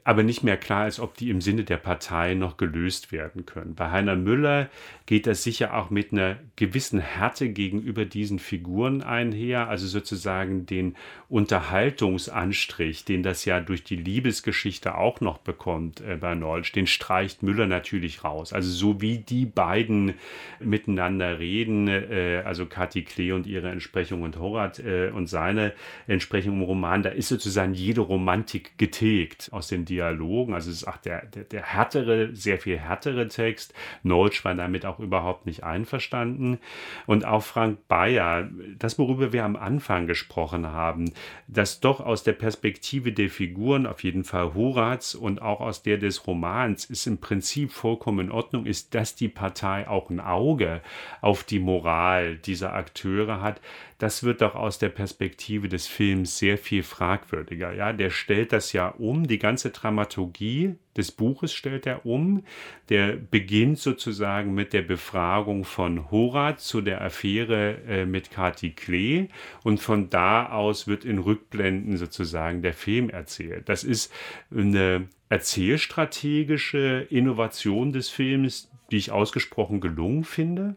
aber 0.04 0.24
nicht 0.24 0.43
mehr 0.43 0.58
klar 0.58 0.88
ist, 0.88 1.00
ob 1.00 1.15
die 1.17 1.30
im 1.30 1.41
Sinne 1.41 1.63
der 1.63 1.78
Partei 1.78 2.36
noch 2.36 2.58
gelöst 2.58 3.12
werden 3.12 3.46
können. 3.46 3.76
Bei 3.76 3.91
Heiner 3.91 4.15
Müller 4.15 4.69
geht 5.06 5.28
das 5.28 5.44
sicher 5.44 5.76
auch 5.76 5.89
mit 5.89 6.13
einer 6.13 6.38
gewissen 6.56 7.00
Härte 7.00 7.50
gegenüber 7.50 8.06
diesen 8.06 8.39
Figuren 8.39 9.02
einher, 9.02 9.68
also 9.68 9.86
sozusagen 9.88 10.66
den 10.66 10.96
Unterhaltungsanstrich, 11.28 13.04
den 13.04 13.22
das 13.22 13.44
ja 13.44 13.60
durch 13.60 13.84
die 13.84 13.98
Liebesgeschichte 13.98 14.96
auch 14.96 15.20
noch 15.20 15.39
bekommt 15.39 16.00
äh, 16.02 16.16
bei 16.16 16.36
Neulsch, 16.36 16.72
den 16.72 16.88
streicht 16.88 17.44
Müller 17.44 17.68
natürlich 17.68 18.24
raus. 18.24 18.54
Also 18.54 18.70
so 18.70 19.02
wie 19.02 19.18
die 19.18 19.46
beiden 19.46 20.13
miteinander 20.60 21.39
reden, 21.39 21.88
äh, 21.88 22.42
also 22.46 22.66
Kathi 22.66 23.04
Klee 23.04 23.34
und 23.34 23.46
ihre 23.46 23.70
Entsprechung 23.70 24.22
und 24.22 24.39
Horat 24.39 24.80
äh, 24.80 25.10
und 25.10 25.28
seine 25.28 25.74
Entsprechung 26.08 26.54
im 26.54 26.62
Roman, 26.62 27.04
da 27.04 27.10
ist 27.10 27.28
sozusagen 27.28 27.74
jede 27.74 28.02
Romantik 28.02 28.78
getilgt 28.78 29.50
aus 29.52 29.68
den 29.68 29.84
Dialogen. 29.84 30.54
Also 30.54 30.70
es 30.70 30.78
ist 30.78 30.88
auch 30.88 30.98
der, 30.98 31.26
der, 31.26 31.44
der 31.44 31.63
härtere, 31.63 32.30
sehr 32.36 32.58
viel 32.58 32.78
härtere 32.78 33.28
Text. 33.28 33.74
Nolsch 34.04 34.46
war 34.46 34.56
damit 34.56 34.86
auch 34.86 34.92
überhaupt 34.99 35.45
nicht 35.45 35.63
einverstanden. 35.63 36.60
Und 37.06 37.25
auch 37.25 37.43
Frank 37.43 37.88
Bayer, 37.88 38.49
das, 38.77 38.97
worüber 38.99 39.34
wir 39.34 39.45
am 39.45 39.56
Anfang 39.56 40.08
gesprochen 40.08 40.67
haben, 40.67 41.13
dass 41.47 41.79
doch 41.79 41.99
aus 41.99 42.23
der 42.23 42.34
Perspektive 42.34 43.12
der 43.12 43.29
Figuren, 43.29 43.86
auf 43.86 44.03
jeden 44.03 44.23
Fall 44.23 44.53
Horats 44.53 45.15
und 45.15 45.41
auch 45.41 45.60
aus 45.62 45.84
der 45.84 45.97
des 45.97 46.27
Romans, 46.27 46.86
ist 46.86 47.08
im 47.08 47.19
Prinzip 47.19 47.71
vollkommen 47.71 48.27
in 48.27 48.32
Ordnung 48.32 48.65
ist, 48.65 48.95
dass 48.95 49.15
die 49.15 49.29
Partei 49.29 49.88
auch 49.88 50.10
ein 50.10 50.19
Auge 50.19 50.82
auf 51.21 51.43
die 51.43 51.60
Moral 51.60 52.38
dieser 52.38 52.73
Akteure 52.73 53.41
hat 53.41 53.62
das 54.03 54.21
wird 54.21 54.41
doch 54.41 54.56
aus 54.56 54.79
der 54.79 54.89
Perspektive 54.89 55.69
des 55.69 55.88
Films 55.88 56.38
sehr 56.38 56.58
viel 56.58 56.84
fragwürdiger. 56.84 57.71
Ja, 57.73 57.93
der 57.93 58.10
stellt 58.10 58.51
das 58.51 58.73
ja 58.73 58.89
um. 58.89 59.27
Die 59.27 59.39
ganze 59.39 59.69
Dramaturgie 59.69 60.75
des 60.97 61.12
Buches 61.12 61.53
stellt 61.53 61.86
er 61.86 62.06
um. 62.06 62.43
Der 62.89 63.15
beginnt 63.15 63.79
sozusagen 63.79 64.53
mit 64.53 64.73
der 64.73 64.82
Befragung 64.82 65.65
von 65.65 66.12
Horat 66.12 66.60
zu 66.60 66.82
der 66.82 67.01
Affäre 67.01 67.77
äh, 67.88 68.06
mit 68.06 68.32
Kati 68.32 68.71
Klee 68.71 69.27
und 69.63 69.79
von 69.79 70.10
da 70.10 70.49
aus 70.49 70.88
wird 70.88 71.06
in 71.06 71.19
Rückblenden 71.19 71.97
sozusagen 71.97 72.62
der 72.62 72.73
Film 72.73 73.10
erzählt. 73.10 73.69
Das 73.69 73.84
ist 73.84 74.13
eine 74.51 75.08
erzählstrategische 75.29 77.08
Innovation 77.10 77.91
des 77.91 78.10
Films, 78.10 78.69
die 78.91 78.97
ich 78.97 79.12
ausgesprochen 79.12 79.82
gelungen 79.82 80.23
finde. 80.23 80.75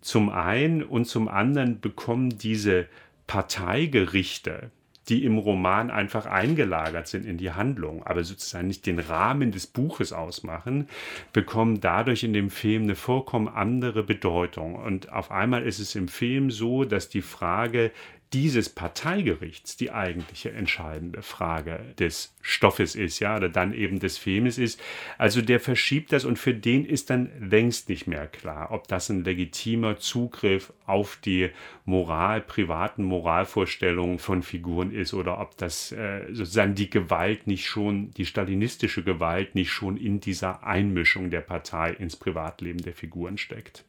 Zum 0.00 0.28
einen 0.28 0.82
und 0.82 1.06
zum 1.06 1.28
anderen 1.28 1.80
bekommen 1.80 2.36
diese 2.36 2.86
Parteigerichte, 3.26 4.70
die 5.08 5.24
im 5.24 5.38
Roman 5.38 5.90
einfach 5.90 6.26
eingelagert 6.26 7.08
sind 7.08 7.26
in 7.26 7.36
die 7.36 7.52
Handlung, 7.52 8.02
aber 8.04 8.24
sozusagen 8.24 8.68
nicht 8.68 8.86
den 8.86 8.98
Rahmen 8.98 9.52
des 9.52 9.66
Buches 9.66 10.12
ausmachen, 10.12 10.88
bekommen 11.32 11.80
dadurch 11.80 12.24
in 12.24 12.32
dem 12.32 12.50
Film 12.50 12.84
eine 12.84 12.94
vollkommen 12.94 13.48
andere 13.48 14.02
Bedeutung. 14.02 14.76
Und 14.76 15.12
auf 15.12 15.30
einmal 15.30 15.64
ist 15.64 15.78
es 15.78 15.94
im 15.94 16.08
Film 16.08 16.50
so, 16.50 16.84
dass 16.84 17.08
die 17.08 17.22
Frage 17.22 17.90
dieses 18.34 18.68
Parteigerichts 18.68 19.76
die 19.76 19.92
eigentliche 19.92 20.50
entscheidende 20.50 21.22
Frage 21.22 21.94
des 22.00 22.34
Stoffes 22.42 22.96
ist, 22.96 23.20
ja, 23.20 23.36
oder 23.36 23.48
dann 23.48 23.72
eben 23.72 24.00
des 24.00 24.18
Filmes 24.18 24.58
ist. 24.58 24.80
Also 25.18 25.40
der 25.40 25.60
verschiebt 25.60 26.12
das 26.12 26.24
und 26.24 26.36
für 26.36 26.52
den 26.52 26.84
ist 26.84 27.10
dann 27.10 27.30
längst 27.38 27.88
nicht 27.88 28.08
mehr 28.08 28.26
klar, 28.26 28.72
ob 28.72 28.88
das 28.88 29.08
ein 29.08 29.22
legitimer 29.22 29.98
Zugriff 29.98 30.72
auf 30.84 31.16
die 31.24 31.50
Moral, 31.84 32.40
privaten 32.40 33.04
Moralvorstellungen 33.04 34.18
von 34.18 34.42
Figuren 34.42 34.90
ist 34.90 35.14
oder 35.14 35.38
ob 35.38 35.56
das 35.56 35.92
äh, 35.92 36.26
sozusagen 36.32 36.74
die 36.74 36.90
Gewalt 36.90 37.46
nicht 37.46 37.66
schon, 37.66 38.10
die 38.10 38.26
stalinistische 38.26 39.04
Gewalt 39.04 39.54
nicht 39.54 39.70
schon 39.70 39.96
in 39.96 40.18
dieser 40.18 40.64
Einmischung 40.66 41.30
der 41.30 41.40
Partei 41.40 41.92
ins 41.92 42.16
Privatleben 42.16 42.82
der 42.82 42.94
Figuren 42.94 43.38
steckt. 43.38 43.84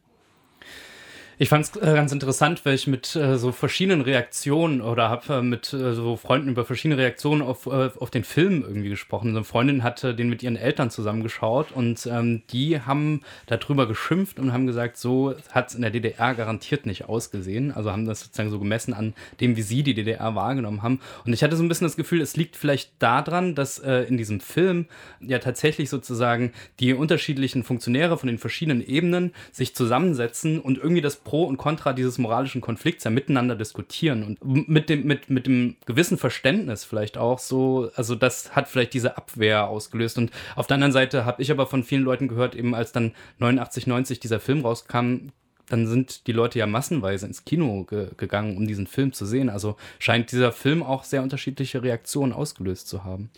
Ich 1.38 1.50
fand 1.50 1.66
es 1.66 1.76
äh, 1.76 1.92
ganz 1.92 2.12
interessant, 2.12 2.64
weil 2.64 2.74
ich 2.74 2.86
mit 2.86 3.14
äh, 3.14 3.36
so 3.36 3.52
verschiedenen 3.52 4.00
Reaktionen 4.00 4.80
oder 4.80 5.10
habe 5.10 5.34
äh, 5.34 5.42
mit 5.42 5.70
äh, 5.70 5.92
so 5.92 6.16
Freunden 6.16 6.48
über 6.48 6.64
verschiedene 6.64 6.96
Reaktionen 6.96 7.42
auf, 7.42 7.66
äh, 7.66 7.90
auf 8.00 8.08
den 8.08 8.24
Film 8.24 8.64
irgendwie 8.66 8.88
gesprochen. 8.88 9.32
So 9.32 9.36
eine 9.36 9.44
Freundin 9.44 9.82
hatte 9.82 10.14
den 10.14 10.30
mit 10.30 10.42
ihren 10.42 10.56
Eltern 10.56 10.88
zusammengeschaut 10.90 11.72
und 11.72 12.06
ähm, 12.06 12.40
die 12.52 12.80
haben 12.80 13.20
darüber 13.44 13.86
geschimpft 13.86 14.38
und 14.38 14.54
haben 14.54 14.66
gesagt, 14.66 14.96
so 14.96 15.34
hat 15.50 15.68
es 15.68 15.74
in 15.74 15.82
der 15.82 15.90
DDR 15.90 16.34
garantiert 16.34 16.86
nicht 16.86 17.06
ausgesehen. 17.06 17.70
Also 17.70 17.92
haben 17.92 18.06
das 18.06 18.20
sozusagen 18.20 18.48
so 18.48 18.58
gemessen 18.58 18.94
an 18.94 19.12
dem, 19.38 19.56
wie 19.58 19.62
sie 19.62 19.82
die 19.82 19.92
DDR 19.92 20.34
wahrgenommen 20.34 20.82
haben. 20.82 21.00
Und 21.26 21.34
ich 21.34 21.42
hatte 21.42 21.56
so 21.56 21.62
ein 21.62 21.68
bisschen 21.68 21.86
das 21.86 21.98
Gefühl, 21.98 22.22
es 22.22 22.38
liegt 22.38 22.56
vielleicht 22.56 22.92
daran, 22.98 23.54
dass 23.54 23.78
äh, 23.78 24.04
in 24.04 24.16
diesem 24.16 24.40
Film 24.40 24.86
ja 25.20 25.38
tatsächlich 25.38 25.90
sozusagen 25.90 26.52
die 26.80 26.94
unterschiedlichen 26.94 27.62
Funktionäre 27.62 28.16
von 28.16 28.28
den 28.28 28.38
verschiedenen 28.38 28.80
Ebenen 28.82 29.34
sich 29.52 29.74
zusammensetzen 29.74 30.60
und 30.60 30.78
irgendwie 30.78 31.02
das 31.02 31.25
Pro 31.26 31.42
und 31.42 31.56
Contra 31.56 31.92
dieses 31.92 32.18
moralischen 32.18 32.60
Konflikts 32.60 33.02
ja 33.02 33.10
miteinander 33.10 33.56
diskutieren 33.56 34.22
und 34.22 34.68
mit 34.68 34.88
dem, 34.88 35.04
mit, 35.08 35.28
mit 35.28 35.48
dem 35.48 35.74
gewissen 35.84 36.18
Verständnis 36.18 36.84
vielleicht 36.84 37.18
auch 37.18 37.40
so, 37.40 37.90
also 37.96 38.14
das 38.14 38.54
hat 38.54 38.68
vielleicht 38.68 38.94
diese 38.94 39.16
Abwehr 39.16 39.66
ausgelöst. 39.66 40.18
Und 40.18 40.30
auf 40.54 40.68
der 40.68 40.76
anderen 40.76 40.92
Seite 40.92 41.24
habe 41.24 41.42
ich 41.42 41.50
aber 41.50 41.66
von 41.66 41.82
vielen 41.82 42.04
Leuten 42.04 42.28
gehört, 42.28 42.54
eben 42.54 42.76
als 42.76 42.92
dann 42.92 43.12
89, 43.38 43.88
90 43.88 44.20
dieser 44.20 44.38
Film 44.38 44.60
rauskam, 44.60 45.32
dann 45.68 45.86
sind 45.86 46.26
die 46.26 46.32
Leute 46.32 46.58
ja 46.58 46.66
massenweise 46.66 47.26
ins 47.26 47.44
Kino 47.44 47.84
ge 47.84 48.08
gegangen, 48.16 48.56
um 48.56 48.66
diesen 48.66 48.86
Film 48.86 49.12
zu 49.12 49.26
sehen. 49.26 49.48
Also 49.48 49.76
scheint 49.98 50.30
dieser 50.32 50.52
Film 50.52 50.82
auch 50.82 51.04
sehr 51.04 51.22
unterschiedliche 51.22 51.82
Reaktionen 51.82 52.32
ausgelöst 52.32 52.88
zu 52.88 53.04
haben. 53.04 53.30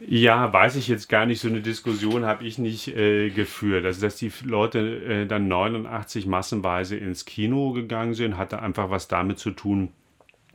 Ja, 0.00 0.52
weiß 0.52 0.76
ich 0.76 0.88
jetzt 0.88 1.08
gar 1.08 1.26
nicht. 1.26 1.40
So 1.40 1.48
eine 1.48 1.62
Diskussion 1.62 2.24
habe 2.24 2.44
ich 2.44 2.58
nicht 2.58 2.88
äh, 2.88 3.30
geführt. 3.30 3.84
Also, 3.84 4.02
dass 4.02 4.16
die 4.16 4.32
Leute 4.44 4.78
äh, 4.78 5.26
dann 5.26 5.48
89 5.48 6.26
massenweise 6.26 6.96
ins 6.96 7.24
Kino 7.24 7.72
gegangen 7.72 8.14
sind, 8.14 8.36
hatte 8.36 8.60
einfach 8.60 8.90
was 8.90 9.08
damit 9.08 9.38
zu 9.38 9.50
tun, 9.50 9.90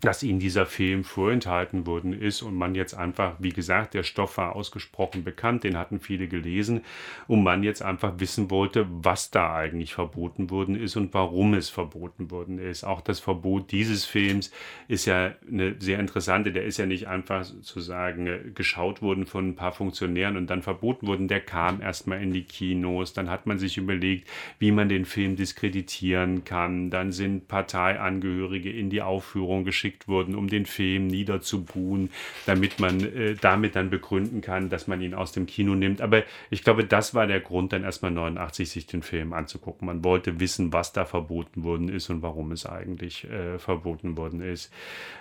dass 0.01 0.23
ihnen 0.23 0.39
dieser 0.39 0.65
Film 0.65 1.03
vorenthalten 1.03 1.85
worden 1.85 2.13
ist 2.13 2.41
und 2.41 2.55
man 2.55 2.75
jetzt 2.75 2.93
einfach, 2.93 3.35
wie 3.39 3.49
gesagt, 3.49 3.93
der 3.93 4.03
Stoff 4.03 4.37
war 4.37 4.55
ausgesprochen 4.55 5.23
bekannt, 5.23 5.63
den 5.63 5.77
hatten 5.77 5.99
viele 5.99 6.27
gelesen 6.27 6.81
und 7.27 7.43
man 7.43 7.63
jetzt 7.63 7.81
einfach 7.81 8.13
wissen 8.19 8.49
wollte, 8.49 8.87
was 8.89 9.31
da 9.31 9.53
eigentlich 9.55 9.93
verboten 9.93 10.49
worden 10.49 10.75
ist 10.75 10.95
und 10.95 11.13
warum 11.13 11.53
es 11.53 11.69
verboten 11.69 12.31
worden 12.31 12.59
ist. 12.59 12.83
Auch 12.83 13.01
das 13.01 13.19
Verbot 13.19 13.71
dieses 13.71 14.05
Films 14.05 14.51
ist 14.87 15.05
ja 15.05 15.33
eine 15.49 15.75
sehr 15.79 15.99
interessante, 15.99 16.51
der 16.51 16.65
ist 16.65 16.77
ja 16.77 16.85
nicht 16.85 17.07
einfach 17.07 17.43
sozusagen 17.43 18.53
geschaut 18.55 19.01
worden 19.01 19.25
von 19.25 19.49
ein 19.49 19.55
paar 19.55 19.71
Funktionären 19.71 20.37
und 20.37 20.49
dann 20.49 20.61
verboten 20.61 21.07
worden, 21.07 21.27
der 21.27 21.41
kam 21.41 21.81
erstmal 21.81 22.21
in 22.21 22.31
die 22.31 22.43
Kinos, 22.43 23.13
dann 23.13 23.29
hat 23.29 23.45
man 23.45 23.59
sich 23.59 23.77
überlegt, 23.77 24.27
wie 24.59 24.71
man 24.71 24.89
den 24.89 25.05
Film 25.05 25.35
diskreditieren 25.35 26.43
kann, 26.43 26.89
dann 26.89 27.11
sind 27.11 27.47
Parteiangehörige 27.47 28.71
in 28.71 28.89
die 28.89 29.01
Aufführung 29.01 29.63
geschickt 29.63 29.88
geschickt 29.89 30.07
wurden, 30.07 30.35
um 30.35 30.47
den 30.47 30.65
Film 30.65 31.07
niederzubuhen, 31.07 32.09
damit 32.45 32.79
man 32.79 33.01
äh, 33.01 33.35
damit 33.39 33.75
dann 33.75 33.89
begründen 33.89 34.41
kann, 34.41 34.69
dass 34.69 34.87
man 34.87 35.01
ihn 35.01 35.13
aus 35.13 35.31
dem 35.31 35.45
Kino 35.45 35.75
nimmt. 35.75 36.01
Aber 36.01 36.23
ich 36.49 36.63
glaube, 36.63 36.85
das 36.85 37.15
war 37.15 37.25
der 37.27 37.39
Grund, 37.39 37.73
dann 37.73 37.83
erstmal 37.83 38.11
89 38.11 38.69
sich 38.69 38.85
den 38.85 39.01
Film 39.01 39.33
anzugucken. 39.33 39.87
Man 39.87 40.03
wollte 40.03 40.39
wissen, 40.39 40.71
was 40.73 40.93
da 40.93 41.05
verboten 41.05 41.63
worden 41.63 41.89
ist 41.89 42.09
und 42.09 42.21
warum 42.21 42.51
es 42.51 42.65
eigentlich 42.65 43.25
äh, 43.25 43.57
verboten 43.57 44.15
worden 44.15 44.41
ist. 44.41 44.71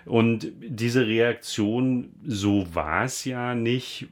Und 0.05 0.53
diese 0.61 1.07
Reaktion, 1.07 2.11
so 2.25 2.67
war 2.75 3.05
es 3.05 3.25
ja 3.25 3.55
nicht, 3.55 4.09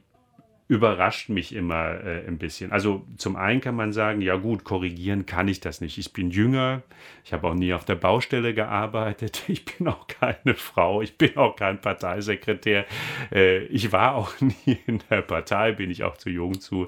überrascht 0.67 1.29
mich 1.29 1.55
immer 1.55 2.03
äh, 2.03 2.27
ein 2.27 2.37
bisschen. 2.37 2.71
Also 2.71 3.05
zum 3.15 3.35
einen 3.35 3.61
kann 3.61 3.75
man 3.75 3.93
sagen, 3.93 4.21
ja 4.21 4.35
gut, 4.35 4.63
korrigieren 4.65 5.25
kann 5.25 5.47
ich 5.47 5.61
das 5.61 5.79
nicht. 5.79 5.97
Ich 5.97 6.11
bin 6.11 6.29
jünger, 6.29 6.83
ich 7.27 7.33
habe 7.33 7.45
auch 7.49 7.53
nie 7.53 7.73
auf 7.73 7.83
der 7.83 7.95
Baustelle 7.95 8.53
gearbeitet, 8.53 9.43
ich 9.49 9.65
bin 9.65 9.89
auch 9.89 10.07
keine 10.07 10.55
Frau, 10.55 11.01
ich 11.01 11.17
bin 11.17 11.35
auch 11.35 11.57
kein 11.57 11.81
Parteisekretär, 11.81 12.85
äh, 13.33 13.65
ich 13.65 13.91
war 13.91 14.15
auch 14.15 14.33
nie 14.65 14.77
in 14.87 15.03
der 15.09 15.23
Partei, 15.23 15.73
bin 15.73 15.91
ich 15.91 16.03
auch 16.03 16.15
zu 16.15 16.29
jung 16.29 16.61
zu. 16.61 16.87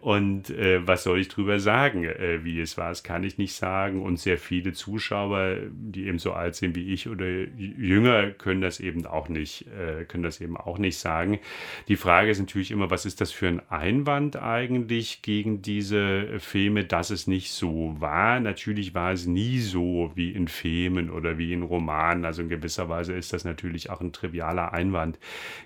Und 0.00 0.50
äh, 0.50 0.86
was 0.86 1.02
soll 1.02 1.18
ich 1.18 1.26
drüber 1.26 1.58
sagen, 1.58 2.04
äh, 2.04 2.44
wie 2.44 2.60
es 2.60 2.78
war, 2.78 2.90
das 2.90 3.02
kann 3.02 3.24
ich 3.24 3.36
nicht 3.36 3.54
sagen. 3.54 4.02
Und 4.02 4.20
sehr 4.20 4.38
viele 4.38 4.72
Zuschauer, 4.72 5.56
die 5.72 6.06
eben 6.06 6.20
so 6.20 6.34
alt 6.34 6.54
sind 6.54 6.76
wie 6.76 6.92
ich 6.92 7.08
oder 7.08 7.26
jünger, 7.26 8.30
können 8.30 8.60
das 8.60 8.78
eben 8.78 9.06
auch 9.06 9.28
nicht, 9.28 9.66
können 10.08 10.22
das 10.22 10.40
eben 10.40 10.56
auch 10.56 10.78
nicht 10.78 10.98
sagen. 10.98 11.40
Die 11.88 11.96
Frage 11.96 12.30
ist 12.30 12.38
natürlich 12.38 12.70
immer, 12.70 12.90
was 12.90 13.06
ist 13.06 13.20
das 13.20 13.32
für 13.32 13.48
ein 13.48 13.60
Einwand 13.70 14.36
eigentlich 14.36 15.22
gegen 15.22 15.62
diese 15.62 16.38
Filme, 16.38 16.84
dass 16.84 17.10
es 17.10 17.26
nicht 17.26 17.50
so 17.50 17.96
war? 17.98 18.38
Natürlich 18.40 18.94
war 18.94 19.12
es 19.12 19.26
nie 19.26 19.58
so 19.58 19.79
wie 20.14 20.30
in 20.30 20.48
Filmen 20.48 21.10
oder 21.10 21.38
wie 21.38 21.52
in 21.52 21.62
Romanen. 21.62 22.24
Also 22.24 22.42
in 22.42 22.48
gewisser 22.48 22.88
Weise 22.88 23.14
ist 23.14 23.32
das 23.32 23.44
natürlich 23.44 23.90
auch 23.90 24.00
ein 24.00 24.12
trivialer 24.12 24.72
Einwand 24.72 25.18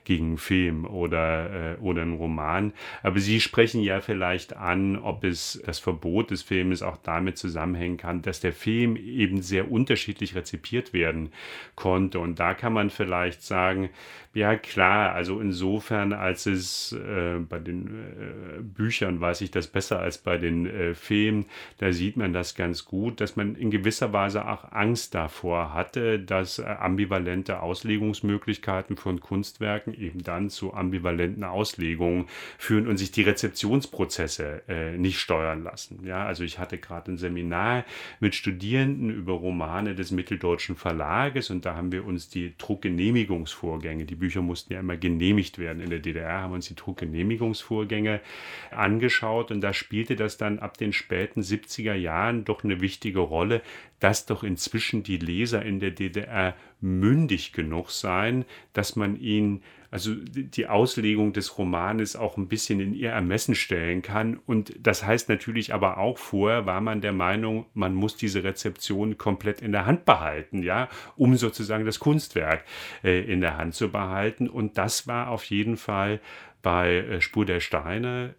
gegen 0.04 0.38
Film 0.38 0.84
oder, 0.84 1.74
äh, 1.74 1.76
oder 1.80 2.02
einen 2.02 2.16
Roman. 2.16 2.72
Aber 3.02 3.18
Sie 3.18 3.40
sprechen 3.40 3.82
ja 3.82 4.00
vielleicht 4.00 4.56
an, 4.56 4.96
ob 4.96 5.24
es 5.24 5.62
das 5.64 5.78
Verbot 5.78 6.30
des 6.30 6.42
Filmes 6.42 6.82
auch 6.82 6.96
damit 6.96 7.38
zusammenhängen 7.38 7.96
kann, 7.96 8.22
dass 8.22 8.40
der 8.40 8.52
Film 8.52 8.96
eben 8.96 9.42
sehr 9.42 9.70
unterschiedlich 9.70 10.34
rezipiert 10.34 10.92
werden 10.92 11.30
konnte. 11.74 12.18
Und 12.18 12.38
da 12.38 12.54
kann 12.54 12.72
man 12.72 12.90
vielleicht 12.90 13.42
sagen, 13.42 13.90
ja 14.34 14.56
klar, 14.56 15.12
also 15.12 15.38
insofern, 15.38 16.12
als 16.12 16.46
es 16.46 16.92
äh, 16.92 17.38
bei 17.38 17.58
den 17.60 17.86
äh, 17.86 18.62
Büchern 18.62 19.20
weiß 19.20 19.40
ich 19.42 19.52
das 19.52 19.68
besser 19.68 20.00
als 20.00 20.18
bei 20.18 20.38
den 20.38 20.66
äh, 20.66 20.94
Filmen, 20.94 21.46
da 21.78 21.92
sieht 21.92 22.16
man 22.16 22.32
das 22.32 22.56
ganz 22.56 22.84
gut, 22.84 23.20
dass 23.20 23.36
man 23.36 23.54
in 23.54 23.70
gewisser 23.70 24.12
Weise 24.12 24.48
auch 24.48 24.72
Angst 24.72 25.14
davor 25.14 25.72
hatte, 25.72 26.18
dass 26.18 26.58
äh, 26.58 26.64
ambivalente 26.64 27.60
Auslegungsmöglichkeiten 27.60 28.96
von 28.96 29.20
Kunstwerken 29.20 29.94
eben 29.94 30.24
dann 30.24 30.50
zu 30.50 30.74
ambivalenten 30.74 31.44
Auslegungen 31.44 32.26
führen 32.58 32.88
und 32.88 32.96
sich 32.96 33.12
die 33.12 33.22
Rezeptionsprozesse 33.22 34.62
äh, 34.68 34.98
nicht 34.98 35.20
steuern 35.20 35.62
lassen. 35.62 36.04
Ja, 36.04 36.26
also 36.26 36.42
ich 36.42 36.58
hatte 36.58 36.78
gerade 36.78 37.12
ein 37.12 37.18
Seminar 37.18 37.84
mit 38.18 38.34
Studierenden 38.34 39.10
über 39.10 39.34
Romane 39.34 39.94
des 39.94 40.10
Mitteldeutschen 40.10 40.74
Verlages 40.74 41.50
und 41.50 41.64
da 41.64 41.76
haben 41.76 41.92
wir 41.92 42.04
uns 42.04 42.28
die 42.28 42.54
Druckgenehmigungsvorgänge, 42.58 44.04
die 44.04 44.23
Bücher 44.24 44.40
mussten 44.40 44.72
ja 44.72 44.80
immer 44.80 44.96
genehmigt 44.96 45.58
werden. 45.58 45.82
In 45.82 45.90
der 45.90 45.98
DDR 45.98 46.40
haben 46.40 46.52
wir 46.52 46.54
uns 46.54 46.68
die 46.68 46.74
Druckgenehmigungsvorgänge 46.74 48.22
angeschaut 48.70 49.50
und 49.50 49.60
da 49.60 49.74
spielte 49.74 50.16
das 50.16 50.38
dann 50.38 50.60
ab 50.60 50.78
den 50.78 50.94
späten 50.94 51.42
70er 51.42 51.92
Jahren 51.92 52.46
doch 52.46 52.64
eine 52.64 52.80
wichtige 52.80 53.18
Rolle, 53.18 53.60
dass 54.00 54.24
doch 54.24 54.42
inzwischen 54.42 55.02
die 55.02 55.18
Leser 55.18 55.62
in 55.62 55.78
der 55.78 55.90
DDR 55.90 56.56
mündig 56.80 57.52
genug 57.52 57.90
seien, 57.90 58.46
dass 58.72 58.96
man 58.96 59.20
ihnen 59.20 59.62
also 59.94 60.12
die 60.12 60.66
Auslegung 60.66 61.32
des 61.32 61.56
Romanes 61.56 62.16
auch 62.16 62.36
ein 62.36 62.48
bisschen 62.48 62.80
in 62.80 62.94
ihr 62.94 63.10
Ermessen 63.10 63.54
stellen 63.54 64.02
kann. 64.02 64.40
Und 64.44 64.74
das 64.84 65.06
heißt 65.06 65.28
natürlich 65.28 65.72
aber 65.72 65.98
auch 65.98 66.18
vorher 66.18 66.66
war 66.66 66.80
man 66.80 67.00
der 67.00 67.12
Meinung, 67.12 67.66
man 67.74 67.94
muss 67.94 68.16
diese 68.16 68.42
Rezeption 68.42 69.18
komplett 69.18 69.62
in 69.62 69.70
der 69.70 69.86
Hand 69.86 70.04
behalten, 70.04 70.64
ja, 70.64 70.88
um 71.14 71.36
sozusagen 71.36 71.84
das 71.84 72.00
Kunstwerk 72.00 72.64
äh, 73.04 73.20
in 73.20 73.40
der 73.40 73.56
Hand 73.56 73.76
zu 73.76 73.92
behalten. 73.92 74.48
Und 74.48 74.78
das 74.78 75.06
war 75.06 75.28
auf 75.28 75.44
jeden 75.44 75.76
Fall 75.76 76.18
bei 76.60 76.96
äh, 76.96 77.20
Spur 77.20 77.46
der 77.46 77.60
Steine 77.60 78.34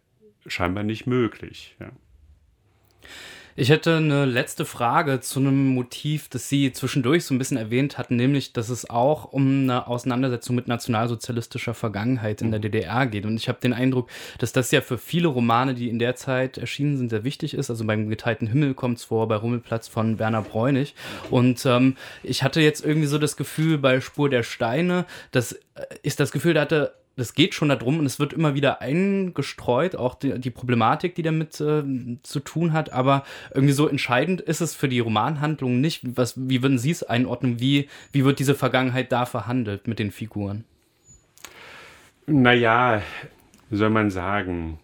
scheinbar 0.45 0.83
nicht 0.83 1.07
möglich. 1.07 1.77
Ja. 1.79 1.87
Ich 3.57 3.69
hätte 3.69 3.95
eine 3.95 4.25
letzte 4.25 4.65
Frage 4.65 5.21
zu 5.21 5.39
einem 5.39 5.67
Motiv, 5.67 6.27
das 6.27 6.49
Sie 6.49 6.73
zwischendurch 6.73 7.23
so 7.23 7.33
ein 7.33 7.37
bisschen 7.37 7.55
erwähnt 7.55 7.97
hatten, 7.97 8.17
nämlich, 8.17 8.51
dass 8.51 8.67
es 8.67 8.89
auch 8.89 9.31
um 9.31 9.61
eine 9.61 9.87
Auseinandersetzung 9.87 10.57
mit 10.57 10.67
nationalsozialistischer 10.67 11.73
Vergangenheit 11.73 12.41
in 12.41 12.51
der 12.51 12.59
DDR 12.59 13.07
geht. 13.07 13.25
Und 13.25 13.37
ich 13.37 13.47
habe 13.47 13.61
den 13.61 13.71
Eindruck, 13.71 14.09
dass 14.39 14.51
das 14.51 14.71
ja 14.71 14.81
für 14.81 14.97
viele 14.97 15.29
Romane, 15.29 15.73
die 15.73 15.87
in 15.87 15.99
der 15.99 16.17
Zeit 16.17 16.57
erschienen 16.57 16.97
sind, 16.97 17.11
sehr 17.11 17.23
wichtig 17.23 17.53
ist. 17.53 17.69
Also 17.69 17.85
beim 17.85 18.09
Geteilten 18.09 18.47
Himmel 18.47 18.73
kommt 18.73 18.97
es 18.97 19.05
vor, 19.05 19.25
bei 19.29 19.37
Rummelplatz 19.37 19.87
von 19.87 20.19
Werner 20.19 20.41
Bräunig. 20.41 20.93
Und 21.29 21.65
ähm, 21.65 21.95
ich 22.23 22.43
hatte 22.43 22.59
jetzt 22.59 22.83
irgendwie 22.83 23.07
so 23.07 23.19
das 23.19 23.37
Gefühl, 23.37 23.77
bei 23.77 24.01
Spur 24.01 24.29
der 24.29 24.43
Steine, 24.43 25.05
das 25.31 25.53
äh, 25.53 25.85
ist 26.03 26.19
das 26.19 26.33
Gefühl, 26.33 26.55
da 26.55 26.61
hatte 26.61 26.93
es 27.17 27.33
geht 27.33 27.53
schon 27.53 27.69
darum 27.69 27.99
und 27.99 28.05
es 28.05 28.19
wird 28.19 28.33
immer 28.33 28.55
wieder 28.55 28.81
eingestreut, 28.81 29.95
auch 29.95 30.15
die, 30.15 30.39
die 30.39 30.49
Problematik, 30.49 31.15
die 31.15 31.23
damit 31.23 31.59
äh, 31.61 31.83
zu 32.23 32.39
tun 32.41 32.73
hat, 32.73 32.91
aber 32.91 33.23
irgendwie 33.53 33.73
so 33.73 33.87
entscheidend 33.87 34.41
ist 34.41 34.61
es 34.61 34.75
für 34.75 34.89
die 34.89 34.99
Romanhandlung 34.99 35.79
nicht. 35.79 36.01
Was, 36.17 36.33
wie 36.37 36.61
würden 36.61 36.77
Sie 36.77 36.91
es 36.91 37.03
einordnen? 37.03 37.59
Wie, 37.59 37.87
wie 38.11 38.25
wird 38.25 38.39
diese 38.39 38.55
Vergangenheit 38.55 39.11
da 39.11 39.25
verhandelt 39.25 39.87
mit 39.87 39.99
den 39.99 40.11
Figuren? 40.11 40.65
Naja, 42.27 43.01
soll 43.71 43.91
man 43.91 44.09
sagen, 44.09 44.79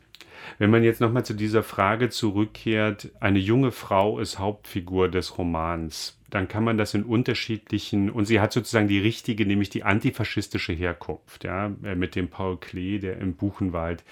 wenn 0.58 0.70
man 0.70 0.84
jetzt 0.84 1.02
nochmal 1.02 1.26
zu 1.26 1.34
dieser 1.34 1.64
Frage 1.64 2.10
zurückkehrt, 2.10 3.10
eine 3.20 3.40
junge 3.40 3.72
Frau 3.72 4.20
ist 4.20 4.38
Hauptfigur 4.38 5.10
des 5.10 5.38
Romans 5.38 6.21
dann 6.32 6.48
kann 6.48 6.64
man 6.64 6.78
das 6.78 6.94
in 6.94 7.04
unterschiedlichen, 7.04 8.10
und 8.10 8.26
sie 8.26 8.40
hat 8.40 8.54
sozusagen 8.54 8.88
die 8.88 9.00
richtige, 9.00 9.46
nämlich 9.46 9.70
die 9.70 9.84
antifaschistische 9.84 10.74
Herkunft, 10.74 11.44
ja, 11.44 11.72
äh, 11.84 11.96
mit 11.96 12.16
dem 12.16 12.30
Paul 12.30 12.58
Klee, 12.58 13.00
der 13.00 13.18
im 13.20 13.36
Buchenwald 13.36 14.04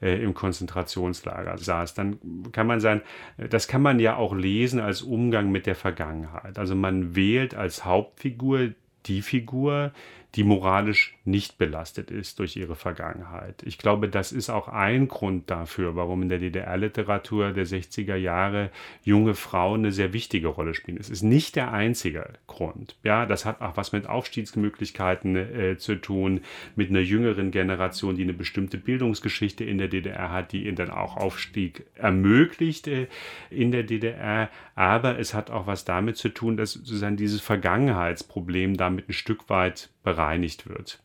äh, 0.00 0.22
im 0.22 0.34
Konzentrationslager 0.34 1.56
saß. 1.58 1.94
Dann 1.94 2.18
kann 2.52 2.66
man 2.66 2.80
sagen, 2.80 3.00
äh, 3.38 3.48
das 3.48 3.68
kann 3.68 3.82
man 3.82 3.98
ja 3.98 4.16
auch 4.16 4.34
lesen 4.34 4.80
als 4.80 5.02
Umgang 5.02 5.50
mit 5.50 5.66
der 5.66 5.74
Vergangenheit. 5.74 6.58
Also 6.58 6.74
man 6.74 7.16
wählt 7.16 7.54
als 7.54 7.84
Hauptfigur 7.84 8.70
die 9.06 9.22
Figur, 9.22 9.92
die 10.34 10.44
moralisch 10.44 11.14
nicht 11.24 11.58
belastet 11.58 12.10
ist 12.10 12.38
durch 12.38 12.56
ihre 12.56 12.74
Vergangenheit. 12.74 13.62
Ich 13.66 13.76
glaube, 13.76 14.08
das 14.08 14.32
ist 14.32 14.48
auch 14.48 14.66
ein 14.66 15.06
Grund 15.08 15.50
dafür, 15.50 15.94
warum 15.94 16.22
in 16.22 16.30
der 16.30 16.38
DDR-Literatur 16.38 17.52
der 17.52 17.66
60er 17.66 18.16
Jahre 18.16 18.70
junge 19.04 19.34
Frauen 19.34 19.80
eine 19.80 19.92
sehr 19.92 20.14
wichtige 20.14 20.48
Rolle 20.48 20.72
spielen. 20.72 20.96
Es 20.98 21.10
ist 21.10 21.22
nicht 21.22 21.54
der 21.54 21.72
einzige 21.72 22.30
Grund. 22.46 22.96
Ja, 23.02 23.26
das 23.26 23.44
hat 23.44 23.60
auch 23.60 23.76
was 23.76 23.92
mit 23.92 24.06
Aufstiegsmöglichkeiten 24.06 25.36
äh, 25.36 25.76
zu 25.76 25.96
tun, 25.96 26.40
mit 26.76 26.88
einer 26.88 27.00
jüngeren 27.00 27.50
Generation, 27.50 28.16
die 28.16 28.22
eine 28.22 28.32
bestimmte 28.32 28.78
Bildungsgeschichte 28.78 29.64
in 29.64 29.76
der 29.76 29.88
DDR 29.88 30.30
hat, 30.30 30.52
die 30.52 30.66
ihnen 30.66 30.76
dann 30.76 30.90
auch 30.90 31.18
Aufstieg 31.18 31.84
ermöglicht 31.94 32.88
äh, 32.88 33.06
in 33.50 33.70
der 33.70 33.82
DDR. 33.82 34.48
Aber 34.74 35.18
es 35.18 35.34
hat 35.34 35.50
auch 35.50 35.66
was 35.66 35.84
damit 35.84 36.16
zu 36.16 36.30
tun, 36.30 36.56
dass 36.56 36.72
sozusagen 36.72 37.18
dieses 37.18 37.42
Vergangenheitsproblem 37.42 38.78
damit 38.78 39.10
ein 39.10 39.12
Stück 39.12 39.50
weit 39.50 39.90
bereinigt 40.02 40.68
wird. 40.68 41.02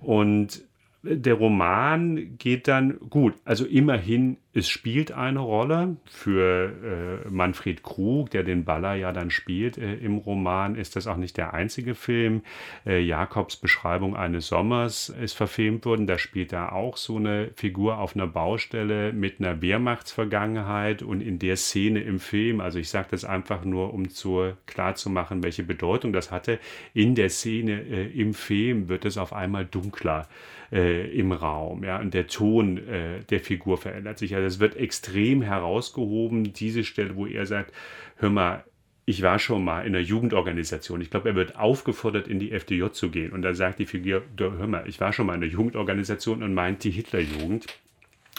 Und 0.00 0.62
der 1.02 1.34
Roman 1.34 2.38
geht 2.38 2.68
dann 2.68 2.98
gut. 3.10 3.34
Also 3.44 3.64
immerhin, 3.64 4.36
es 4.54 4.68
spielt 4.68 5.12
eine 5.12 5.40
Rolle. 5.40 5.96
Für 6.04 7.22
äh, 7.24 7.30
Manfred 7.30 7.82
Krug, 7.82 8.30
der 8.30 8.42
den 8.42 8.64
Baller 8.64 8.94
ja 8.94 9.12
dann 9.12 9.30
spielt 9.30 9.78
äh, 9.78 9.94
im 9.94 10.18
Roman, 10.18 10.74
ist 10.74 10.94
das 10.94 11.06
auch 11.06 11.16
nicht 11.16 11.36
der 11.36 11.54
einzige 11.54 11.94
Film. 11.94 12.42
Äh, 12.84 13.00
Jakobs 13.00 13.56
Beschreibung 13.56 14.14
eines 14.14 14.48
Sommers 14.48 15.08
ist 15.08 15.32
verfilmt 15.32 15.86
worden. 15.86 16.06
Da 16.06 16.18
spielt 16.18 16.52
er 16.52 16.72
auch 16.72 16.98
so 16.98 17.16
eine 17.16 17.50
Figur 17.56 17.98
auf 17.98 18.14
einer 18.14 18.26
Baustelle 18.26 19.12
mit 19.12 19.40
einer 19.40 19.62
Wehrmachtsvergangenheit. 19.62 21.02
Und 21.02 21.22
in 21.22 21.38
der 21.38 21.56
Szene 21.56 22.00
im 22.00 22.20
Film, 22.20 22.60
also 22.60 22.78
ich 22.78 22.90
sage 22.90 23.08
das 23.10 23.24
einfach 23.24 23.64
nur, 23.64 23.94
um 23.94 24.10
zu, 24.10 24.52
klar 24.66 24.94
welche 24.94 25.62
Bedeutung 25.62 26.12
das 26.12 26.30
hatte, 26.30 26.58
in 26.92 27.14
der 27.14 27.30
Szene 27.30 27.80
äh, 27.80 28.06
im 28.08 28.34
Film 28.34 28.88
wird 28.88 29.06
es 29.06 29.16
auf 29.16 29.32
einmal 29.32 29.64
dunkler 29.64 30.28
äh, 30.72 31.06
im 31.16 31.32
Raum. 31.32 31.84
Ja? 31.84 32.00
Und 32.00 32.14
der 32.14 32.26
Ton 32.26 32.78
äh, 32.88 33.20
der 33.30 33.40
Figur 33.40 33.78
verändert 33.78 34.18
sich. 34.18 34.34
Also 34.34 34.41
es 34.46 34.60
wird 34.60 34.76
extrem 34.76 35.42
herausgehoben, 35.42 36.52
diese 36.52 36.84
Stelle, 36.84 37.16
wo 37.16 37.26
er 37.26 37.46
sagt, 37.46 37.72
hör 38.16 38.30
mal, 38.30 38.64
ich 39.04 39.22
war 39.22 39.38
schon 39.38 39.64
mal 39.64 39.80
in 39.80 39.94
einer 39.94 40.04
Jugendorganisation. 40.04 41.00
Ich 41.00 41.10
glaube, 41.10 41.30
er 41.30 41.34
wird 41.34 41.56
aufgefordert, 41.56 42.28
in 42.28 42.38
die 42.38 42.52
FDJ 42.52 42.90
zu 42.92 43.10
gehen. 43.10 43.32
Und 43.32 43.42
da 43.42 43.54
sagt 43.54 43.80
die 43.80 43.86
Figur, 43.86 44.22
hör 44.38 44.66
mal, 44.66 44.84
ich 44.86 45.00
war 45.00 45.12
schon 45.12 45.26
mal 45.26 45.34
in 45.34 45.42
einer 45.42 45.50
Jugendorganisation 45.50 46.42
und 46.42 46.54
meint 46.54 46.84
die 46.84 46.90
Hitlerjugend. 46.90 47.66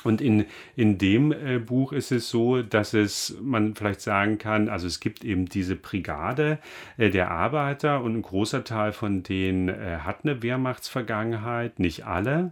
Und 0.04 0.22
in, 0.22 0.45
in 0.76 0.97
dem 0.97 1.32
äh, 1.32 1.60
Buch 1.60 1.93
ist 1.93 2.12
es 2.12 2.30
so, 2.30 2.62
dass 2.62 2.93
es, 2.93 3.38
man 3.41 3.76
vielleicht 3.76 4.01
sagen 4.01 4.38
kann, 4.38 4.68
also 4.68 4.88
es 4.88 4.99
gibt 4.99 5.24
eben 5.24 5.47
diese 5.47 5.76
Brigade 5.76 6.60
äh, 6.97 7.10
der 7.10 7.32
Arbeiter 7.32 8.01
und 8.01 8.16
ein 8.18 8.22
großer 8.22 8.64
Teil 8.64 8.91
von 8.91 9.24
denen 9.24 9.70
äh, 9.70 9.99
hat 10.04 10.20
eine 10.24 10.43
Wehrmachtsvergangenheit, 10.43 11.80
nicht 11.80 12.06
alle. 12.06 12.51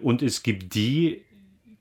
Und 0.00 0.22
es 0.22 0.42
gibt 0.42 0.74
die, 0.74 1.22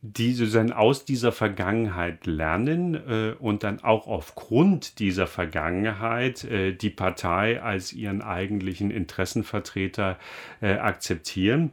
die 0.02 0.34
sozusagen 0.34 0.72
aus 0.72 1.04
dieser 1.04 1.32
Vergangenheit 1.32 2.26
lernen 2.26 2.95
äh, 2.95 3.36
und 3.39 3.64
dann 3.64 3.84
auch 3.84 4.08
aufgrund 4.08 5.00
dieser 5.00 5.28
Vergangenheit 5.28 6.45
äh, 6.45 6.74
die 6.74 6.89
Partei 6.89 7.62
als 7.62 7.91
ihren 7.91 8.22
eigentlichen 8.22 8.91
Interessenvertreter 8.91 10.18
äh, 10.62 10.74
akzeptieren. 10.74 11.72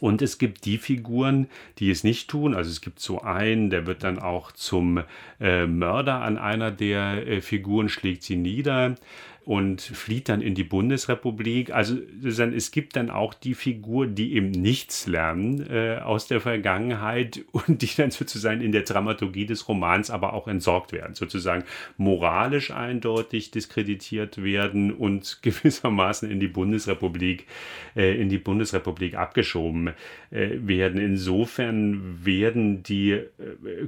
Und 0.00 0.20
es 0.20 0.38
gibt 0.38 0.64
die 0.64 0.78
Figuren, 0.78 1.48
die 1.78 1.90
es 1.90 2.02
nicht 2.02 2.28
tun. 2.28 2.54
Also 2.54 2.70
es 2.70 2.80
gibt 2.80 2.98
so 2.98 3.22
einen, 3.22 3.70
der 3.70 3.86
wird 3.86 4.02
dann 4.02 4.18
auch 4.18 4.50
zum 4.52 5.02
äh, 5.40 5.66
Mörder 5.66 6.22
an 6.22 6.38
einer 6.38 6.72
der 6.72 7.26
äh, 7.26 7.40
Figuren, 7.40 7.88
schlägt 7.88 8.24
sie 8.24 8.36
nieder 8.36 8.96
und 9.46 9.80
flieht 9.80 10.28
dann 10.28 10.42
in 10.42 10.56
die 10.56 10.64
Bundesrepublik. 10.64 11.70
Also 11.70 11.96
es 12.24 12.72
gibt 12.72 12.96
dann 12.96 13.10
auch 13.10 13.32
die 13.32 13.54
Figur, 13.54 14.08
die 14.08 14.34
eben 14.34 14.50
nichts 14.50 15.06
lernen 15.06 15.64
äh, 15.70 16.00
aus 16.02 16.26
der 16.26 16.40
Vergangenheit 16.40 17.44
und 17.52 17.80
die 17.80 17.90
dann 17.96 18.10
sozusagen 18.10 18.60
in 18.60 18.72
der 18.72 18.82
Dramaturgie 18.82 19.46
des 19.46 19.68
Romans 19.68 20.10
aber 20.10 20.32
auch 20.32 20.48
entsorgt 20.48 20.92
werden, 20.92 21.14
sozusagen 21.14 21.62
moralisch 21.96 22.72
eindeutig 22.72 23.52
diskreditiert 23.52 24.42
werden 24.42 24.92
und 24.92 25.38
gewissermaßen 25.42 26.28
in 26.28 26.40
die 26.40 26.48
Bundesrepublik, 26.48 27.46
äh, 27.94 28.20
in 28.20 28.28
die 28.28 28.38
Bundesrepublik 28.38 29.14
abgeschoben 29.14 29.92
äh, 30.32 30.50
werden. 30.58 31.00
Insofern 31.00 32.24
werden 32.24 32.82
die 32.82 33.12
äh, 33.12 33.28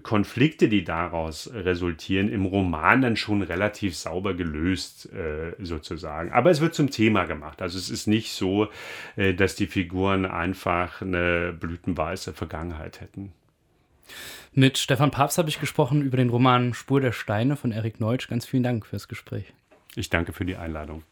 Konflikte, 0.05 0.69
die 0.69 0.85
daraus 0.85 1.51
resultieren, 1.53 2.29
im 2.29 2.45
Roman 2.47 3.03
dann 3.03 3.17
schon 3.17 3.43
relativ 3.43 3.97
sauber 3.97 4.35
gelöst 4.35 5.13
äh, 5.13 5.48
sozusagen. 5.59 6.33
Aber 6.33 6.51
es 6.51 6.61
wird 6.61 6.75
zum 6.75 6.91
Thema 6.91 7.25
gemacht. 7.25 7.63
Also 7.63 7.79
es 7.79 7.91
ist 7.91 8.07
nicht 8.07 8.33
so, 8.33 8.69
äh, 9.17 9.35
dass 9.35 9.55
die 9.55 9.67
Figuren 9.67 10.27
einfach 10.27 11.03
eine 11.03 11.53
blütenweiße 11.53 12.33
Vergangenheit 12.33 13.01
hätten. 13.01 13.33
Mit 14.53 14.79
Stefan 14.79 15.11
Papst 15.11 15.39
habe 15.39 15.49
ich 15.49 15.61
gesprochen 15.61 16.03
über 16.03 16.17
den 16.17 16.31
Roman 16.31 16.75
Spur 16.75 17.01
der 17.01 17.13
Steine 17.13 17.57
von 17.57 17.73
Erik 17.73 18.01
Neutsch. 18.01 18.29
Ganz 18.29 18.47
vielen 18.47 18.63
Dank 18.63 18.87
fürs 18.87 19.09
Gespräch. 19.09 19.53
Ich 19.95 20.11
danke 20.11 20.33
für 20.33 20.45
die 20.45 20.57
Einladung. 20.57 21.03